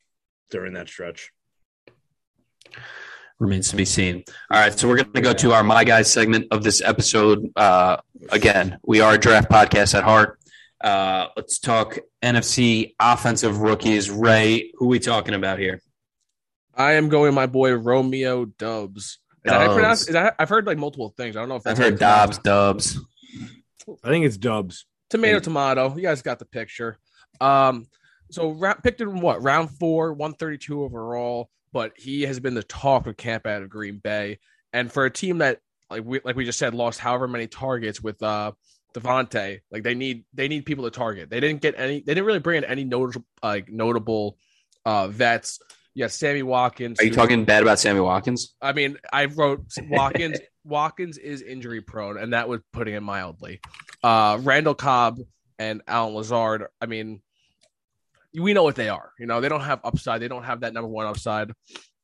during 0.50 0.74
that 0.74 0.88
stretch. 0.88 1.32
Remains 3.40 3.70
to 3.70 3.76
be 3.76 3.86
seen. 3.86 4.24
All 4.52 4.60
right, 4.60 4.78
so 4.78 4.88
we're 4.88 4.98
going 4.98 5.14
to 5.14 5.22
go 5.22 5.34
to 5.34 5.52
our 5.54 5.64
My 5.64 5.84
Guys 5.84 6.12
segment 6.12 6.48
of 6.52 6.64
this 6.64 6.82
episode. 6.82 7.50
Uh, 7.56 7.98
again, 8.30 8.78
we 8.84 9.02
are 9.02 9.14
a 9.14 9.18
draft 9.18 9.50
podcast 9.50 9.96
at 9.96 10.04
heart. 10.04 10.40
Uh, 10.84 11.28
let's 11.38 11.60
talk 11.60 12.00
NFC 12.24 12.96
offensive 13.00 13.60
rookies. 13.60 14.10
Ray, 14.10 14.72
who 14.76 14.88
we 14.88 15.00
talking 15.00 15.34
about 15.34 15.60
here? 15.60 15.82
I 16.74 16.94
am 16.94 17.10
going 17.10 17.34
my 17.34 17.46
boy 17.48 17.74
Romeo 17.74 18.46
Doubs. 18.46 19.04
Is 19.04 19.20
that 19.46 19.54
how 19.54 19.60
Dubs. 19.68 19.74
pronounce- 19.76 20.02
is 20.08 20.14
that- 20.14 20.36
I've 20.40 20.50
heard 20.50 20.66
like 20.66 20.78
multiple 20.78 21.14
things. 21.18 21.36
I 21.36 21.40
don't 21.40 21.50
know 21.50 21.56
if 21.56 21.62
I've 21.68 21.76
that's 21.76 21.80
how 21.80 21.86
you 21.86 21.92
heard 21.92 22.00
pronounce 22.00 22.38
Dobbs, 22.40 22.96
Dubs. 22.96 23.98
I 24.04 24.10
think 24.10 24.26
it's 24.26 24.38
Dubs. 24.38 24.86
Tomato, 25.10 25.36
And- 25.36 25.44
tomato. 25.44 25.96
You 25.96 26.02
guys 26.02 26.22
got 26.22 26.40
the 26.40 26.46
picture. 26.46 26.98
Um, 27.40 27.86
so 28.32 28.52
ra- 28.52 28.76
picked 28.76 29.02
in 29.02 29.20
what 29.20 29.44
round 29.44 29.72
four, 29.78 30.14
one 30.14 30.34
thirty 30.34 30.58
two 30.58 30.84
overall, 30.84 31.50
but 31.74 31.92
he 31.98 32.22
has 32.24 32.40
been 32.40 32.54
the 32.54 32.64
talk 32.64 33.08
of 33.08 33.18
camp 33.18 33.46
out 33.46 33.62
of 33.62 33.70
Green 33.70 33.98
Bay, 33.98 34.40
and 34.74 34.92
for 34.92 35.06
a 35.06 35.12
team 35.12 35.40
that 35.40 35.60
like 35.90 36.04
we 36.06 36.22
like 36.24 36.36
we 36.38 36.46
just 36.46 36.58
said 36.60 36.74
lost 36.74 37.00
however 37.00 37.28
many 37.28 37.48
targets 37.48 38.02
with 38.02 38.22
uh 38.24 38.54
Davante, 38.94 39.62
like 39.72 39.84
they 39.84 39.96
need 39.96 40.26
they 40.34 40.48
need 40.48 40.66
people 40.66 40.84
to 40.86 40.92
target. 40.92 41.30
They 41.30 41.40
didn't 41.40 41.62
get 41.62 41.76
any. 41.78 42.02
They 42.02 42.14
didn't 42.14 42.26
really 42.26 42.40
bring 42.40 42.58
in 42.58 42.64
any 42.66 42.84
notable 42.84 43.26
like 43.42 43.70
notable 43.70 44.38
uh 44.86 45.08
vets. 45.08 45.60
Got 45.98 46.12
Sammy 46.12 46.42
Watkins. 46.42 47.00
Are 47.00 47.04
you 47.04 47.10
who- 47.10 47.16
talking 47.16 47.44
bad 47.46 47.64
about 47.64 47.80
Sammy 47.80 48.00
Watkins? 48.00 48.56
I 48.62 48.72
mean, 48.74 48.98
I 49.12 49.26
wrote 49.26 49.66
Watkins. 49.90 50.40
Watkins 50.64 51.18
is 51.18 51.42
injury 51.42 51.82
prone, 51.82 52.18
and 52.18 52.34
that 52.34 52.48
was 52.48 52.62
putting 52.72 52.94
it 52.94 53.02
mildly. 53.02 53.60
Uh, 54.04 54.40
Randall 54.42 54.76
Cobb 54.76 55.20
and 55.60 55.82
Allen 55.88 56.14
Lazard. 56.16 56.66
I 56.80 56.86
mean, 56.86 57.22
we 58.34 58.54
know 58.54 58.64
what 58.64 58.76
they 58.76 58.90
are. 58.90 59.12
You 59.20 59.26
know, 59.26 59.42
they 59.42 59.50
don't 59.50 59.62
have 59.62 59.82
upside. 59.84 60.22
They 60.22 60.28
don't 60.28 60.44
have 60.44 60.62
that 60.62 60.74
number 60.74 60.88
one 60.88 61.08
upside. 61.08 61.52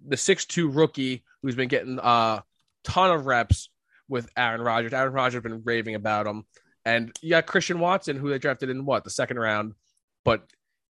The 0.06 0.18
six 0.18 0.46
two 0.46 0.70
rookie 0.70 1.24
who's 1.42 1.56
been 1.56 1.70
getting 1.70 2.00
a 2.02 2.44
ton 2.84 3.12
of 3.12 3.26
reps 3.26 3.70
with 4.10 4.30
Aaron 4.36 4.62
Rodgers. 4.62 4.94
Aaron 4.94 5.14
Rodgers 5.14 5.36
has 5.36 5.44
been 5.44 5.64
raving 5.64 5.96
about 5.96 6.28
him, 6.28 6.46
and 6.88 7.12
got 7.30 7.46
Christian 7.46 7.80
Watson, 7.80 8.16
who 8.16 8.30
they 8.30 8.40
drafted 8.40 8.70
in 8.70 8.86
what 8.86 9.04
the 9.04 9.10
second 9.10 9.38
round, 9.38 9.74
but 10.24 10.48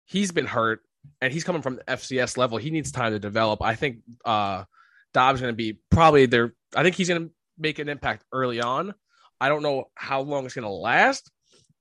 he's 0.07 0.33
been 0.33 0.47
hurt 0.47 0.81
and 1.21 1.33
he's 1.33 1.45
coming 1.45 1.63
from 1.63 1.77
the 1.77 1.85
FCS 1.85 2.37
level. 2.37 2.59
He 2.59 2.71
needs 2.71 2.91
time 2.91 3.13
to 3.13 3.21
develop. 3.21 3.63
I 3.63 3.77
think 3.77 3.99
uh, 4.25 4.65
Doubs 5.13 5.41
going 5.41 5.53
to 5.53 5.57
be 5.57 5.79
probably 5.91 6.27
there. 6.27 6.53
I 6.75 6.83
think 6.83 6.97
he's 6.97 7.09
going 7.09 7.29
to 7.29 7.31
make 7.57 7.79
an 7.79 7.89
impact 7.89 8.25
early 8.33 8.61
on. 8.61 8.93
I 9.41 9.49
don't 9.49 9.63
know 9.63 9.85
how 9.95 10.23
long 10.23 10.45
it's 10.45 10.55
going 10.55 10.65
to 10.65 10.69
last 10.69 11.31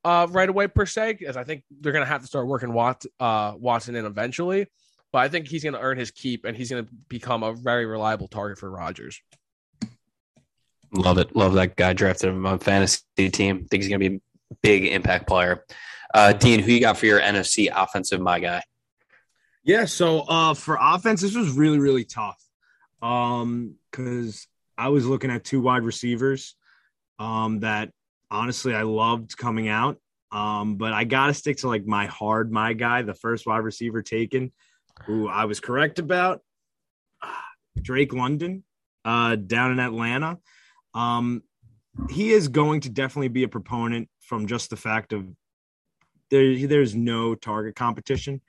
uh, 0.05 0.27
right 0.29 0.49
away 0.49 0.67
per 0.67 0.85
se, 0.85 1.19
as 1.27 1.35
I 1.35 1.43
think 1.43 1.63
they're 1.81 1.91
going 1.91 2.05
to 2.05 2.11
have 2.11 2.21
to 2.21 2.27
start 2.27 2.45
working 2.45 2.71
Wat, 2.71 3.03
uh, 3.19 3.53
Watson 3.57 3.95
in 3.95 4.05
eventually. 4.05 4.67
But 5.11 5.19
I 5.19 5.29
think 5.29 5.47
he's 5.47 5.63
going 5.63 5.73
to 5.73 5.79
earn 5.79 5.97
his 5.97 6.11
keep, 6.11 6.45
and 6.45 6.55
he's 6.55 6.69
going 6.69 6.85
to 6.85 6.91
become 7.09 7.41
a 7.41 7.53
very 7.53 7.87
reliable 7.87 8.27
target 8.27 8.59
for 8.59 8.69
Rodgers. 8.69 9.19
Love 10.93 11.17
it. 11.17 11.35
Love 11.35 11.53
that 11.53 11.75
guy. 11.75 11.93
Drafted 11.93 12.29
him 12.29 12.45
on 12.45 12.59
fantasy 12.59 13.01
team. 13.17 13.65
Think 13.65 13.83
he's 13.83 13.89
going 13.89 13.99
to 13.99 14.09
be 14.09 14.15
a 14.17 14.55
big 14.61 14.85
impact 14.85 15.27
player. 15.27 15.65
Uh, 16.13 16.33
Dean, 16.33 16.59
who 16.59 16.71
you 16.71 16.79
got 16.79 16.97
for 16.97 17.07
your 17.07 17.19
NFC 17.19 17.69
offensive, 17.73 18.21
my 18.21 18.39
guy? 18.39 18.61
Yeah, 19.63 19.85
so 19.85 20.21
uh 20.21 20.53
for 20.53 20.77
offense, 20.79 21.21
this 21.21 21.35
was 21.35 21.51
really, 21.51 21.79
really 21.79 22.03
tough. 22.03 22.39
Um, 23.01 23.75
because 23.89 24.47
I 24.77 24.89
was 24.89 25.05
looking 25.05 25.31
at 25.31 25.43
two 25.43 25.61
wide 25.61 25.83
receivers 25.83 26.55
um 27.19 27.59
that 27.61 27.91
honestly 28.29 28.75
I 28.75 28.83
loved 28.83 29.37
coming 29.37 29.69
out. 29.69 29.97
Um, 30.31 30.75
but 30.75 30.93
I 30.93 31.05
gotta 31.05 31.33
stick 31.33 31.57
to 31.57 31.67
like 31.67 31.85
my 31.85 32.07
hard 32.07 32.51
my 32.51 32.73
guy, 32.73 33.03
the 33.03 33.13
first 33.13 33.45
wide 33.47 33.59
receiver 33.59 34.01
taken, 34.01 34.51
who 35.05 35.29
I 35.29 35.45
was 35.45 35.59
correct 35.59 35.97
about. 35.97 36.41
Drake 37.81 38.13
London, 38.13 38.63
uh, 39.05 39.35
down 39.35 39.71
in 39.71 39.79
Atlanta. 39.79 40.39
Um, 40.93 41.43
he 42.09 42.31
is 42.31 42.47
going 42.47 42.81
to 42.81 42.89
definitely 42.89 43.27
be 43.27 43.43
a 43.43 43.47
proponent 43.47 44.09
from 44.19 44.47
just 44.47 44.69
the 44.69 44.77
fact 44.77 45.13
of 45.13 45.25
there, 46.29 46.67
there's 46.67 46.95
no 46.95 47.35
target 47.35 47.75
competition. 47.75 48.41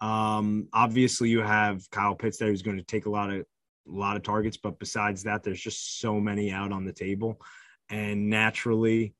Um, 0.00 0.68
obviously, 0.72 1.28
you 1.28 1.40
have 1.40 1.88
Kyle 1.90 2.14
Pitts 2.14 2.38
there 2.38 2.48
who's 2.48 2.62
going 2.62 2.78
to 2.78 2.82
take 2.82 3.06
a 3.06 3.10
lot 3.10 3.30
of 3.30 3.40
a 3.40 3.44
lot 3.90 4.16
of 4.16 4.22
targets, 4.22 4.56
but 4.56 4.78
besides 4.78 5.22
that, 5.22 5.42
there's 5.42 5.60
just 5.60 6.00
so 6.00 6.20
many 6.20 6.50
out 6.50 6.72
on 6.72 6.84
the 6.84 6.92
table, 6.92 7.40
and 7.88 8.28
naturally, 8.28 9.14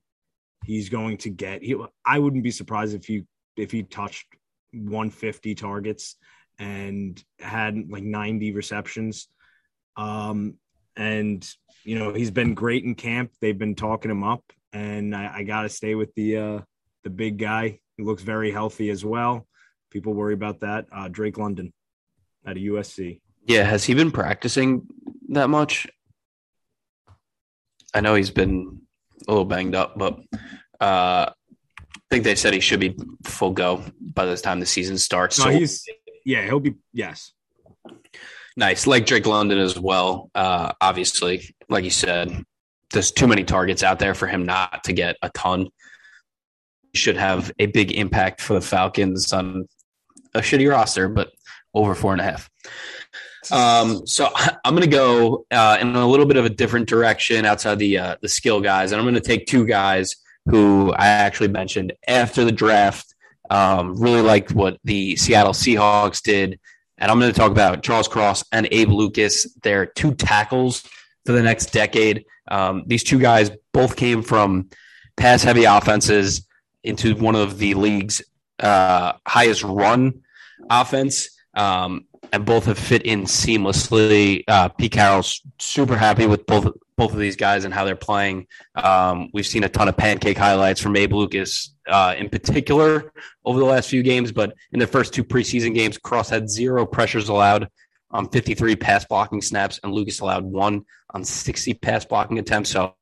he's 0.65 0.89
going 0.89 1.17
to 1.19 1.31
get. 1.31 1.63
He, 1.63 1.77
I 2.05 2.19
wouldn't 2.19 2.43
be 2.43 2.51
surprised 2.51 2.95
if 2.95 3.09
you 3.09 3.27
if 3.57 3.71
he 3.71 3.83
touched 3.83 4.27
150 4.73 5.55
targets 5.55 6.17
and 6.59 7.23
had 7.41 7.91
like 7.91 8.03
90 8.03 8.53
receptions. 8.53 9.29
Um, 9.97 10.55
and 10.97 11.49
you 11.89 11.99
know 11.99 12.13
he's 12.13 12.31
been 12.31 12.53
great 12.53 12.85
in 12.85 12.95
camp. 12.95 13.33
They've 13.41 13.57
been 13.57 13.75
talking 13.75 14.11
him 14.11 14.23
up, 14.23 14.45
and 14.75 15.17
I, 15.17 15.39
I 15.39 15.43
got 15.43 15.63
to 15.63 15.71
stay 15.71 15.95
with 15.95 16.15
the 16.15 16.37
uh, 16.37 16.61
the 17.03 17.09
big 17.09 17.39
guy. 17.39 17.81
He 17.97 18.03
looks 18.03 18.23
very 18.23 18.51
healthy 18.51 18.91
as 18.91 19.07
well. 19.07 19.47
People 19.91 20.13
worry 20.13 20.35
about 20.35 20.61
that. 20.61 20.85
Uh, 20.93 21.09
Drake 21.09 21.39
London 21.39 21.73
out 22.47 22.59
of 22.59 22.63
USC. 22.63 23.23
Yeah, 23.47 23.65
has 23.65 23.85
he 23.85 23.95
been 23.95 24.11
practicing 24.11 24.87
that 25.31 25.49
much? 25.49 25.87
I 27.95 28.03
know 28.03 28.15
he's 28.15 28.31
been 28.31 28.83
a 29.27 29.31
little 29.31 29.47
banged 29.47 29.75
up, 29.75 29.97
but 29.97 30.19
uh, 30.83 31.31
I 31.31 31.33
think 32.11 32.25
they 32.25 32.35
said 32.35 32.53
he 32.53 32.61
should 32.61 32.81
be 32.81 32.99
full 33.25 33.53
go 33.53 33.83
by 33.99 34.27
the 34.27 34.37
time 34.37 34.61
the 34.61 34.67
season 34.67 34.99
starts. 34.99 35.39
No, 35.39 35.47
so 35.47 35.51
he's 35.53 35.87
yeah, 36.27 36.45
he'll 36.45 36.61
be 36.61 36.75
yes. 36.93 37.33
Nice, 38.59 38.89
like 38.89 39.07
Drake 39.07 39.25
London 39.25 39.57
as 39.59 39.79
well. 39.79 40.33
Uh, 40.35 40.73
obviously, 40.81 41.55
like 41.69 41.85
you 41.85 41.91
said, 41.91 42.43
there's 42.91 43.13
too 43.13 43.29
many 43.29 43.45
targets 43.45 43.85
out 43.85 44.01
there 44.01 44.17
for 44.17 44.27
him 44.27 44.45
not 44.45 44.83
to 44.83 44.93
get 44.93 45.15
a 45.23 45.31
ton. 45.31 45.69
Should 46.93 47.17
have 47.17 47.53
a 47.61 47.67
big 47.67 47.93
impact 47.93 48.41
for 48.41 48.55
the 48.55 48.61
Falcons 48.61 49.33
on 49.33 49.69
a 50.35 50.41
shitty 50.41 50.69
roster, 50.69 51.09
but 51.09 51.31
over 51.73 51.95
four 51.95 52.11
and 52.11 52.21
a 52.21 52.25
half. 52.25 52.51
Um, 53.53 54.05
so 54.09 54.29
I'm 54.65 54.75
going 54.75 54.83
to 54.83 54.89
go 54.89 55.47
uh, 55.53 55.79
in 55.81 55.95
a 55.95 56.09
little 56.09 56.27
bit 56.27 56.37
of 56.37 56.45
a 56.45 56.51
different 56.51 56.89
direction 56.89 57.45
outside 57.45 57.79
the 57.79 57.97
uh, 57.97 58.17
the 58.23 58.29
skill 58.29 58.61
guys, 58.61 58.91
and 58.91 58.99
I'm 58.99 59.05
going 59.05 59.15
to 59.15 59.21
take 59.21 59.47
two 59.47 59.67
guys 59.67 60.17
who 60.47 60.93
I 60.95 61.07
actually 61.07 61.51
mentioned 61.51 61.93
after 62.09 62.45
the 62.45 62.51
draft. 62.51 63.15
Um, 63.51 63.95
really 64.03 64.21
liked 64.21 64.53
what 64.53 64.79
the 64.83 65.15
Seattle 65.15 65.53
Seahawks 65.53 66.21
did, 66.21 66.59
and 66.99 67.11
I'm 67.11 67.19
going 67.19 67.33
to 67.33 67.39
talk 67.39 67.51
about 67.51 67.83
Charles 67.83 68.09
Cross 68.09 68.45
and 68.53 68.69
Abe 68.71 68.91
Lucas. 68.91 69.53
They're 69.63 69.87
two 69.87 70.15
tackles 70.15 70.81
for 71.25 71.33
the 71.33 71.43
next 71.43 71.73
decade. 71.73 72.25
Um, 72.51 72.85
these 72.87 73.05
two 73.05 73.19
guys 73.19 73.51
both 73.73 73.97
came 73.97 74.23
from 74.23 74.71
pass 75.17 75.43
heavy 75.43 75.65
offenses 75.65 76.47
into 76.83 77.15
one 77.15 77.37
of 77.37 77.59
the 77.59 77.75
league's 77.75 78.23
uh, 78.61 79.13
highest 79.27 79.63
run 79.63 80.23
offense. 80.71 81.31
Um, 81.55 82.07
and 82.33 82.45
both 82.45 82.67
have 82.67 82.79
fit 82.79 83.03
in 83.03 83.25
seamlessly. 83.25 84.45
Uh, 84.47 84.69
Pete 84.69 84.93
Carroll's 84.93 85.41
super 85.59 85.97
happy 85.97 86.27
with 86.27 86.47
both 86.47 86.69
both 86.99 87.13
of 87.13 87.19
these 87.19 87.37
guys 87.37 87.65
and 87.65 87.73
how 87.73 87.85
they're 87.85 87.97
playing. 87.97 88.47
Um, 88.75 89.31
we've 89.33 89.47
seen 89.47 89.65
a 89.65 89.69
ton 89.69 89.89
of 89.89 89.97
pancake 89.97 90.37
highlights 90.37 90.81
from 90.81 90.97
Abe 90.97 91.15
Lucas 91.15 91.75
uh, 91.87 92.15
in 92.19 92.29
particular 92.29 93.13
over 93.45 93.59
the 93.59 93.65
last 93.65 93.89
few 93.89 94.03
games, 94.03 94.33
but 94.33 94.53
in 94.73 94.81
the 94.81 94.87
first 94.87 95.15
two 95.15 95.25
preseason 95.25 95.75
games, 95.75 95.97
Cross 95.97 96.29
had 96.29 96.51
zero 96.51 96.85
pressures 96.85 97.29
allowed 97.31 97.69
on 98.11 98.29
53 98.29 98.77
pass 98.77 99.05
blocking 99.07 99.41
snaps, 99.41 99.81
and 99.83 99.93
Lucas 99.93 100.21
allowed 100.21 100.45
one 100.45 100.85
on 101.15 101.25
60 101.25 101.75
pass 101.75 102.05
blocking 102.05 102.39
attempts. 102.39 102.71
So 102.71 102.95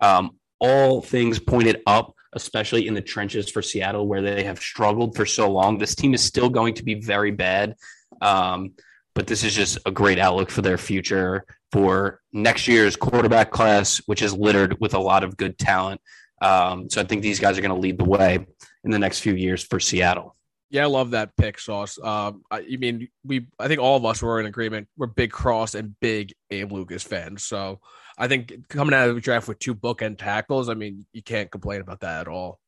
um, 0.00 0.38
all 0.58 1.02
things 1.02 1.38
pointed 1.38 1.82
up 1.86 2.14
especially 2.34 2.86
in 2.86 2.92
the 2.92 3.00
trenches 3.00 3.50
for 3.50 3.62
Seattle, 3.62 4.06
where 4.06 4.20
they 4.20 4.44
have 4.44 4.58
struggled 4.58 5.16
for 5.16 5.24
so 5.24 5.50
long. 5.50 5.78
This 5.78 5.94
team 5.94 6.12
is 6.12 6.22
still 6.22 6.50
going 6.50 6.74
to 6.74 6.84
be 6.84 6.94
very 6.94 7.30
bad. 7.30 7.74
Um, 8.20 8.74
but 9.18 9.26
this 9.26 9.42
is 9.42 9.52
just 9.52 9.80
a 9.84 9.90
great 9.90 10.20
outlook 10.20 10.48
for 10.48 10.62
their 10.62 10.78
future 10.78 11.44
for 11.72 12.20
next 12.32 12.68
year's 12.68 12.94
quarterback 12.94 13.50
class, 13.50 14.00
which 14.06 14.22
is 14.22 14.32
littered 14.32 14.78
with 14.78 14.94
a 14.94 14.98
lot 15.00 15.24
of 15.24 15.36
good 15.36 15.58
talent. 15.58 16.00
Um, 16.40 16.88
so 16.88 17.00
I 17.00 17.04
think 17.04 17.22
these 17.22 17.40
guys 17.40 17.58
are 17.58 17.60
going 17.60 17.74
to 17.74 17.80
lead 17.80 17.98
the 17.98 18.04
way 18.04 18.46
in 18.84 18.92
the 18.92 18.98
next 19.00 19.18
few 19.18 19.34
years 19.34 19.64
for 19.64 19.80
Seattle. 19.80 20.36
Yeah, 20.70 20.84
I 20.84 20.86
love 20.86 21.10
that 21.10 21.36
pick, 21.36 21.58
Sauce. 21.58 21.98
Um, 22.00 22.42
I, 22.48 22.58
I 22.58 22.76
mean, 22.76 23.08
we 23.24 23.48
I 23.58 23.66
think 23.66 23.80
all 23.80 23.96
of 23.96 24.04
us 24.04 24.22
were 24.22 24.38
in 24.38 24.46
agreement. 24.46 24.86
We're 24.96 25.08
big 25.08 25.32
Cross 25.32 25.74
and 25.74 25.98
big 25.98 26.32
Abe 26.52 26.70
Lucas 26.70 27.02
fans. 27.02 27.42
So 27.42 27.80
I 28.16 28.28
think 28.28 28.68
coming 28.68 28.94
out 28.94 29.08
of 29.08 29.16
the 29.16 29.20
draft 29.20 29.48
with 29.48 29.58
two 29.58 29.74
bookend 29.74 30.18
tackles, 30.18 30.68
I 30.68 30.74
mean, 30.74 31.06
you 31.12 31.24
can't 31.24 31.50
complain 31.50 31.80
about 31.80 32.00
that 32.00 32.20
at 32.20 32.28
all. 32.28 32.60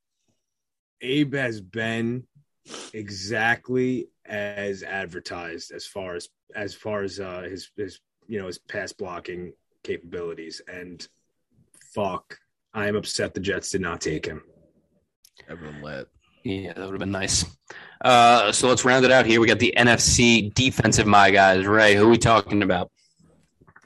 Abe 1.00 1.34
has 1.34 1.60
been 1.60 2.24
exactly 2.92 4.08
as 4.26 4.82
advertised 4.82 5.72
as 5.72 5.86
far 5.86 6.14
as 6.14 6.28
as 6.54 6.74
far 6.74 7.02
as 7.02 7.20
uh, 7.20 7.42
his 7.42 7.70
his 7.76 8.00
you 8.26 8.38
know 8.38 8.46
his 8.46 8.58
pass 8.58 8.92
blocking 8.92 9.52
capabilities. 9.82 10.60
And 10.72 11.06
fuck, 11.94 12.38
I 12.72 12.88
am 12.88 12.96
upset 12.96 13.34
the 13.34 13.40
Jets 13.40 13.70
did 13.70 13.80
not 13.80 14.00
take 14.00 14.26
him. 14.26 14.42
Everyone 15.48 15.82
lit. 15.82 16.08
Yeah, 16.44 16.72
that 16.72 16.84
would 16.84 16.92
have 16.92 16.98
been 16.98 17.10
nice. 17.10 17.44
Uh, 18.02 18.50
so 18.52 18.68
let's 18.68 18.84
round 18.84 19.04
it 19.04 19.10
out 19.10 19.26
here. 19.26 19.40
We 19.40 19.46
got 19.46 19.58
the 19.58 19.74
NFC 19.76 20.52
defensive 20.54 21.06
my 21.06 21.30
guys. 21.30 21.66
Ray, 21.66 21.94
who 21.94 22.06
are 22.06 22.10
we 22.10 22.18
talking 22.18 22.62
about? 22.62 22.90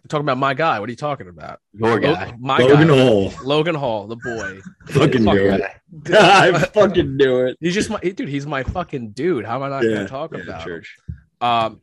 We're 0.05 0.09
talking 0.09 0.25
about 0.27 0.37
my 0.37 0.53
guy. 0.53 0.81
What 0.81 0.89
are 0.91 0.93
you 0.93 0.97
talking 0.97 1.29
about? 1.29 1.61
Your 1.73 1.99
guy. 1.99 2.35
my 2.39 2.59
Logan 2.59 2.89
guy. 2.89 2.95
Hall. 2.99 3.33
Logan 3.43 3.75
Hall, 3.75 4.07
the 4.07 4.17
boy. 4.17 4.61
fucking 4.89 5.25
do 5.25 5.31
it. 5.55 5.63
I 6.15 6.53
fucking 6.59 7.17
do 7.17 7.47
it. 7.47 7.57
He's 7.59 7.73
just 7.73 7.89
my 7.89 7.99
dude. 8.01 8.29
He's 8.29 8.47
my 8.47 8.65
fucking 8.65 9.13
dude. 9.13 9.47
How 9.47 9.57
am 9.57 9.63
I 9.63 9.69
not 9.71 9.83
Yeah, 9.85 9.91
going 9.95 10.07
to 10.07 10.11
talk 10.11 10.33
yeah, 10.35 10.41
about? 10.43 10.61
him? 10.61 10.67
church. 10.69 10.97
Um, 11.41 11.81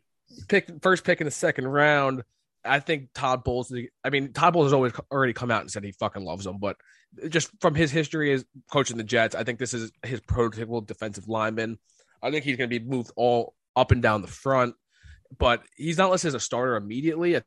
pick 0.47 0.69
first 0.84 1.03
pick 1.03 1.19
in 1.19 1.26
the 1.26 1.32
second 1.32 1.67
round. 1.67 2.22
I 2.63 2.80
think 2.80 3.09
Todd 3.15 3.43
Bowles. 3.43 3.74
I 4.03 4.11
mean, 4.11 4.34
Todd 4.34 4.53
Bowles 4.53 4.67
has 4.67 4.74
always 4.74 4.93
already 5.11 5.34
come 5.34 5.49
out 5.49 5.61
and 5.61 5.72
said 5.72 5.84
he 5.84 5.91
fucking 5.93 6.24
loves 6.24 6.45
him, 6.45 6.59
but 6.59 6.78
just 7.30 7.49
from 7.59 7.74
his 7.74 7.89
history 7.89 8.32
as 8.34 8.45
coaching 8.72 8.97
the 8.97 9.03
Jets, 9.03 9.34
I 9.34 9.43
think 9.43 9.57
this 9.57 9.74
is 9.74 9.91
his 10.05 10.19
prototypical 10.22 10.86
defensive 10.86 11.28
lineman. 11.28 11.80
I 12.22 12.30
think 12.30 12.45
he's 12.45 12.55
going 12.57 12.69
to 12.69 12.80
be 12.80 12.86
moved 12.86 13.11
all 13.15 13.55
up 13.76 13.89
and 13.89 13.99
down 14.01 14.22
the 14.22 14.28
front, 14.28 14.76
but 15.39 15.63
he's 15.76 15.97
not 15.97 16.11
listed 16.11 16.28
as 16.30 16.36
a 16.36 16.39
starter 16.39 16.76
immediately. 16.76 17.41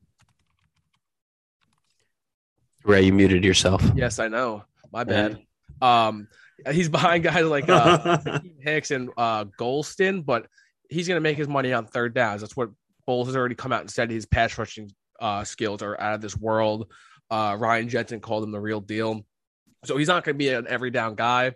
Ray, 2.85 3.03
you 3.03 3.12
muted 3.12 3.45
yourself. 3.45 3.82
Yes, 3.95 4.18
I 4.18 4.28
know. 4.28 4.64
My 4.93 5.05
bad. 5.05 5.41
Um, 5.80 6.28
he's 6.70 6.89
behind 6.89 7.24
guys 7.24 7.45
like 7.47 7.68
uh, 7.68 8.18
Hicks 8.61 8.91
and 8.91 9.11
uh, 9.16 9.47
Gholston, 9.59 10.24
but 10.24 10.47
he's 10.91 11.09
going 11.09 11.16
to 11.16 11.22
make 11.22 11.37
his 11.37 11.49
money 11.49 11.72
on 11.72 11.87
third 11.87 12.14
downs. 12.14 12.43
That's 12.43 12.57
what 12.57 12.70
Bowles 13.07 13.28
has 13.28 13.37
already 13.37 13.55
come 13.55 13.72
out 13.72 13.80
and 13.80 13.91
said. 13.91 14.11
His 14.11 14.26
pass 14.26 14.57
rushing 14.59 14.91
uh, 15.18 15.45
skills 15.45 15.82
are 15.82 15.99
out 15.99 16.14
of 16.14 16.20
this 16.20 16.37
world. 16.37 16.93
Uh, 17.30 17.57
Ryan 17.59 17.89
Jensen 17.89 18.20
called 18.20 18.45
him 18.45 18.53
the 18.53 18.61
real 18.61 18.80
deal. 18.80 19.24
So 19.85 19.97
he's 19.97 20.09
not 20.09 20.24
going 20.24 20.35
to 20.35 20.39
be 20.39 20.51
an 20.51 20.66
every 20.68 20.91
down 20.91 21.14
guy, 21.14 21.53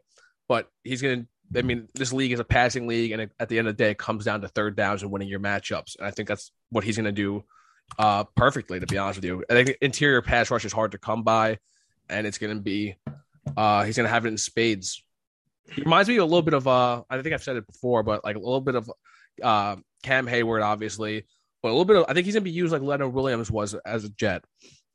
but 0.49 0.69
he's 0.83 1.03
going 1.03 1.23
to. 1.23 1.29
I 1.59 1.63
mean, 1.63 1.89
this 1.95 2.13
league 2.13 2.33
is 2.33 2.41
a 2.41 2.45
passing 2.45 2.87
league, 2.87 3.13
and 3.13 3.31
at 3.41 3.49
the 3.49 3.59
end 3.59 3.69
of 3.69 3.77
the 3.77 3.83
day, 3.83 3.91
it 3.93 3.99
comes 3.99 4.27
down 4.27 4.43
to 4.43 4.49
third 4.49 4.77
downs 4.77 5.03
and 5.03 5.11
winning 5.11 5.29
your 5.29 5.41
matchups. 5.41 5.97
And 5.99 6.07
I 6.07 6.11
think 6.11 6.29
that's 6.29 6.53
what 6.69 6.85
he's 6.85 6.97
going 6.97 7.07
to 7.07 7.13
do 7.13 7.45
uh, 7.99 8.25
perfectly. 8.37 8.81
To 8.81 8.87
be 8.87 8.99
honest 8.99 9.19
with 9.19 9.25
you, 9.25 9.45
I 9.49 9.55
think 9.55 9.77
interior 9.81 10.23
pass 10.23 10.51
rush 10.51 10.65
is 10.65 10.73
hard 10.73 10.93
to 10.93 10.99
come 10.99 11.23
by, 11.23 11.59
and 12.09 12.27
it's 12.27 12.39
going 12.39 12.57
to 12.57 12.63
be 12.63 12.97
uh, 13.57 13.85
he's 13.85 13.97
going 13.97 14.07
to 14.07 14.13
have 14.13 14.25
it 14.25 14.29
in 14.29 14.39
spades. 14.39 15.03
He 15.71 15.83
reminds 15.83 16.09
me 16.09 16.17
a 16.17 16.25
little 16.25 16.43
bit 16.43 16.55
of 16.55 16.67
uh, 16.67 17.03
I 17.09 17.21
think 17.21 17.35
I've 17.35 17.43
said 17.43 17.57
it 17.57 17.67
before, 17.67 18.03
but 18.03 18.25
like 18.25 18.37
a 18.37 18.41
little 18.41 18.61
bit 18.61 18.75
of 18.75 18.91
uh, 19.43 19.77
Cam 20.03 20.27
Heyward, 20.27 20.65
obviously, 20.65 21.27
but 21.63 21.69
a 21.69 21.73
little 21.73 21.85
bit 21.85 21.97
of 21.97 22.07
I 22.09 22.15
think 22.15 22.25
he's 22.25 22.35
going 22.35 22.45
to 22.45 22.51
be 22.51 22.57
used 22.57 22.73
like 22.73 22.83
Leonard 22.83 23.13
Williams 23.13 23.51
was 23.51 23.75
as 23.75 24.05
a 24.05 24.09
Jet. 24.11 24.45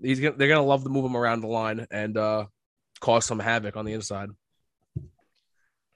He's 0.01 0.19
gonna, 0.19 0.35
they're 0.35 0.47
going 0.47 0.61
to 0.61 0.67
love 0.67 0.83
to 0.83 0.89
move 0.89 1.05
him 1.05 1.15
around 1.15 1.41
the 1.41 1.47
line 1.47 1.87
and 1.91 2.17
uh, 2.17 2.45
cause 2.99 3.25
some 3.25 3.39
havoc 3.39 3.77
on 3.77 3.85
the 3.85 3.93
inside. 3.93 4.29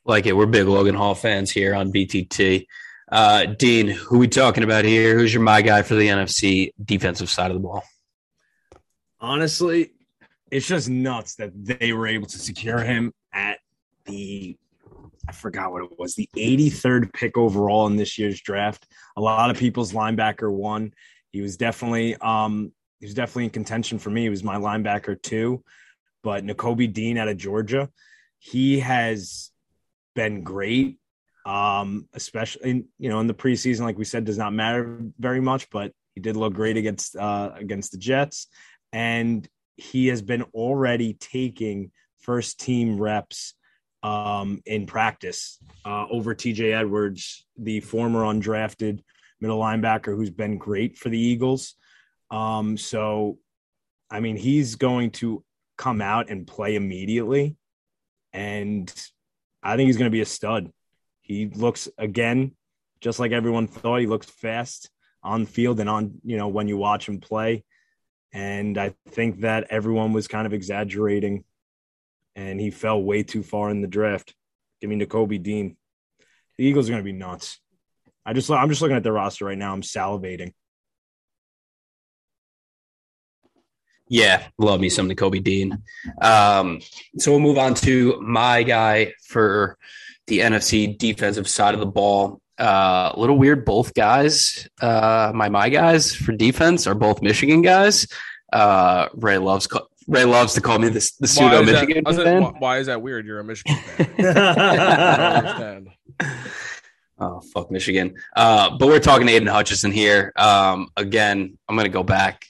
Like 0.05 0.25
it. 0.25 0.33
We're 0.33 0.45
big 0.45 0.67
Logan 0.67 0.95
Hall 0.95 1.15
fans 1.15 1.51
here 1.51 1.75
on 1.75 1.91
BTT. 1.91 2.65
Uh, 3.09 3.45
Dean, 3.45 3.87
who 3.87 4.19
we 4.19 4.27
talking 4.27 4.63
about 4.63 4.85
here? 4.85 5.17
Who's 5.17 5.33
your 5.33 5.43
my 5.43 5.61
guy 5.61 5.81
for 5.81 5.95
the 5.95 6.07
NFC 6.07 6.71
defensive 6.83 7.29
side 7.29 7.51
of 7.51 7.55
the 7.55 7.61
ball? 7.61 7.83
Honestly, 9.19 9.91
it's 10.51 10.67
just 10.67 10.89
nuts 10.89 11.35
that 11.35 11.51
they 11.53 11.93
were 11.93 12.07
able 12.07 12.27
to 12.27 12.37
secure 12.37 12.79
him 12.79 13.13
at 13.33 13.59
the 14.05 14.57
I 15.27 15.33
forgot 15.33 15.73
what 15.73 15.83
it 15.83 15.99
was, 15.99 16.15
the 16.15 16.29
83rd 16.37 17.11
pick 17.13 17.37
overall 17.37 17.85
in 17.87 17.97
this 17.97 18.17
year's 18.17 18.39
draft. 18.39 18.87
A 19.17 19.21
lot 19.21 19.49
of 19.49 19.57
people's 19.57 19.91
linebacker 19.91 20.49
one. 20.49 20.93
He 21.31 21.41
was 21.41 21.57
definitely 21.57 22.15
um 22.17 22.71
he 22.99 23.05
was 23.05 23.13
definitely 23.13 23.45
in 23.45 23.49
contention 23.51 23.99
for 23.99 24.09
me. 24.09 24.23
He 24.23 24.29
was 24.29 24.43
my 24.43 24.55
linebacker 24.55 25.21
too. 25.21 25.63
But 26.23 26.45
Nakobe 26.45 26.91
Dean 26.91 27.17
out 27.17 27.27
of 27.27 27.37
Georgia, 27.37 27.89
he 28.39 28.79
has 28.79 29.51
been 30.15 30.43
great. 30.43 30.97
Um, 31.47 32.09
especially 32.13 32.69
in, 32.69 32.85
you 32.99 33.09
know 33.09 33.21
in 33.21 33.27
the 33.27 33.33
preseason, 33.33 33.81
like 33.81 33.97
we 33.97 34.03
said, 34.03 34.25
does 34.25 34.37
not 34.37 34.53
matter 34.53 34.99
very 35.17 35.39
much, 35.39 35.69
but 35.69 35.93
he 36.13 36.21
did 36.21 36.35
look 36.35 36.53
great 36.53 36.75
against 36.75 37.15
uh 37.15 37.51
against 37.55 37.93
the 37.93 37.97
Jets. 37.97 38.47
And 38.91 39.47
he 39.77 40.07
has 40.07 40.21
been 40.21 40.41
already 40.53 41.13
taking 41.13 41.91
first 42.19 42.59
team 42.59 42.99
reps 42.99 43.53
um, 44.03 44.61
in 44.65 44.85
practice 44.85 45.59
uh, 45.85 46.05
over 46.09 46.35
TJ 46.35 46.73
Edwards, 46.73 47.45
the 47.57 47.79
former 47.79 48.23
undrafted 48.23 49.01
middle 49.39 49.59
linebacker 49.59 50.15
who's 50.15 50.29
been 50.29 50.57
great 50.57 50.97
for 50.97 51.09
the 51.09 51.19
Eagles. 51.19 51.75
Um, 52.31 52.77
so, 52.77 53.37
I 54.09 54.19
mean, 54.19 54.35
he's 54.35 54.75
going 54.75 55.11
to 55.11 55.43
come 55.77 56.01
out 56.01 56.29
and 56.29 56.47
play 56.47 56.75
immediately. 56.75 57.55
And 58.33 58.91
I 59.61 59.75
think 59.75 59.87
he's 59.87 59.97
going 59.97 60.09
to 60.09 60.15
be 60.15 60.21
a 60.21 60.25
stud. 60.25 60.71
He 61.27 61.47
looks, 61.47 61.89
again, 61.97 62.55
just 63.01 63.19
like 63.19 63.33
everyone 63.33 63.67
thought, 63.67 63.99
he 63.99 64.07
looks 64.07 64.27
fast 64.27 64.89
on 65.21 65.45
field 65.45 65.79
and 65.81 65.89
on, 65.89 66.21
you 66.23 66.37
know, 66.37 66.47
when 66.47 66.69
you 66.69 66.77
watch 66.77 67.07
him 67.07 67.19
play. 67.19 67.65
And 68.33 68.77
I 68.77 68.93
think 69.09 69.41
that 69.41 69.67
everyone 69.69 70.13
was 70.13 70.27
kind 70.27 70.47
of 70.47 70.53
exaggerating 70.53 71.43
and 72.35 72.61
he 72.61 72.71
fell 72.71 73.01
way 73.01 73.23
too 73.23 73.43
far 73.43 73.69
in 73.69 73.81
the 73.81 73.87
draft. 73.87 74.33
Give 74.79 74.89
me 74.89 74.97
Nakobe 74.97 75.41
Dean. 75.43 75.75
The 76.57 76.65
Eagles 76.65 76.87
are 76.87 76.93
going 76.93 77.03
to 77.03 77.11
be 77.11 77.11
nuts. 77.11 77.59
I 78.25 78.33
just 78.33 78.49
I'm 78.49 78.69
just 78.69 78.81
looking 78.81 78.97
at 78.97 79.03
the 79.03 79.11
roster 79.11 79.45
right 79.45 79.57
now. 79.57 79.73
I'm 79.73 79.81
salivating. 79.81 80.53
Yeah, 84.09 84.47
love 84.57 84.79
me 84.79 84.89
some 84.89 85.13
Kobe 85.13 85.39
Dean. 85.39 85.83
Um, 86.21 86.79
so 87.17 87.31
we'll 87.31 87.41
move 87.41 87.57
on 87.57 87.73
to 87.75 88.21
my 88.21 88.63
guy 88.63 89.13
for 89.25 89.77
the 90.27 90.39
NFC 90.39 90.97
defensive 90.97 91.47
side 91.47 91.73
of 91.73 91.79
the 91.79 91.85
ball. 91.85 92.41
Uh, 92.59 93.11
a 93.13 93.19
little 93.19 93.37
weird. 93.37 93.65
Both 93.65 93.93
guys, 93.93 94.67
uh, 94.81 95.31
my 95.33 95.49
my 95.49 95.69
guys 95.69 96.15
for 96.15 96.31
defense 96.31 96.87
are 96.87 96.95
both 96.95 97.21
Michigan 97.21 97.61
guys. 97.61 98.07
Uh, 98.51 99.09
Ray 99.13 99.37
loves 99.37 99.67
Ray 100.07 100.25
loves 100.25 100.53
to 100.53 100.61
call 100.61 100.79
me 100.79 100.89
the, 100.89 101.11
the 101.19 101.27
pseudo 101.27 101.63
Michigan 101.63 102.03
that, 102.03 102.15
fan. 102.15 102.43
Why, 102.43 102.53
why 102.57 102.77
is 102.79 102.87
that 102.87 103.01
weird? 103.01 103.25
You're 103.25 103.41
a 103.41 103.43
Michigan 103.43 103.77
fan. 103.77 105.87
oh 107.19 107.41
fuck 107.53 107.69
Michigan! 107.69 108.15
Uh, 108.35 108.75
but 108.77 108.87
we're 108.87 108.99
talking 108.99 109.27
to 109.27 109.33
Aidan 109.33 109.47
Hutchinson 109.47 109.91
here. 109.91 110.33
Um, 110.35 110.89
again, 110.97 111.57
I'm 111.69 111.75
gonna 111.75 111.89
go 111.89 112.03
back. 112.03 112.45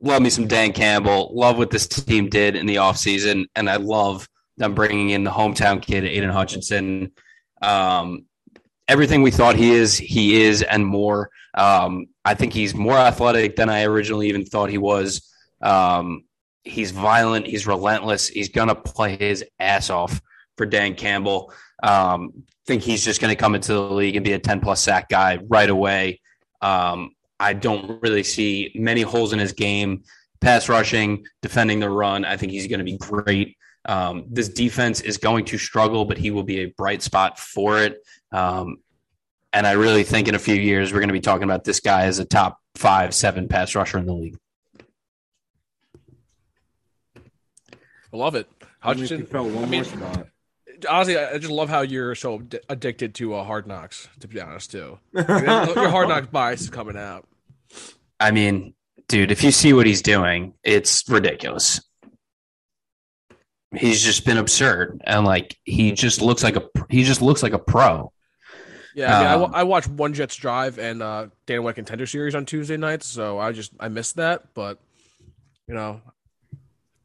Love 0.00 0.22
me 0.22 0.30
some 0.30 0.46
Dan 0.46 0.72
Campbell. 0.72 1.32
Love 1.34 1.58
what 1.58 1.70
this 1.70 1.86
team 1.86 2.30
did 2.30 2.56
in 2.56 2.64
the 2.64 2.76
offseason. 2.76 3.44
and 3.54 3.68
I 3.68 3.76
love 3.76 4.26
them 4.60 4.74
bringing 4.74 5.10
in 5.10 5.24
the 5.24 5.30
hometown 5.30 5.82
kid 5.82 6.04
Aidan 6.04 6.30
Hutchinson. 6.30 7.12
Um, 7.62 8.26
everything 8.88 9.22
we 9.22 9.30
thought 9.30 9.56
he 9.56 9.72
is, 9.72 9.96
he 9.96 10.42
is, 10.42 10.62
and 10.62 10.86
more. 10.86 11.30
Um, 11.54 12.06
I 12.24 12.34
think 12.34 12.52
he's 12.52 12.74
more 12.74 12.96
athletic 12.96 13.56
than 13.56 13.68
I 13.68 13.84
originally 13.84 14.28
even 14.28 14.44
thought 14.44 14.70
he 14.70 14.78
was. 14.78 15.28
Um, 15.60 16.24
he's 16.64 16.90
violent. 16.92 17.46
He's 17.46 17.66
relentless. 17.66 18.28
He's 18.28 18.48
gonna 18.48 18.74
play 18.74 19.16
his 19.16 19.44
ass 19.58 19.90
off 19.90 20.20
for 20.56 20.66
Dan 20.66 20.94
Campbell. 20.94 21.52
Um, 21.82 22.44
think 22.70 22.82
he's 22.82 23.04
just 23.04 23.20
going 23.20 23.34
to 23.34 23.36
come 23.36 23.56
into 23.56 23.72
the 23.72 23.80
league 23.80 24.14
and 24.14 24.24
be 24.24 24.32
a 24.32 24.38
10 24.38 24.60
plus 24.60 24.80
sack 24.80 25.08
guy 25.08 25.40
right 25.48 25.68
away. 25.68 26.20
Um, 26.62 27.10
I 27.40 27.52
don't 27.52 28.00
really 28.00 28.22
see 28.22 28.70
many 28.76 29.02
holes 29.02 29.32
in 29.32 29.40
his 29.40 29.52
game. 29.52 30.04
Pass 30.40 30.68
rushing, 30.68 31.26
defending 31.42 31.80
the 31.80 31.90
run. 31.90 32.24
I 32.24 32.36
think 32.36 32.52
he's 32.52 32.68
going 32.68 32.78
to 32.78 32.84
be 32.84 32.96
great. 32.96 33.56
Um, 33.86 34.24
this 34.28 34.48
defense 34.48 35.00
is 35.00 35.16
going 35.16 35.46
to 35.46 35.58
struggle, 35.58 36.04
but 36.04 36.18
he 36.18 36.30
will 36.30 36.42
be 36.42 36.60
a 36.60 36.66
bright 36.66 37.02
spot 37.02 37.38
for 37.38 37.80
it. 37.82 37.98
Um, 38.32 38.78
and 39.52 39.66
I 39.66 39.72
really 39.72 40.04
think 40.04 40.28
in 40.28 40.34
a 40.34 40.38
few 40.38 40.54
years, 40.54 40.92
we're 40.92 41.00
going 41.00 41.08
to 41.08 41.14
be 41.14 41.20
talking 41.20 41.44
about 41.44 41.64
this 41.64 41.80
guy 41.80 42.04
as 42.04 42.18
a 42.18 42.24
top 42.24 42.58
five, 42.74 43.14
seven 43.14 43.48
pass 43.48 43.74
rusher 43.74 43.98
in 43.98 44.06
the 44.06 44.14
league. 44.14 44.36
I 48.12 48.16
love 48.16 48.34
it. 48.34 48.48
Hutchinson. 48.80 49.26
I 49.32 49.66
mean, 49.66 49.84
honestly, 50.88 51.18
I 51.18 51.38
just 51.38 51.52
love 51.52 51.68
how 51.68 51.82
you're 51.82 52.14
so 52.14 52.42
addicted 52.68 53.14
to 53.16 53.34
uh, 53.34 53.44
Hard 53.44 53.66
Knocks. 53.66 54.08
To 54.20 54.28
be 54.28 54.40
honest, 54.40 54.70
too, 54.70 54.98
your 55.12 55.24
Hard 55.90 56.08
Knocks 56.08 56.28
bias 56.28 56.62
is 56.62 56.70
coming 56.70 56.96
out. 56.96 57.26
I 58.18 58.30
mean, 58.30 58.74
dude, 59.08 59.30
if 59.30 59.44
you 59.44 59.50
see 59.50 59.72
what 59.72 59.86
he's 59.86 60.02
doing, 60.02 60.54
it's 60.62 61.08
ridiculous. 61.08 61.80
He's 63.76 64.02
just 64.02 64.24
been 64.24 64.36
absurd, 64.36 65.00
and 65.04 65.24
like 65.24 65.56
he 65.64 65.92
just 65.92 66.20
looks 66.20 66.42
like 66.42 66.56
a 66.56 66.68
he 66.88 67.04
just 67.04 67.22
looks 67.22 67.42
like 67.42 67.52
a 67.52 67.58
pro. 67.58 68.12
Yeah, 68.94 69.16
I, 69.16 69.36
mean, 69.36 69.44
um, 69.44 69.54
I, 69.54 69.60
I 69.60 69.62
watched 69.62 69.88
One 69.88 70.12
Jets 70.12 70.34
Drive 70.34 70.78
and 70.78 71.02
uh, 71.02 71.28
Dana 71.46 71.62
White 71.62 71.76
Contender 71.76 72.06
Series 72.06 72.34
on 72.34 72.44
Tuesday 72.44 72.76
nights, 72.76 73.06
so 73.06 73.38
I 73.38 73.52
just 73.52 73.72
I 73.78 73.88
missed 73.88 74.16
that. 74.16 74.52
But 74.54 74.78
you 75.68 75.74
know, 75.74 76.00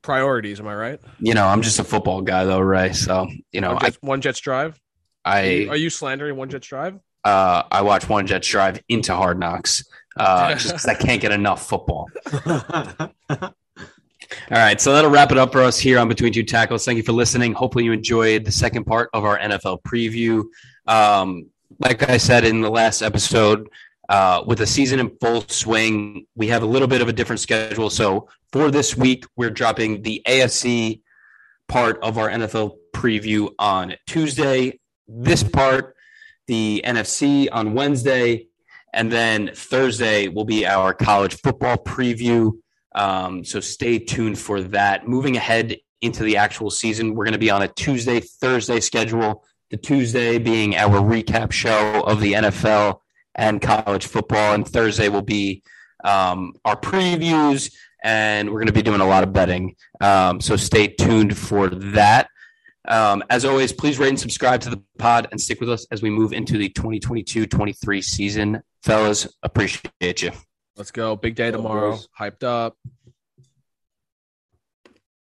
priorities. 0.01 0.59
Am 0.59 0.68
I 0.68 0.76
right? 0.76 1.01
You 1.20 1.34
know, 1.34 1.45
I'm 1.45 1.61
just 1.61 1.80
a 1.80 1.84
football 1.84 2.22
guy 2.22 2.45
though, 2.45 2.59
Ray. 2.59 2.93
So 2.93 3.28
you 3.51 3.61
know, 3.61 3.74
one 3.74 3.82
Jets, 3.82 3.97
I, 4.01 4.07
one 4.07 4.22
Jets 4.22 4.39
Drive. 4.39 4.80
I 5.24 5.39
are 5.39 5.45
you, 5.45 5.70
are 5.72 5.76
you, 5.76 5.89
slandering 5.89 6.36
One 6.38 6.49
Jets 6.49 6.68
Drive? 6.68 6.99
Uh, 7.24 7.63
I 7.72 7.82
watch 7.82 8.07
One 8.07 8.28
Jets 8.28 8.47
Drive 8.47 8.82
into 8.88 9.16
Hard 9.16 9.39
Knocks 9.39 9.84
uh, 10.18 10.53
just 10.53 10.68
because 10.68 10.86
I 10.86 10.93
can't 10.93 11.22
get 11.22 11.32
enough 11.32 11.68
football. 11.68 12.07
All 14.52 14.58
right, 14.58 14.80
so 14.80 14.94
that'll 14.94 15.10
wrap 15.10 15.32
it 15.32 15.38
up 15.38 15.52
for 15.52 15.62
us 15.62 15.80
here 15.80 16.00
on 16.00 16.08
Between 16.08 16.32
Two 16.32 16.44
Tackles. 16.44 16.86
Thank 16.86 16.98
you 16.98 17.04
for 17.04 17.12
listening. 17.14 17.54
Hopefully, 17.54 17.86
you 17.86 17.92
enjoyed 17.92 18.46
the 18.46 18.52
second 18.52 18.86
part 18.86 19.10
of 19.14 19.24
our 19.24 19.40
NFL 19.40 19.82
preview. 19.84 20.44
Um, 20.88 21.48
like 21.80 22.08
I 22.10 22.18
said 22.18 22.46
in 22.46 22.62
the 22.62 22.70
last 22.70 23.02
episode, 23.02 23.68
uh, 24.10 24.44
with 24.46 24.60
the 24.60 24.68
season 24.68 25.00
in 25.00 25.16
full 25.20 25.42
swing, 25.48 26.28
we 26.36 26.48
have 26.48 26.64
a 26.64 26.66
little 26.66 26.88
bit 26.88 27.02
of 27.02 27.08
a 27.08 27.14
different 27.14 27.40
schedule. 27.40 27.90
So 27.90 28.30
for 28.52 28.72
this 28.72 28.96
week, 28.96 29.26
we're 29.36 29.50
dropping 29.50 30.02
the 30.04 30.22
AFC 30.28 31.02
part 31.68 32.00
of 32.04 32.18
our 32.18 32.30
NFL 32.30 32.78
preview 32.94 33.52
on 33.58 33.96
Tuesday. 34.06 34.80
This 35.08 35.44
part, 35.44 35.96
the 36.48 36.84
NFC 36.86 37.48
on 37.52 37.74
Wednesday, 37.74 38.48
and 38.94 39.12
then 39.12 39.52
Thursday 39.54 40.28
will 40.28 40.46
be 40.46 40.66
our 40.66 40.94
college 40.94 41.36
football 41.42 41.78
preview. 41.78 42.54
Um, 42.96 43.43
so 43.43 43.60
stay 43.60 44.00
tuned 44.00 44.39
for 44.39 44.62
that. 44.62 45.08
Moving 45.08 45.36
ahead 45.38 45.78
into 46.02 46.24
the 46.24 46.38
actual 46.38 46.72
season, 46.72 47.14
we're 47.14 47.26
going 47.26 47.34
to 47.34 47.39
be 47.39 47.52
on 47.52 47.62
a 47.62 47.68
Tuesday, 47.68 48.20
Thursday 48.20 48.80
schedule. 48.80 49.46
The 49.72 49.78
Tuesday 49.78 50.38
being 50.38 50.76
our 50.76 51.00
recap 51.00 51.52
show 51.52 52.02
of 52.02 52.22
the 52.22 52.34
NFL 52.34 53.00
and 53.34 53.62
college 53.62 54.08
football. 54.08 54.54
And 54.54 54.68
Thursday 54.68 55.10
will 55.10 55.24
be 55.24 55.64
um, 56.04 56.54
our 56.64 56.80
previews, 56.80 57.74
and 58.04 58.50
we're 58.50 58.60
going 58.60 58.68
to 58.68 58.74
be 58.74 58.84
doing 58.84 59.02
a 59.02 59.08
lot 59.08 59.24
of 59.24 59.34
betting. 59.34 59.76
Um, 60.00 60.39
so 60.39 60.56
stay 60.56 60.88
tuned 60.88 61.38
for 61.38 61.68
that. 61.70 62.30
Um, 62.88 63.24
as 63.30 63.46
always, 63.46 63.74
please 63.74 63.98
rate 63.98 64.10
and 64.10 64.20
subscribe 64.20 64.62
to 64.62 64.70
the 64.70 64.82
pod 65.00 65.28
and 65.32 65.41
stick 65.41 65.60
with 65.60 65.70
us 65.70 65.88
as 65.91 66.04
we 66.04 66.12
move 66.12 66.32
into 66.32 66.58
the 66.58 66.70
2022 66.70 67.48
23 67.48 68.02
season. 68.02 68.62
Fellas, 68.84 69.28
appreciate 69.41 70.22
you. 70.22 70.32
Let's 70.78 70.91
go. 70.91 71.15
Big 71.15 71.36
day 71.36 71.51
tomorrow. 71.51 71.97
Hyped 72.19 72.43
up. 72.43 72.78